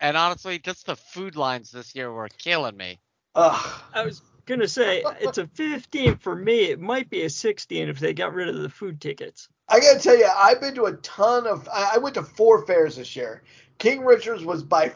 and 0.00 0.16
honestly, 0.16 0.58
just 0.58 0.86
the 0.86 0.96
food 0.96 1.36
lines 1.36 1.70
this 1.70 1.94
year 1.94 2.10
were 2.10 2.30
killing 2.30 2.78
me. 2.78 2.98
Ugh. 3.34 3.82
I 3.92 4.06
was 4.06 4.22
gonna 4.46 4.66
say 4.66 5.04
it's 5.20 5.36
a 5.36 5.46
15 5.46 6.16
for 6.16 6.34
me. 6.34 6.70
It 6.70 6.80
might 6.80 7.10
be 7.10 7.24
a 7.24 7.30
16 7.30 7.90
if 7.90 7.98
they 7.98 8.14
got 8.14 8.32
rid 8.32 8.48
of 8.48 8.56
the 8.56 8.70
food 8.70 9.02
tickets. 9.02 9.48
I 9.68 9.80
gotta 9.80 10.00
tell 10.00 10.16
you, 10.16 10.30
I've 10.34 10.62
been 10.62 10.74
to 10.76 10.84
a 10.84 10.94
ton 10.94 11.46
of. 11.46 11.68
I 11.68 11.92
I 11.96 11.98
went 11.98 12.14
to 12.14 12.22
four 12.22 12.64
fairs 12.64 12.96
this 12.96 13.14
year. 13.14 13.42
King 13.76 14.00
Richard's 14.02 14.42
was 14.42 14.62
by 14.62 14.94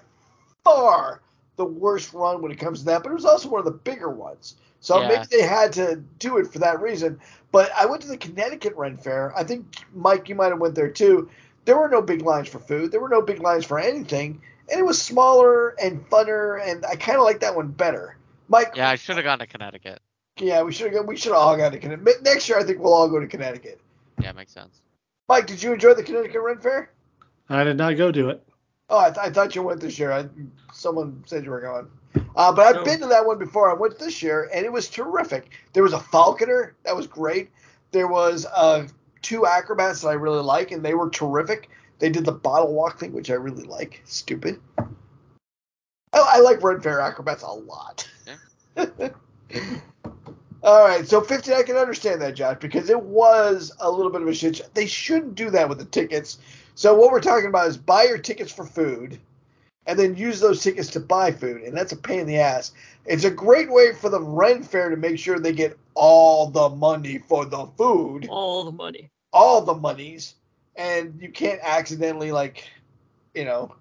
far 0.64 1.20
the 1.56 1.66
worst 1.66 2.14
run 2.14 2.40
when 2.40 2.52
it 2.52 2.58
comes 2.58 2.78
to 2.80 2.84
that, 2.86 3.02
but 3.02 3.12
it 3.12 3.14
was 3.14 3.26
also 3.26 3.50
one 3.50 3.58
of 3.58 3.66
the 3.66 3.70
bigger 3.70 4.08
ones. 4.08 4.56
So 4.84 5.00
Yeah. 5.00 5.08
maybe 5.08 5.24
they 5.30 5.40
had 5.40 5.72
to 5.74 5.96
do 6.18 6.36
it 6.36 6.52
for 6.52 6.58
that 6.58 6.78
reason. 6.82 7.18
But 7.52 7.70
I 7.74 7.86
went 7.86 8.02
to 8.02 8.08
the 8.08 8.18
Connecticut 8.18 8.74
Ren 8.76 8.98
Fair. 8.98 9.32
I 9.34 9.42
think 9.42 9.64
Mike, 9.94 10.28
you 10.28 10.34
might 10.34 10.48
have 10.50 10.58
went 10.58 10.74
there 10.74 10.90
too. 10.90 11.30
There 11.64 11.78
were 11.78 11.88
no 11.88 12.02
big 12.02 12.20
lines 12.20 12.48
for 12.48 12.58
food. 12.58 12.92
There 12.92 13.00
were 13.00 13.08
no 13.08 13.22
big 13.22 13.40
lines 13.40 13.64
for 13.64 13.78
anything, 13.78 14.42
and 14.70 14.78
it 14.78 14.82
was 14.84 15.00
smaller 15.00 15.70
and 15.80 16.06
funner. 16.10 16.60
And 16.62 16.84
I 16.84 16.96
kind 16.96 17.16
of 17.16 17.24
like 17.24 17.40
that 17.40 17.56
one 17.56 17.68
better. 17.68 18.18
Mike, 18.48 18.72
Yeah, 18.76 18.90
I 18.90 18.96
should 18.96 19.16
have 19.16 19.24
gone 19.24 19.38
to 19.38 19.46
Connecticut. 19.46 20.02
yeah, 20.36 20.60
we 20.62 20.72
should 20.72 20.92
have. 20.92 21.06
We 21.06 21.16
should 21.16 21.32
have 21.32 21.40
all 21.40 21.56
gone 21.56 21.72
to 21.72 21.78
Connecticut. 21.78 22.22
Next 22.22 22.46
year, 22.50 22.58
I 22.58 22.64
think 22.64 22.78
we'll 22.78 22.92
all 22.92 23.08
go 23.08 23.18
to 23.20 23.26
Connecticut. 23.26 23.80
Yeah, 24.20 24.30
it 24.30 24.36
makes 24.36 24.52
sense. 24.52 24.82
Mike, 25.30 25.46
did 25.46 25.62
you 25.62 25.72
enjoy 25.72 25.94
the 25.94 26.02
Connecticut 26.02 26.42
Ren 26.42 26.58
Fair? 26.58 26.90
I 27.48 27.64
did 27.64 27.78
not 27.78 27.96
go 27.96 28.12
to 28.12 28.28
it. 28.28 28.46
Oh, 28.90 28.98
I, 28.98 29.06
th- 29.10 29.18
I 29.18 29.30
thought 29.30 29.54
you 29.54 29.62
went 29.62 29.80
this 29.80 29.98
year. 29.98 30.12
I, 30.12 30.26
someone 30.72 31.22
said 31.26 31.44
you 31.44 31.50
were 31.50 31.60
going. 31.60 31.88
Uh, 32.36 32.52
but 32.52 32.66
I've 32.66 32.74
No. 32.76 32.84
been 32.84 33.00
to 33.00 33.06
that 33.06 33.26
one 33.26 33.38
before. 33.38 33.70
I 33.70 33.74
went 33.74 33.98
this 33.98 34.22
year, 34.22 34.48
and 34.52 34.64
it 34.64 34.72
was 34.72 34.88
terrific. 34.88 35.50
There 35.72 35.82
was 35.82 35.92
a 35.92 36.00
falconer 36.00 36.74
that 36.84 36.94
was 36.94 37.06
great. 37.06 37.50
There 37.92 38.08
was 38.08 38.46
uh, 38.54 38.86
two 39.22 39.46
acrobats 39.46 40.02
that 40.02 40.08
I 40.08 40.12
really 40.14 40.42
like, 40.42 40.70
and 40.70 40.84
they 40.84 40.94
were 40.94 41.08
terrific. 41.10 41.70
They 41.98 42.10
did 42.10 42.24
the 42.24 42.32
bottle 42.32 42.74
walk 42.74 42.98
thing, 43.00 43.12
which 43.12 43.30
I 43.30 43.34
really 43.34 43.64
like. 43.64 44.02
Stupid. 44.04 44.60
I, 44.78 44.86
I 46.12 46.38
like 46.40 46.62
Ren 46.62 46.80
Fair 46.80 47.00
acrobats 47.00 47.42
a 47.42 47.48
lot. 47.48 48.08
All 50.62 50.82
right, 50.82 51.06
so 51.06 51.20
15, 51.20 51.52
I 51.54 51.62
can 51.62 51.76
understand 51.76 52.22
that, 52.22 52.34
Josh, 52.34 52.56
because 52.58 52.88
it 52.88 53.00
was 53.00 53.72
a 53.80 53.90
little 53.90 54.10
bit 54.10 54.22
of 54.22 54.28
a 54.28 54.34
shit. 54.34 54.62
They 54.72 54.86
shouldn't 54.86 55.34
do 55.34 55.50
that 55.50 55.68
with 55.68 55.78
the 55.78 55.84
tickets. 55.84 56.38
So 56.74 56.94
what 56.94 57.12
we're 57.12 57.20
talking 57.20 57.48
about 57.48 57.68
is 57.68 57.76
buy 57.76 58.04
your 58.04 58.18
tickets 58.18 58.52
for 58.52 58.64
food, 58.64 59.18
and 59.86 59.98
then 59.98 60.16
use 60.16 60.40
those 60.40 60.62
tickets 60.62 60.88
to 60.90 61.00
buy 61.00 61.30
food, 61.30 61.62
and 61.62 61.76
that's 61.76 61.92
a 61.92 61.96
pain 61.96 62.20
in 62.20 62.26
the 62.26 62.38
ass. 62.38 62.72
It's 63.06 63.24
a 63.24 63.30
great 63.30 63.70
way 63.70 63.92
for 63.92 64.08
the 64.08 64.20
Ren 64.20 64.62
Fair 64.62 64.90
to 64.90 64.96
make 64.96 65.18
sure 65.18 65.38
they 65.38 65.52
get 65.52 65.78
all 65.94 66.48
the 66.48 66.68
money 66.70 67.18
for 67.18 67.44
the 67.44 67.66
food, 67.76 68.26
All 68.28 68.64
the 68.64 68.72
money. 68.72 69.10
all 69.32 69.60
the 69.60 69.74
monies, 69.74 70.34
and 70.74 71.20
you 71.20 71.30
can't 71.30 71.60
accidentally 71.62 72.32
like, 72.32 72.68
you 73.34 73.44
know, 73.44 73.74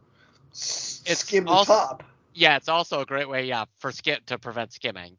It's 0.51 1.19
skim 1.19 1.45
the 1.45 1.63
top. 1.63 2.03
Yeah, 2.35 2.57
it's 2.57 2.69
also 2.69 2.99
a 3.01 3.05
great 3.05 3.29
way, 3.29 3.45
yeah, 3.45 3.65
for 3.77 3.91
skip 3.91 4.25
to 4.27 4.37
prevent 4.37 4.73
skimming. 4.73 5.17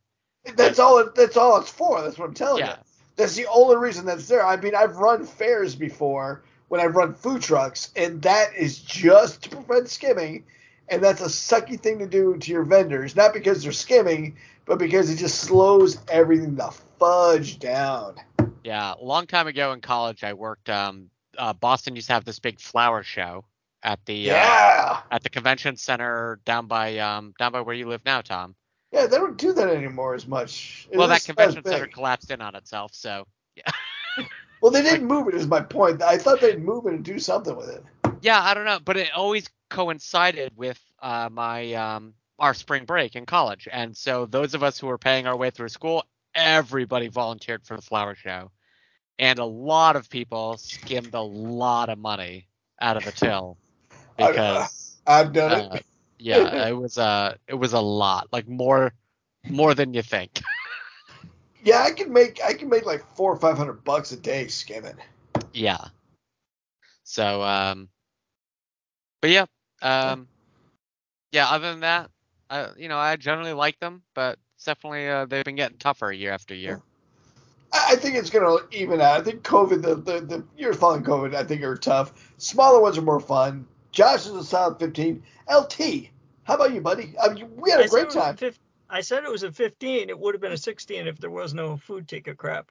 That's 0.57 0.79
all. 0.79 0.99
It, 0.99 1.15
that's 1.15 1.37
all 1.37 1.57
it's 1.61 1.71
for. 1.71 2.03
That's 2.03 2.19
what 2.19 2.29
I'm 2.29 2.35
telling 2.35 2.61
Yeah. 2.61 2.73
you. 2.73 2.77
That's 3.17 3.35
the 3.35 3.47
only 3.47 3.77
reason 3.77 4.05
that's 4.05 4.29
there. 4.29 4.45
I 4.45 4.57
mean, 4.57 4.75
I've 4.75 4.97
run 4.97 5.25
fairs 5.25 5.75
before 5.75 6.43
when 6.69 6.81
I've 6.81 6.95
run 6.97 7.15
food 7.15 7.43
trucks, 7.43 7.91
and 7.97 8.23
that 8.23 8.55
is 8.57 8.79
just 8.79 9.43
to 9.43 9.51
prevent 9.51 9.89
skimming. 9.89 10.45
And 10.89 11.03
that's 11.03 11.23
a 11.23 11.27
sucky 11.27 11.81
thing 11.81 11.99
to 12.01 12.07
do 12.07 12.37
to 12.37 12.53
your 12.53 12.63
vendors, 12.63 13.17
not 13.17 13.33
because 13.33 13.63
they're 13.63 13.73
skimming, 13.73 14.37
but 14.67 14.79
because 14.79 15.11
it 15.11 15.17
just 15.17 15.41
slows 15.41 15.99
everything 16.09 16.57
the 16.57 16.73
fudge 16.99 17.59
down. 17.59 18.17
Yeah, 18.65 18.95
a 18.99 19.05
long 19.05 19.27
time 19.27 19.47
ago 19.47 19.73
in 19.73 19.81
college, 19.81 20.25
I 20.25 20.35
worked. 20.35 20.69
Um, 20.69 21.11
uh, 21.39 21.53
Boston 21.53 21.97
used 21.97 22.09
to 22.09 22.15
have 22.15 22.25
this 22.25 22.39
big 22.39 22.61
flower 22.61 23.03
show 23.03 23.45
at 23.83 24.05
the 24.07 24.31
uh, 24.31 24.97
at 25.11 25.23
the 25.23 25.29
convention 25.29 25.77
center 25.77 26.41
down 26.45 26.67
by 26.67 26.99
um 26.99 27.35
down 27.39 27.53
by 27.53 27.61
where 27.61 27.75
you 27.75 27.87
live 27.87 28.05
now, 28.05 28.21
Tom. 28.21 28.55
yeah, 28.93 29.07
they 29.07 29.17
don't 29.17 29.37
do 29.37 29.53
that 29.53 29.69
anymore 29.69 30.15
as 30.15 30.27
much. 30.27 30.89
It 30.91 30.99
Well, 30.99 31.09
that 31.09 31.25
convention 31.25 31.65
center 31.65 31.87
collapsed 31.87 32.31
in 32.31 32.41
on 32.41 32.55
itself, 32.55 32.95
so 32.95 33.27
Well, 34.65 34.73
they 34.73 34.81
didn't 34.81 35.07
move 35.07 35.29
it. 35.29 35.35
Is 35.35 35.47
my 35.47 35.61
point. 35.61 36.01
I 36.01 36.17
thought 36.17 36.41
they'd 36.41 36.59
move 36.65 36.87
it 36.87 36.95
and 36.95 37.05
do 37.05 37.19
something 37.19 37.55
with 37.55 37.69
it. 37.69 37.85
yeah, 38.23 38.43
I 38.43 38.55
don't 38.55 38.65
know, 38.65 38.81
but 38.83 38.97
it 38.97 39.13
always 39.15 39.47
coincided 39.69 40.53
with 40.57 40.81
uh, 41.03 41.29
my 41.31 41.75
um 41.75 42.15
our 42.39 42.55
spring 42.55 42.87
break 42.87 43.15
in 43.15 43.27
college, 43.27 43.69
and 43.71 43.95
so 43.95 44.25
those 44.25 44.55
of 44.55 44.63
us 44.63 44.79
who 44.79 44.87
were 44.87 44.97
paying 44.99 45.27
our 45.27 45.37
way 45.37 45.51
through 45.51 45.69
school, 45.69 46.05
everybody 46.35 47.09
volunteered 47.09 47.65
for 47.67 47.77
the 47.77 47.83
flower 47.83 48.15
show, 48.15 48.51
and 49.19 49.39
a 49.39 49.45
lot 49.45 49.97
of 49.97 50.09
people 50.09 50.57
skimmed 50.57 51.15
a 51.15 51.21
lot 51.21 51.91
of 51.91 51.99
money 51.99 52.49
out 52.81 52.97
of 52.97 53.05
the 53.05 53.13
till 53.13 53.59
I- 54.19 54.33
because 54.33 54.97
I've 55.07 55.33
done 55.33 55.53
uh, 55.53 55.77
it. 55.77 55.85
yeah, 56.19 56.69
it 56.69 56.73
was 56.77 56.99
uh 56.99 57.37
it 57.47 57.55
was 57.55 57.75
a 57.75 57.81
lot, 57.81 58.29
like 58.33 58.49
more 58.49 58.95
more 59.49 59.75
than 59.75 59.95
you 59.95 60.03
think. 60.03 60.43
Yeah, 61.65 61.83
I 61.83 61.93
can 61.93 62.13
make 62.13 62.41
I 62.45 62.53
can 62.53 62.69
make 62.69 62.85
like 62.85 63.05
four 63.17 63.33
or 63.33 63.37
five 63.37 63.57
hundred 63.57 63.85
bucks 63.85 64.13
a 64.13 64.17
day 64.17 64.47
skimming. 64.49 64.97
Yeah. 65.53 65.79
So 67.05 67.43
um 67.43 67.89
but 69.21 69.31
yeah, 69.31 69.47
um 69.83 70.29
yeah, 71.33 71.49
other 71.49 71.71
than 71.71 71.81
that, 71.81 72.11
I 72.51 72.69
you 72.77 72.89
know, 72.89 72.99
I 72.99 73.17
generally 73.17 73.55
like 73.55 73.81
them, 73.81 74.03
but 74.15 74.39
it's 74.57 74.65
definitely 74.65 75.09
uh, 75.09 75.25
they've 75.25 75.45
been 75.45 75.57
getting 75.57 75.79
tougher 75.79 76.13
year 76.13 76.33
after 76.33 76.55
year. 76.55 76.83
I 77.73 77.93
I 77.93 77.97
think 77.97 78.17
it's 78.17 78.31
gonna 78.31 78.57
even 78.71 79.01
out. 79.01 79.21
I 79.21 79.25
think 79.25 79.43
COVID, 79.43 79.83
the, 79.83 79.95
the 79.95 80.21
the 80.21 80.45
years 80.59 80.77
following 80.77 81.03
COVID, 81.03 81.35
I 81.35 81.45
think 81.45 81.63
are 81.63 81.77
tough. 81.77 82.13
Smaller 82.37 82.81
ones 82.81 82.99
are 82.99 83.03
more 83.03 83.21
fun. 83.21 83.67
Josh 83.91 84.27
is 84.27 84.33
a 84.33 84.45
solid 84.45 84.79
15. 84.79 85.23
LT, 85.49 86.09
how 86.43 86.55
about 86.55 86.75
you, 86.75 86.81
buddy? 86.81 87.15
I 87.23 87.33
mean, 87.33 87.49
we 87.57 87.71
had 87.71 87.81
I 87.81 87.85
a 87.85 87.89
said, 87.89 87.97
it 87.99 88.03
great 88.03 88.07
was 88.07 88.17
a 88.17 88.21
time. 88.21 88.55
I 88.89 89.01
said 89.01 89.25
it 89.25 89.31
was 89.31 89.43
a 89.43 89.53
15. 89.53 90.09
It 90.11 90.19
would 90.19 90.35
have 90.35 90.41
been 90.43 90.53
a 90.53 90.59
16 90.59 91.07
if 91.07 91.19
there 91.19 91.31
was 91.31 91.55
no 91.55 91.77
food 91.77 92.09
ticket 92.09 92.37
crap. 92.37 92.71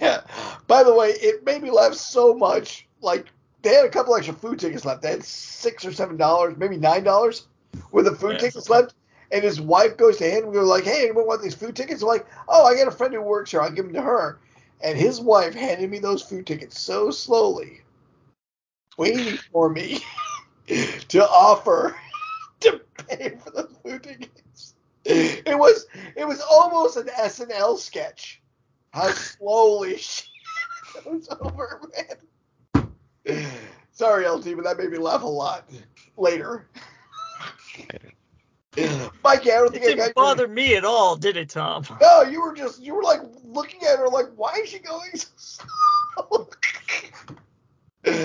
Yeah. 0.00 0.22
By 0.66 0.82
the 0.82 0.94
way, 0.94 1.10
it 1.10 1.44
made 1.44 1.62
me 1.62 1.70
laugh 1.70 1.94
so 1.94 2.34
much. 2.34 2.86
Like 3.00 3.26
they 3.62 3.74
had 3.74 3.84
a 3.84 3.90
couple 3.90 4.14
extra 4.14 4.34
food 4.34 4.58
tickets 4.58 4.84
left. 4.84 5.02
They 5.02 5.10
had 5.10 5.24
six 5.24 5.84
or 5.84 5.92
seven 5.92 6.16
dollars, 6.16 6.56
maybe 6.56 6.76
nine 6.76 7.04
dollars, 7.04 7.46
with 7.92 8.04
the 8.06 8.14
food 8.14 8.32
Yeah, 8.32 8.38
tickets 8.38 8.68
left. 8.68 8.94
And 9.32 9.44
his 9.44 9.60
wife 9.60 9.96
goes 9.96 10.16
to 10.18 10.28
him 10.28 10.44
and 10.44 10.52
goes 10.52 10.68
like, 10.68 10.84
"Hey, 10.84 11.04
anyone 11.04 11.26
want 11.26 11.42
these 11.42 11.54
food 11.54 11.76
tickets?" 11.76 12.02
I'm 12.02 12.08
like, 12.08 12.26
"Oh, 12.48 12.64
I 12.64 12.74
got 12.74 12.88
a 12.88 12.92
friend 12.92 13.14
who 13.14 13.22
works 13.22 13.50
here. 13.52 13.60
I'll 13.62 13.70
give 13.70 13.84
them 13.84 13.94
to 13.94 14.02
her." 14.02 14.38
And 14.82 14.98
his 14.98 15.20
wife 15.20 15.54
handed 15.54 15.90
me 15.90 15.98
those 15.98 16.22
food 16.22 16.46
tickets 16.46 16.80
so 16.80 17.10
slowly, 17.10 17.82
waiting 18.96 19.36
for 19.52 19.68
me 19.68 20.04
to 21.08 21.28
offer 21.28 21.96
to 22.60 22.80
pay 23.08 23.36
for 23.44 23.50
the 23.50 23.68
food 23.82 24.02
tickets. 24.02 24.39
It 25.12 25.58
was 25.58 25.86
it 26.16 26.26
was 26.26 26.40
almost 26.40 26.96
an 26.96 27.06
SNL 27.08 27.78
sketch. 27.78 28.40
How 28.92 29.08
slowly 29.08 29.96
she 29.98 30.24
goes 31.04 31.28
over, 31.40 31.80
man. 33.24 33.46
Sorry, 33.92 34.26
LT, 34.28 34.56
but 34.56 34.64
that 34.64 34.78
made 34.78 34.90
me 34.90 34.98
laugh 34.98 35.22
a 35.22 35.26
lot. 35.26 35.68
Later. 36.16 36.66
Mikey, 39.24 39.52
I 39.52 39.56
don't 39.56 39.66
It 39.68 39.72
think 39.72 39.84
I 39.84 39.88
didn't 39.88 40.14
got 40.14 40.38
your- 40.38 40.48
me 40.48 40.76
at 40.76 40.84
all, 40.84 41.16
did 41.16 41.36
it, 41.36 41.50
Tom? 41.50 41.84
No, 42.00 42.22
you 42.22 42.40
were 42.40 42.54
just 42.54 42.80
you 42.80 42.94
were 42.94 43.02
like 43.02 43.20
looking 43.44 43.82
at 43.82 43.98
her 43.98 44.08
like, 44.08 44.28
why 44.36 44.54
is 44.62 44.68
she 44.70 44.78
going 44.78 45.10
so 45.14 45.28
slow? 45.36 46.48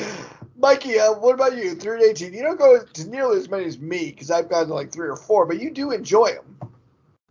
Mikey, 0.58 1.00
uh, 1.00 1.12
what 1.14 1.34
about 1.36 1.58
you? 1.58 1.76
Three 1.76 2.00
to 2.00 2.06
eighteen. 2.10 2.34
You 2.34 2.42
don't 2.44 2.58
go 2.58 2.82
to 2.82 3.10
nearly 3.10 3.38
as 3.38 3.50
many 3.50 3.66
as 3.66 3.78
me 3.78 4.12
because 4.12 4.32
I've 4.32 4.50
gotten 4.50 4.70
to 4.70 4.74
like 4.74 4.92
three 4.92 5.10
or 5.10 5.18
four, 5.18 5.46
but 5.46 5.60
you 5.60 5.70
do 5.72 5.92
enjoy 5.92 6.32
them. 6.34 6.58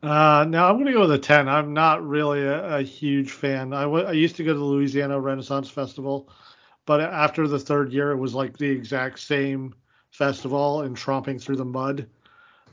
Uh, 0.04 0.44
now 0.44 0.68
I'm 0.68 0.74
going 0.74 0.86
to 0.86 0.92
go 0.92 1.00
with 1.00 1.12
a 1.12 1.18
10. 1.18 1.48
I'm 1.48 1.72
not 1.72 2.06
really 2.06 2.42
a, 2.42 2.76
a 2.76 2.82
huge 2.82 3.30
fan. 3.30 3.72
I 3.72 4.12
used 4.12 4.36
to 4.36 4.44
go 4.44 4.52
to 4.52 4.58
the 4.58 4.64
Louisiana 4.64 5.18
Renaissance 5.18 5.70
Festival, 5.70 6.28
but 6.84 7.00
after 7.00 7.48
the 7.48 7.58
third 7.58 7.92
year, 7.92 8.10
it 8.10 8.18
was 8.18 8.34
like 8.34 8.58
the 8.58 8.68
exact 8.68 9.18
same 9.20 9.74
festival 10.10 10.82
and 10.82 10.96
tromping 10.96 11.40
through 11.40 11.56
the 11.56 11.64
mud. 11.64 12.06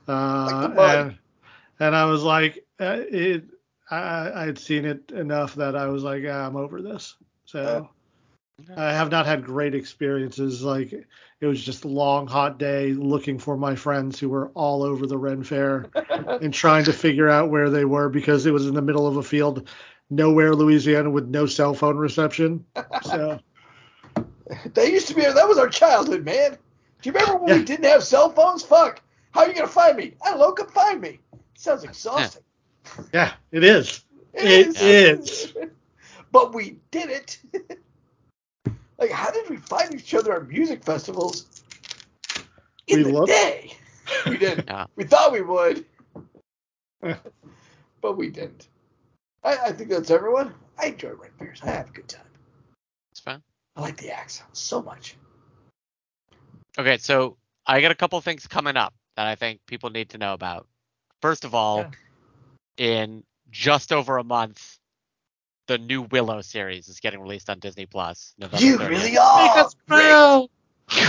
Uh, 0.08 0.46
Like 0.52 0.62
the 0.62 0.76
mud. 0.76 0.96
And, 0.98 1.18
and 1.80 1.96
I 1.96 2.06
was 2.06 2.24
like, 2.24 2.66
uh, 2.80 2.98
it. 3.00 3.46
I, 3.90 4.32
I 4.34 4.46
had 4.46 4.58
seen 4.58 4.86
it 4.86 5.12
enough 5.12 5.56
that 5.56 5.76
I 5.76 5.88
was 5.88 6.04
like, 6.04 6.24
ah, 6.28 6.48
I'm 6.48 6.56
over 6.56 6.82
this. 6.82 7.16
So 7.46 7.90
I 8.76 8.92
have 8.94 9.12
not 9.12 9.26
had 9.26 9.44
great 9.46 9.74
experiences. 9.76 10.62
Like 10.64 10.94
it 10.94 11.48
was 11.48 11.64
just 11.64 11.86
a 11.86 11.90
long, 11.90 12.28
hot 12.28 12.58
day 12.60 12.94
looking 12.94 13.40
for 13.40 13.58
my 13.58 13.76
friends 13.76 14.20
who 14.20 14.30
were 14.30 14.50
all 14.50 14.84
over 14.84 15.08
the 15.08 15.18
Ren 15.18 15.44
Fair 15.44 15.88
and 16.42 16.54
trying 16.54 16.86
to 16.86 16.94
figure 16.94 17.30
out 17.30 17.50
where 17.50 17.70
they 17.70 17.86
were 17.86 18.10
because 18.10 18.46
it 18.46 18.52
was 18.52 18.68
in 18.68 18.74
the 18.76 18.82
middle 18.82 19.08
of 19.08 19.18
a 19.18 19.24
field, 19.24 19.70
nowhere 20.10 20.54
Louisiana 20.54 21.10
with 21.10 21.28
no 21.28 21.46
cell 21.46 21.74
phone 21.74 21.98
reception. 21.98 22.66
So 23.04 23.40
That 24.74 24.92
used 24.92 25.08
to 25.08 25.16
be 25.16 25.22
that 25.22 25.48
was 25.48 25.58
our 25.58 25.70
childhood, 25.70 26.26
man. 26.26 26.58
Do 27.02 27.10
you 27.10 27.14
remember 27.14 27.38
when 27.38 27.50
Yeah. 27.50 27.58
we 27.60 27.64
didn't 27.66 27.86
have 27.86 28.04
cell 28.04 28.30
phones? 28.30 28.64
Fuck. 28.64 29.02
How 29.32 29.42
are 29.42 29.48
you 29.48 29.54
gonna 29.54 29.68
find 29.68 29.96
me? 29.98 30.14
I 30.26 30.32
don't 30.32 30.40
know. 30.40 30.52
Come 30.52 30.68
find 30.68 31.00
me. 31.02 31.20
Sounds 31.56 31.84
exhausting. 31.84 32.44
yeah, 33.14 33.34
it 33.52 33.64
is. 33.64 34.04
It 34.34 34.76
It 34.76 34.82
is. 34.82 35.54
but 36.32 36.54
we 36.54 36.78
did 36.92 37.10
it. 37.10 37.40
Like, 39.02 39.12
how 39.12 39.32
did 39.32 39.50
we 39.50 39.58
find 39.58 39.94
each 39.96 40.14
other 40.14 40.36
at 40.36 40.48
music 40.48 40.84
festivals? 40.84 41.64
In 42.88 43.00
We 43.00 43.04
the 43.06 43.12
looked. 43.12 43.28
day. 43.28 43.74
We 44.28 44.38
did. 44.38 44.66
Yeah. 44.68 44.86
We 44.96 45.06
thought 45.06 45.32
we 45.32 45.42
would. 45.42 45.86
but 47.02 48.18
we 48.18 48.30
didn't. 48.30 48.68
I, 49.44 49.58
I 49.68 49.72
think 49.72 49.90
that's 49.90 50.12
everyone. 50.12 50.54
I 50.78 50.88
enjoy 50.88 51.14
Red 51.14 51.38
Bears. 51.40 51.62
I 51.64 51.70
have 51.70 51.90
a 51.90 51.94
good 51.94 52.10
time. 52.10 52.26
It's 53.12 53.22
fun. 53.22 53.42
I 53.78 53.82
like 53.82 53.96
the 53.98 54.12
accent 54.12 54.50
so 54.52 54.82
much. 54.82 55.16
Okay, 56.78 56.98
so 56.98 57.38
I 57.66 57.80
got 57.80 57.92
a 57.92 57.96
couple 57.96 58.20
things 58.22 58.48
coming 58.48 58.76
up 58.76 58.94
that 59.16 59.28
I 59.28 59.36
think 59.36 59.62
people 59.66 59.90
need 59.92 60.10
to 60.10 60.18
know 60.18 60.34
about. 60.34 60.68
First 61.22 61.46
of 61.46 61.56
all, 61.56 61.90
in 62.78 63.24
just 63.50 63.94
over 63.94 64.18
a 64.18 64.24
month, 64.26 64.78
the 65.72 65.78
new 65.78 66.02
Willow 66.04 66.42
series 66.42 66.90
is 66.90 67.00
getting 67.00 67.22
released 67.22 67.50
on 67.50 67.60
Disney 67.60 67.86
Plus. 67.86 68.34
November 68.38 68.66
You 68.66 68.78
30th. 68.78 68.90
really 68.90 69.18
are. 69.18 69.70
Rick. 69.90 70.50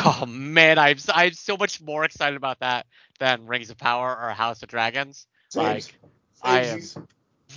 Oh 0.05 0.27
man, 0.27 0.79
I'm 0.79 0.97
s- 0.97 1.11
I'm 1.13 1.33
so 1.33 1.57
much 1.57 1.81
more 1.81 2.05
excited 2.05 2.37
about 2.37 2.61
that 2.61 2.87
than 3.19 3.47
Rings 3.47 3.71
of 3.71 3.79
Power 3.79 4.17
or 4.17 4.31
House 4.31 4.63
of 4.63 4.69
Dragons. 4.69 5.27
Sames. 5.51 5.65
Like, 5.65 5.95
I 6.43 6.61
am- 6.65 6.81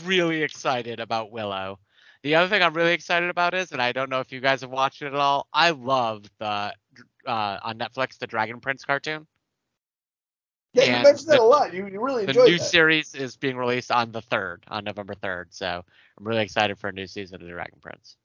Really 0.04 0.42
excited 0.44 1.00
about 1.00 1.32
Willow. 1.32 1.80
The 2.24 2.36
other 2.36 2.50
thing 2.50 2.62
I'm 2.64 2.74
really 2.74 2.94
excited 2.94 3.30
about 3.30 3.54
is, 3.54 3.72
and 3.72 3.82
I 3.82 3.92
don't 3.92 4.10
know 4.10 4.20
if 4.20 4.32
you 4.32 4.40
guys 4.42 4.62
have 4.62 4.72
watched 4.72 5.02
it 5.04 5.08
at 5.08 5.16
all. 5.16 5.48
I 5.54 5.70
love 5.70 6.26
the 6.40 6.74
uh, 7.28 7.58
on 7.64 7.78
Netflix 7.78 8.18
the 8.18 8.28
Dragon 8.28 8.60
Prince 8.60 8.84
cartoon. 8.84 9.28
Yeah, 10.76 10.98
you 10.98 11.04
mentioned 11.04 11.30
that 11.30 11.38
the- 11.38 11.42
a 11.42 11.44
lot. 11.44 11.74
You, 11.74 11.88
you 11.88 12.02
really 12.02 12.24
The 12.26 12.30
enjoyed 12.32 12.46
The 12.48 12.52
new 12.52 12.58
that. 12.58 12.64
series 12.66 13.16
is 13.16 13.38
being 13.38 13.56
released 13.58 13.92
on 13.92 14.12
the 14.12 14.22
third, 14.22 14.64
on 14.68 14.84
November 14.84 15.16
third. 15.16 15.48
So 15.54 15.84
I'm 16.18 16.28
really 16.28 16.42
excited 16.44 16.78
for 16.78 16.90
a 16.90 16.92
new 16.94 17.08
season 17.08 17.36
of 17.36 17.42
the 17.42 17.48
Dragon 17.48 17.78
Prince. 17.82 18.18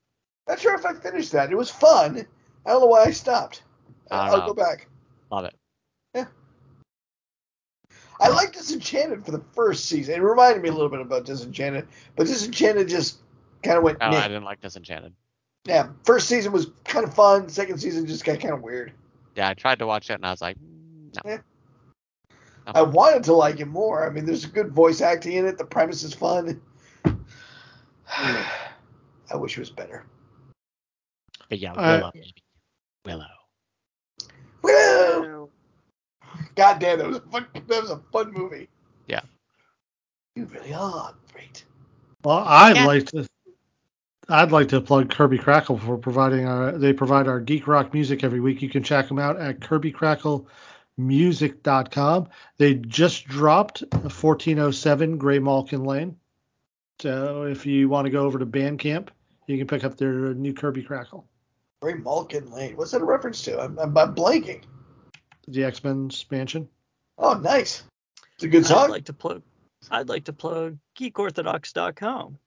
Not 0.48 0.58
sure 0.58 0.74
if 0.74 0.84
I 0.84 0.94
finished 0.94 1.32
that. 1.32 1.52
It 1.52 1.56
was 1.56 1.70
fun. 1.70 2.26
I 2.66 2.70
don't 2.70 2.80
know 2.80 2.86
why 2.86 3.04
I 3.04 3.10
stopped. 3.12 3.62
I 4.10 4.26
don't 4.26 4.34
I'll 4.34 4.40
know. 4.48 4.54
go 4.54 4.54
back. 4.54 4.88
Love 5.30 5.44
it. 5.44 5.54
Yeah. 6.14 6.24
I 8.20 8.28
liked 8.28 8.54
Disenchanted 8.54 9.24
for 9.24 9.30
the 9.30 9.42
first 9.54 9.86
season. 9.86 10.14
It 10.16 10.22
reminded 10.22 10.62
me 10.62 10.68
a 10.68 10.72
little 10.72 10.88
bit 10.90 11.00
about 11.00 11.24
Disenchanted, 11.24 11.86
but 12.16 12.26
Disenchanted 12.26 12.88
just 12.88 13.18
kind 13.62 13.78
of 13.78 13.82
went. 13.84 13.98
Oh. 14.00 14.08
I 14.08 14.28
didn't 14.28 14.44
like 14.44 14.60
Disenchanted. 14.60 15.14
Yeah, 15.66 15.88
first 16.04 16.26
season 16.28 16.52
was 16.52 16.68
kind 16.84 17.06
of 17.06 17.14
fun. 17.14 17.48
Second 17.48 17.78
season 17.78 18.06
just 18.06 18.24
got 18.24 18.40
kind 18.40 18.52
of 18.54 18.62
weird. 18.62 18.92
Yeah, 19.36 19.48
I 19.50 19.54
tried 19.54 19.78
to 19.78 19.86
watch 19.86 20.10
it 20.10 20.14
and 20.14 20.26
I 20.26 20.30
was 20.30 20.40
like, 20.40 20.56
mm, 20.58 21.14
no. 21.14 21.30
Yeah. 21.30 21.38
No. 22.66 22.72
I 22.74 22.80
uh-huh. 22.82 22.90
wanted 22.92 23.24
to 23.24 23.32
like 23.32 23.60
it 23.60 23.66
more. 23.66 24.06
I 24.06 24.10
mean, 24.10 24.26
there's 24.26 24.44
good 24.46 24.70
voice 24.70 25.00
acting 25.00 25.32
in 25.32 25.46
it. 25.46 25.58
The 25.58 25.64
premise 25.64 26.02
is 26.02 26.14
fun. 26.14 26.60
I 28.16 28.46
wish 29.34 29.56
it 29.56 29.60
was 29.60 29.70
better. 29.70 30.04
But 31.48 31.58
yeah, 31.58 31.72
I- 31.74 31.96
Willow. 31.96 32.10
baby. 32.12 32.34
Willow. 33.04 33.26
Woo! 34.62 35.50
God 36.54 36.78
damn, 36.78 36.98
that 36.98 37.08
was 37.08 37.16
a 37.16 37.20
fun. 37.20 37.46
That 37.54 37.82
was 37.82 37.90
a 37.90 38.00
fun 38.12 38.32
movie. 38.32 38.68
Yeah. 39.06 39.20
You 40.36 40.44
really 40.46 40.72
are 40.72 41.14
great. 41.32 41.64
Well, 42.24 42.44
I'd 42.46 42.76
Yeah. 42.76 42.86
like 42.86 43.06
to. 43.06 43.26
I'd 44.28 44.52
like 44.52 44.68
to 44.68 44.80
plug 44.80 45.10
Kirby 45.10 45.38
Krackle 45.38 45.80
for 45.80 45.96
providing 45.96 46.46
our. 46.46 46.72
They 46.72 46.92
provide 46.92 47.26
our 47.26 47.40
geek 47.40 47.66
rock 47.66 47.92
music 47.94 48.22
every 48.22 48.40
week. 48.40 48.62
You 48.62 48.68
can 48.68 48.82
check 48.82 49.08
them 49.08 49.18
out 49.18 49.40
at 49.40 49.60
KirbyKrackleMusic.com. 51.00 52.28
They 52.58 52.74
just 52.74 53.26
dropped 53.26 53.82
1407 53.92 55.18
Graymalkin 55.18 55.86
Lane. 55.86 56.16
So 57.00 57.44
if 57.44 57.64
you 57.66 57.88
want 57.88 58.06
to 58.06 58.10
go 58.10 58.24
over 58.24 58.38
to 58.38 58.46
Bandcamp, 58.46 59.08
you 59.46 59.58
can 59.58 59.66
pick 59.66 59.84
up 59.84 59.96
their 59.96 60.34
new 60.34 60.52
Kirby 60.52 60.82
Krackle. 60.82 61.24
Gray 61.80 61.94
Malkin 61.94 62.50
Lane. 62.50 62.76
What's 62.76 62.90
that 62.90 63.00
a 63.00 63.04
reference 63.04 63.40
to? 63.42 63.58
I'm, 63.58 63.78
I'm, 63.78 63.96
I'm 63.96 64.14
blanking. 64.14 64.62
The 65.48 65.64
X 65.64 65.82
Men 65.82 66.06
expansion. 66.06 66.68
Oh, 67.16 67.34
nice. 67.34 67.82
It's 68.34 68.44
a 68.44 68.48
good 68.48 68.66
song. 68.66 68.84
I'd 68.84 68.90
like 68.90 69.06
to 69.06 69.12
plug. 69.14 69.42
I'd 69.90 70.08
like 70.08 70.24
to 70.24 70.32
plug 70.32 70.76
geekorthodox.com. 70.98 72.38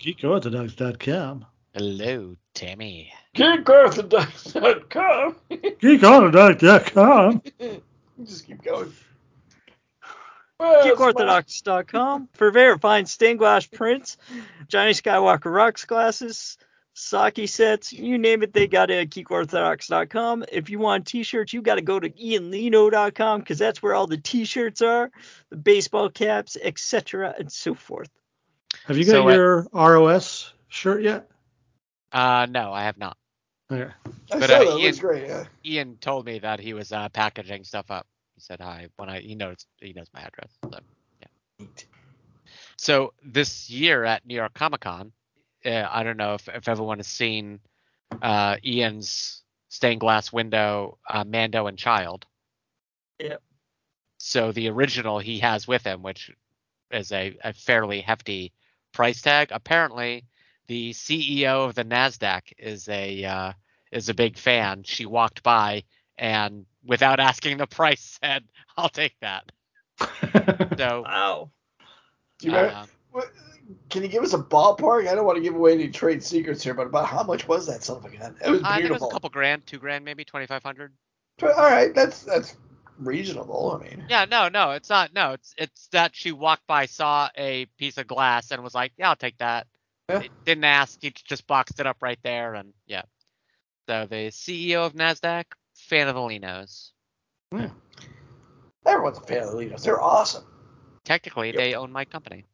GeekOrthodox.com. 0.00 1.46
Hello, 1.74 2.36
Tammy. 2.54 3.12
GeekOrthodox.com. 3.34 5.36
GeekOrthodox.com. 5.50 7.42
Just 8.24 8.46
keep 8.46 8.62
going. 8.62 8.92
Well, 10.58 10.86
it's 10.86 10.98
geekorthodox.com 10.98 12.28
for 12.32 12.50
very 12.52 12.78
fine 12.78 13.06
stained 13.06 13.40
glass 13.40 13.66
prints, 13.66 14.16
Johnny 14.68 14.92
Skywalker 14.92 15.52
rocks 15.52 15.84
glasses, 15.84 16.56
Saki 16.94 17.48
sets, 17.48 17.92
you 17.92 18.18
name 18.18 18.44
it, 18.44 18.52
they 18.52 18.68
got 18.68 18.88
it 18.90 19.00
at 19.00 19.10
geekorthodox.com. 19.10 20.44
If 20.52 20.70
you 20.70 20.78
want 20.78 21.08
t-shirts, 21.08 21.52
you 21.52 21.60
got 21.60 21.74
to 21.74 21.82
go 21.82 21.98
to 21.98 22.08
ianlino.com 22.08 23.40
because 23.40 23.58
that's 23.58 23.82
where 23.82 23.94
all 23.94 24.06
the 24.06 24.16
t-shirts 24.16 24.80
are, 24.80 25.10
the 25.50 25.56
baseball 25.56 26.08
caps, 26.08 26.56
etc., 26.62 27.34
and 27.36 27.50
so 27.50 27.74
forth. 27.74 28.10
Have 28.86 28.96
you 28.96 29.04
got 29.04 29.12
So, 29.12 29.28
uh, 29.28 29.34
your 29.34 29.66
ROS 29.72 30.52
shirt 30.68 31.02
yet? 31.02 31.28
Uh, 32.14 32.46
no, 32.48 32.72
I 32.72 32.84
have 32.84 32.96
not. 32.96 33.16
Okay. 33.70 33.92
I 34.32 34.38
But, 34.38 34.48
saw 34.48 34.56
uh, 34.56 34.58
that. 34.58 34.62
It 34.62 34.70
looks 34.70 34.82
Ian- 34.82 34.96
great. 34.96 35.26
Yeah. 35.26 35.44
Ian 35.66 35.96
told 36.00 36.24
me 36.24 36.38
that 36.38 36.60
he 36.60 36.72
was 36.72 36.92
uh, 36.92 37.08
packaging 37.10 37.64
stuff 37.64 37.90
up. 37.90 38.06
He 38.34 38.40
said 38.40 38.60
hi 38.60 38.88
when 38.96 39.08
I 39.10 39.20
he 39.20 39.34
knows 39.34 39.66
he 39.80 39.92
knows 39.92 40.08
my 40.14 40.20
address. 40.22 40.50
So. 40.64 40.78
Neat. 41.58 41.86
So 42.76 43.12
this 43.24 43.70
year 43.70 44.04
at 44.04 44.26
New 44.26 44.34
York 44.34 44.54
Comic 44.54 44.80
Con, 44.80 45.12
uh, 45.64 45.86
I 45.90 46.02
don't 46.02 46.16
know 46.16 46.34
if, 46.34 46.48
if 46.48 46.68
everyone 46.68 46.98
has 46.98 47.06
seen 47.06 47.60
uh, 48.22 48.56
Ian's 48.64 49.42
stained 49.68 50.00
glass 50.00 50.32
window, 50.32 50.98
uh, 51.08 51.24
Mando 51.24 51.66
and 51.66 51.78
Child. 51.78 52.26
Yep. 53.20 53.42
So 54.18 54.52
the 54.52 54.68
original 54.68 55.18
he 55.18 55.38
has 55.40 55.68
with 55.68 55.84
him, 55.84 56.02
which 56.02 56.30
is 56.90 57.12
a, 57.12 57.36
a 57.44 57.52
fairly 57.52 58.00
hefty 58.00 58.52
price 58.92 59.22
tag. 59.22 59.48
Apparently, 59.52 60.24
the 60.66 60.92
CEO 60.92 61.66
of 61.68 61.74
the 61.74 61.84
Nasdaq 61.84 62.42
is 62.58 62.88
a 62.88 63.24
uh, 63.24 63.52
is 63.92 64.08
a 64.08 64.14
big 64.14 64.38
fan. 64.38 64.82
She 64.84 65.06
walked 65.06 65.42
by 65.42 65.84
and 66.18 66.66
without 66.84 67.20
asking 67.20 67.58
the 67.58 67.66
price 67.80 68.18
said, 68.22 68.44
"I'll 68.76 68.88
take 68.88 69.16
that." 69.20 69.50
So. 70.76 71.02
Wow. 71.02 71.50
Do 72.40 72.48
you 72.50 72.56
uh, 72.56 72.86
what- 73.12 73.30
can 73.88 74.02
you 74.02 74.08
give 74.08 74.22
us 74.22 74.34
a 74.34 74.38
ballpark? 74.38 75.08
I 75.08 75.14
don't 75.14 75.24
want 75.24 75.36
to 75.36 75.42
give 75.42 75.54
away 75.54 75.72
any 75.72 75.88
trade 75.88 76.22
secrets 76.22 76.62
here, 76.62 76.74
but 76.74 76.86
about 76.86 77.06
how 77.06 77.22
much 77.22 77.48
was 77.48 77.66
that 77.66 77.82
son 77.82 77.96
of 77.98 78.04
a 78.04 78.10
gun? 78.10 78.36
It 78.44 78.50
was 78.50 78.62
I 78.62 78.76
think 78.76 78.86
it 78.86 78.92
was 78.92 79.00
beautiful. 79.00 79.08
a 79.08 79.12
couple 79.12 79.30
grand, 79.30 79.66
two 79.66 79.78
grand, 79.78 80.04
maybe 80.04 80.24
twenty 80.24 80.46
five 80.46 80.62
hundred. 80.62 80.92
All 81.42 81.48
right, 81.48 81.94
that's 81.94 82.22
that's 82.22 82.56
reasonable. 82.98 83.78
I 83.80 83.84
mean, 83.84 84.04
Yeah, 84.08 84.26
no, 84.26 84.48
no, 84.48 84.72
it's 84.72 84.90
not. 84.90 85.14
No, 85.14 85.32
it's 85.32 85.54
it's 85.56 85.88
that 85.88 86.14
she 86.14 86.32
walked 86.32 86.66
by, 86.66 86.86
saw 86.86 87.28
a 87.36 87.66
piece 87.78 87.98
of 87.98 88.06
glass, 88.06 88.50
and 88.50 88.62
was 88.62 88.74
like, 88.74 88.92
"Yeah, 88.98 89.10
I'll 89.10 89.16
take 89.16 89.38
that." 89.38 89.66
Yeah. 90.08 90.22
Didn't 90.44 90.64
ask. 90.64 90.98
He 91.00 91.10
just 91.10 91.46
boxed 91.46 91.80
it 91.80 91.86
up 91.86 91.98
right 92.02 92.18
there, 92.22 92.54
and 92.54 92.72
yeah. 92.86 93.02
So 93.88 94.06
the 94.06 94.28
CEO 94.30 94.84
of 94.86 94.92
Nasdaq, 94.94 95.44
fan 95.74 96.08
of 96.08 96.14
the 96.14 96.20
Linos. 96.20 96.90
everyone's 98.86 99.18
a 99.18 99.20
fan 99.22 99.42
of 99.42 99.50
the 99.52 99.56
Linos. 99.56 99.82
They're 99.82 100.00
awesome. 100.02 100.44
Technically, 101.04 101.48
Yep. 101.48 101.56
they 101.56 101.74
own 101.74 101.92
my 101.92 102.04
company. 102.04 102.44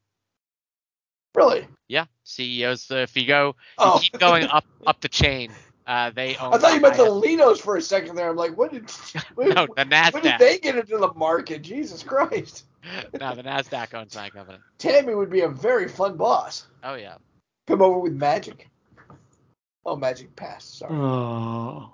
Really. 1.34 1.66
Yeah, 1.88 2.06
CEOs. 2.24 2.90
Uh, 2.90 2.96
if 2.96 3.16
you 3.16 3.26
go, 3.26 3.48
you 3.48 3.54
Oh, 3.78 3.98
keep 4.02 4.18
going 4.18 4.44
up 4.44 4.64
up 4.86 5.00
the 5.00 5.08
chain. 5.08 5.52
Uh, 5.86 6.10
they 6.10 6.36
own. 6.36 6.52
I 6.54 6.58
thought 6.58 6.74
you 6.74 6.80
meant 6.80 6.96
the 6.96 7.04
highest- 7.04 7.24
Linos 7.24 7.60
for 7.60 7.76
a 7.76 7.82
second 7.82 8.14
there. 8.16 8.28
I'm 8.28 8.36
like, 8.36 8.56
what 8.56 8.72
did 8.72 8.88
when, 9.34 9.48
no, 9.54 9.66
the 9.76 9.84
Nasdaq. 9.84 10.12
when 10.14 10.22
did 10.22 10.38
they 10.38 10.58
get 10.58 10.76
into 10.76 10.98
the 10.98 11.12
market? 11.14 11.62
Jesus 11.62 12.02
Christ. 12.02 12.64
no, 13.20 13.34
the 13.34 13.42
Nasdaq 13.42 13.94
owns 13.94 14.14
my 14.14 14.30
company. 14.30 14.58
Tammy 14.78 15.14
would 15.14 15.30
be 15.30 15.40
a 15.42 15.48
very 15.48 15.88
fun 15.88 16.16
boss. 16.16 16.66
Oh 16.84 16.94
yeah. 16.94 17.16
Come 17.66 17.82
over 17.82 17.98
with 17.98 18.12
magic. 18.12 18.68
Oh, 19.86 19.96
magic 19.96 20.34
pass. 20.36 20.64
Sorry. 20.64 20.94
Oh. 20.94 21.92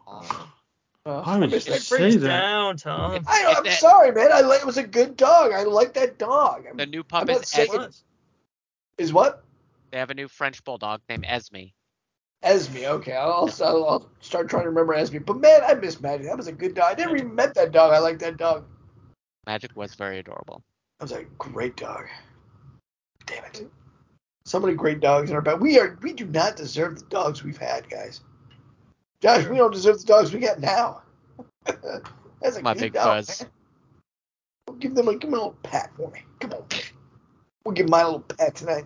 Uh, 1.05 1.21
I 1.25 1.39
was 1.39 1.51
missed 1.53 1.67
just 1.69 1.89
that. 1.91 1.97
Say 1.97 1.99
Brings 1.99 2.21
that. 2.23 2.29
down, 2.41 2.77
Tom. 2.79 3.25
I, 3.29 3.55
I'm 3.57 3.67
it's 3.67 3.77
a- 3.77 3.79
sorry, 3.81 4.11
man. 4.11 4.33
I 4.33 4.41
like, 4.41 4.61
it 4.61 4.67
was 4.67 4.77
a 4.79 4.83
good 4.87 5.17
dog. 5.17 5.53
I 5.53 5.63
like 5.63 5.95
that 5.95 6.19
dog. 6.19 6.67
I'm- 6.67 6.77
The 6.77 6.87
new 6.87 7.01
I'm 7.01 7.05
pup 7.05 7.29
not 7.29 7.43
is 7.43 7.49
saying 7.49 7.69
Esme. 7.71 7.81
it- 7.83 8.03
Is 8.99 9.13
what? 9.13 9.45
They 9.93 9.99
have 9.99 10.11
a 10.11 10.15
new 10.15 10.27
French 10.27 10.65
bulldog 10.65 11.03
named 11.09 11.25
Esme. 11.29 11.67
Esme. 12.43 12.79
Okay, 12.85 13.13
I'll, 13.13 13.49
I'll, 13.63 13.89
I'll 13.89 14.11
start 14.21 14.49
trying 14.51 14.65
to 14.65 14.69
remember 14.71 14.95
Esme. 14.95 15.19
But 15.19 15.37
man, 15.39 15.61
I 15.65 15.75
miss 15.75 16.01
Magic. 16.01 16.27
That 16.27 16.37
was 16.37 16.49
a 16.49 16.53
good 16.53 16.75
dog. 16.75 16.99
I 16.99 17.01
never 17.01 17.17
even 17.17 17.35
met 17.35 17.55
that 17.55 17.71
dog. 17.71 17.93
I 17.93 17.99
like 17.99 18.19
that 18.19 18.37
dog. 18.37 18.65
Magic 19.47 19.77
was 19.77 19.95
very 19.95 20.19
adorable. 20.19 20.65
That 20.99 21.05
was 21.05 21.13
a 21.13 21.23
great 21.39 21.77
dog. 21.77 22.07
Damn 23.27 23.45
it. 23.45 23.67
So 24.47 24.61
many 24.61 24.75
great 24.75 25.01
dogs 25.01 25.29
in 25.29 25.35
our 25.35 25.43
back. 25.43 25.59
We 25.59 25.77
are 25.81 25.99
we 26.03 26.13
do 26.13 26.25
not 26.25 26.55
deserve 26.55 27.01
the 27.01 27.05
dogs 27.07 27.43
we've 27.43 27.57
had, 27.59 27.91
guys. 27.91 28.21
Josh, 29.21 29.45
we 29.47 29.57
don't 29.57 29.73
deserve 29.73 29.99
the 29.99 30.07
dogs 30.07 30.33
we 30.33 30.39
got 30.39 30.61
now. 30.61 31.03
That's 32.41 32.57
a 32.57 32.63
My 32.63 32.73
big 32.73 32.93
dog, 32.93 33.27
fuzz. 33.27 33.43
man. 33.43 33.51
We'll 34.69 34.77
give 34.77 34.95
them 34.95 35.09
a 35.09 35.13
give 35.15 35.23
them 35.23 35.35
a 35.35 35.37
little 35.37 35.57
pat 35.65 35.91
for 35.97 36.13
me. 36.13 36.21
Come 36.39 36.53
on. 36.53 36.65
We'll 37.65 37.75
give 37.75 37.87
a 37.87 37.91
little 37.91 38.21
pat 38.21 38.55
tonight. 38.55 38.85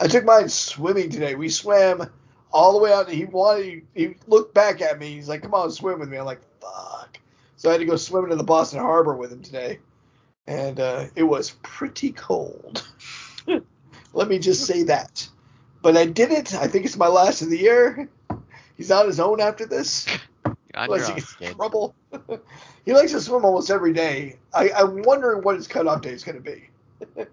I 0.00 0.08
took 0.08 0.24
mine 0.24 0.48
swimming 0.48 1.10
today. 1.10 1.36
We 1.36 1.48
swam 1.48 2.10
all 2.52 2.72
the 2.72 2.82
way 2.82 2.92
out. 2.92 3.08
He 3.08 3.24
wanted 3.24 3.86
he, 3.94 4.06
he 4.06 4.16
looked 4.26 4.52
back 4.52 4.80
at 4.80 4.98
me. 4.98 5.14
He's 5.14 5.28
like, 5.28 5.42
"Come 5.42 5.54
on, 5.54 5.70
swim 5.70 6.00
with 6.00 6.08
me." 6.08 6.16
I'm 6.16 6.24
like, 6.24 6.42
"Fuck." 6.60 7.20
So 7.54 7.68
I 7.68 7.72
had 7.72 7.78
to 7.78 7.86
go 7.86 7.94
swimming 7.94 8.32
in 8.32 8.38
the 8.38 8.42
Boston 8.42 8.80
Harbor 8.80 9.14
with 9.14 9.32
him 9.32 9.42
today, 9.42 9.78
and 10.48 10.80
uh, 10.80 11.04
it 11.14 11.22
was 11.22 11.52
pretty 11.62 12.10
cold. 12.10 12.84
Let 14.12 14.28
me 14.28 14.38
just 14.38 14.66
say 14.66 14.84
that. 14.84 15.28
But 15.82 15.96
I 15.96 16.06
did 16.06 16.30
it. 16.30 16.54
I 16.54 16.68
think 16.68 16.84
it's 16.84 16.96
my 16.96 17.08
last 17.08 17.42
of 17.42 17.50
the 17.50 17.58
year. 17.58 18.08
He's 18.76 18.90
on 18.90 19.06
his 19.06 19.20
own 19.20 19.40
after 19.40 19.66
this. 19.66 20.06
Unless 20.74 21.08
he 21.08 21.14
gets 21.14 21.36
in 21.40 21.54
trouble. 21.56 21.94
he 22.84 22.92
likes 22.92 23.12
to 23.12 23.20
swim 23.20 23.44
almost 23.44 23.70
every 23.70 23.92
day. 23.92 24.36
I, 24.54 24.70
I'm 24.70 25.02
wondering 25.02 25.42
what 25.42 25.56
his 25.56 25.68
cutoff 25.68 26.02
day 26.02 26.10
is 26.10 26.24
going 26.24 26.42
to 26.42 26.42
be. 26.42 26.68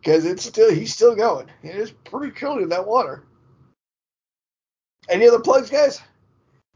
Because 0.00 0.24
it's 0.24 0.44
still 0.44 0.72
he's 0.72 0.94
still 0.94 1.16
going. 1.16 1.48
It 1.62 1.74
is 1.74 1.90
pretty 1.90 2.32
chilly 2.32 2.62
in 2.62 2.68
that 2.68 2.86
water. 2.86 3.24
Any 5.08 5.26
other 5.26 5.40
plugs, 5.40 5.70
guys? 5.70 6.00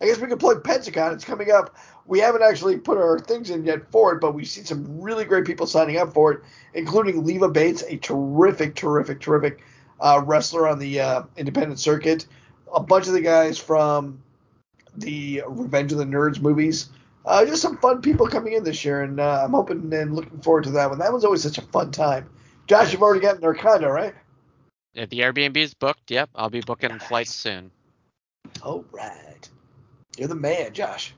I 0.03 0.07
guess 0.07 0.19
we 0.19 0.27
could 0.27 0.41
plug 0.41 0.65
Pensacon. 0.65 1.15
It's 1.15 1.25
coming 1.25 1.53
up. 1.53 1.77
We 2.07 2.19
haven't 2.19 2.43
actually 2.43 2.77
put 2.79 2.99
our 2.99 3.21
things 3.21 3.51
in 3.51 3.65
yet 3.65 3.89
for 3.93 4.13
it, 4.13 4.21
but 4.21 4.35
we've 4.35 4.49
seen 4.49 4.65
some 4.65 5.01
really 5.01 5.25
great 5.25 5.45
people 5.45 5.65
signing 5.65 5.97
up 5.97 6.13
for 6.13 6.33
it, 6.33 6.41
including 6.75 7.25
Leva 7.25 7.49
Bates, 7.49 7.85
a 7.87 7.99
terrific, 7.99 8.75
terrific, 8.75 9.21
terrific 9.21 9.63
uh, 10.01 10.21
wrestler 10.27 10.67
on 10.67 10.81
the 10.81 11.01
uh, 11.01 11.23
independent 11.37 11.79
circuit. 11.79 12.27
A 12.75 12.81
bunch 12.81 13.07
of 13.07 13.13
the 13.13 13.21
guys 13.21 13.59
from 13.59 14.21
the 14.97 15.45
Revenge 15.47 15.93
of 15.93 15.99
the 15.99 16.05
Nerds 16.05 16.41
movies. 16.41 16.89
Uh, 17.25 17.47
just 17.47 17.63
some 17.63 17.79
fun 17.79 18.03
people 18.03 18.27
coming 18.27 18.55
in 18.55 18.65
this 18.65 18.85
year, 18.85 19.03
and 19.03 19.21
uh, 19.21 19.43
I'm 19.45 19.53
hoping 19.53 19.95
and 19.95 20.17
looking 20.17 20.41
forward 20.41 20.65
to 20.65 20.73
that 20.73 20.91
one. 20.91 20.99
That 20.99 21.13
one's 21.13 21.25
always 21.25 21.45
such 21.45 21.59
a 21.59 21.63
fun 21.63 21.93
time. 21.93 22.29
Josh, 22.67 22.93
you've 22.93 23.03
already 23.03 23.21
gotten 23.21 23.41
their 23.41 23.55
condo, 23.55 23.89
right? 23.89 24.15
If 24.95 25.11
the 25.11 25.21
Airbnb 25.21 25.57
is 25.57 25.75
booked, 25.75 26.11
yep, 26.11 26.29
I'll 26.35 26.51
be 26.51 26.61
booking 26.61 26.99
flights 26.99 27.33
soon. 27.33 27.71
All 28.63 28.85
right. 28.91 29.49
You're 30.17 30.29
the 30.29 30.35
man, 30.35 30.73
Josh. 30.73 31.15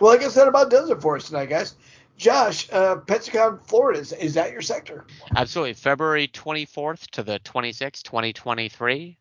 Well, 0.00 0.12
I 0.12 0.16
guess 0.18 0.34
that 0.34 0.48
about 0.48 0.70
does 0.70 0.90
it 0.90 1.00
for 1.02 1.16
us 1.16 1.26
tonight, 1.28 1.46
guys. 1.46 1.74
Josh, 2.16 2.68
uh, 2.70 2.96
Pensacon, 2.96 3.60
Florida, 3.66 3.98
is, 3.98 4.12
is 4.12 4.34
that 4.34 4.52
your 4.52 4.60
sector? 4.60 5.06
Absolutely. 5.36 5.72
February 5.72 6.28
24th 6.28 7.06
to 7.12 7.22
the 7.22 7.38
26th, 7.40 8.02
2023. 8.02 9.16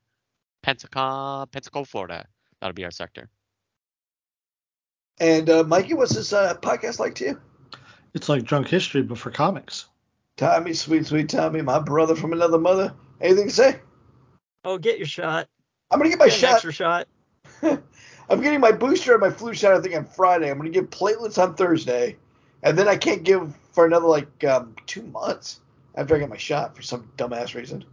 Pensacola, 0.61 1.47
Pensacola, 1.51 1.85
Florida. 1.85 2.25
That'll 2.59 2.73
be 2.73 2.83
our 2.83 2.91
sector. 2.91 3.29
And 5.19 5.49
uh, 5.49 5.63
Mikey, 5.63 5.93
what's 5.93 6.13
this 6.15 6.33
uh, 6.33 6.55
podcast 6.55 6.99
like 6.99 7.15
to 7.15 7.25
you? 7.25 7.41
It's 8.13 8.27
like 8.29 8.43
drunk 8.43 8.67
history, 8.67 9.01
but 9.01 9.17
for 9.17 9.31
comics. 9.31 9.85
Tommy, 10.37 10.73
sweet, 10.73 11.05
sweet 11.05 11.29
Tommy, 11.29 11.61
my 11.61 11.79
brother 11.79 12.15
from 12.15 12.33
another 12.33 12.57
mother. 12.57 12.93
Anything 13.21 13.47
to 13.47 13.53
say? 13.53 13.79
Oh, 14.63 14.77
get 14.77 14.97
your 14.97 15.07
shot. 15.07 15.47
I'm 15.91 15.99
gonna 15.99 16.09
get 16.09 16.19
my 16.19 16.25
Get 16.25 16.35
an 16.35 16.39
shot. 16.39 16.53
extra 16.53 16.71
shot. 16.73 17.07
I'm 18.29 18.41
getting 18.41 18.59
my 18.59 18.71
booster 18.71 19.13
and 19.13 19.21
my 19.21 19.31
flu 19.31 19.53
shot. 19.53 19.73
I 19.73 19.81
think 19.81 19.95
on 19.95 20.05
Friday. 20.05 20.51
I'm 20.51 20.57
gonna 20.57 20.69
give 20.69 20.89
platelets 20.89 21.41
on 21.41 21.55
Thursday, 21.55 22.17
and 22.63 22.77
then 22.77 22.87
I 22.87 22.95
can't 22.95 23.23
give 23.23 23.55
for 23.71 23.85
another 23.85 24.07
like 24.07 24.43
um, 24.43 24.75
two 24.85 25.03
months 25.03 25.61
after 25.95 26.15
I 26.15 26.19
get 26.19 26.29
my 26.29 26.37
shot 26.37 26.75
for 26.75 26.81
some 26.81 27.09
dumbass 27.17 27.55
reason. 27.55 27.83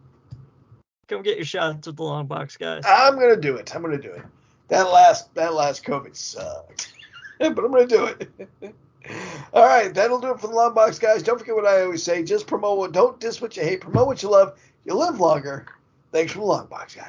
Come 1.09 1.23
get 1.23 1.37
your 1.37 1.47
shots 1.47 1.87
with 1.87 1.97
the 1.97 2.03
long 2.03 2.27
box, 2.27 2.57
guys. 2.57 2.83
I'm 2.87 3.15
gonna 3.15 3.37
do 3.37 3.57
it. 3.57 3.75
I'm 3.75 3.83
gonna 3.83 3.97
do 3.97 4.13
it. 4.13 4.23
That 4.69 4.91
last 4.91 5.35
that 5.35 5.55
last 5.55 5.85
COVID 5.85 6.15
sucked, 6.15 6.93
but 7.39 7.59
I'm 7.59 7.73
gonna 7.73 7.87
do 7.87 8.07
it. 8.07 8.29
All 9.53 9.65
right, 9.65 9.95
that'll 9.95 10.21
do 10.21 10.33
it 10.33 10.41
for 10.41 10.49
the 10.49 10.55
long 10.55 10.75
box, 10.75 10.99
guys. 10.99 11.23
Don't 11.23 11.39
forget 11.39 11.55
what 11.55 11.67
I 11.67 11.83
always 11.83 12.03
say: 12.03 12.25
just 12.25 12.47
promote 12.47 12.77
what, 12.77 12.93
don't 12.93 13.21
diss 13.21 13.41
what 13.41 13.57
you 13.57 13.63
hate, 13.63 13.81
promote 13.81 14.07
what 14.07 14.23
you 14.23 14.29
love. 14.29 14.59
You 14.85 14.95
live 14.95 15.21
longer. 15.21 15.67
Thanks 16.13 16.33
for 16.33 16.39
the 16.41 16.45
long 16.45 16.67
box, 16.67 16.95
guys. 16.95 17.05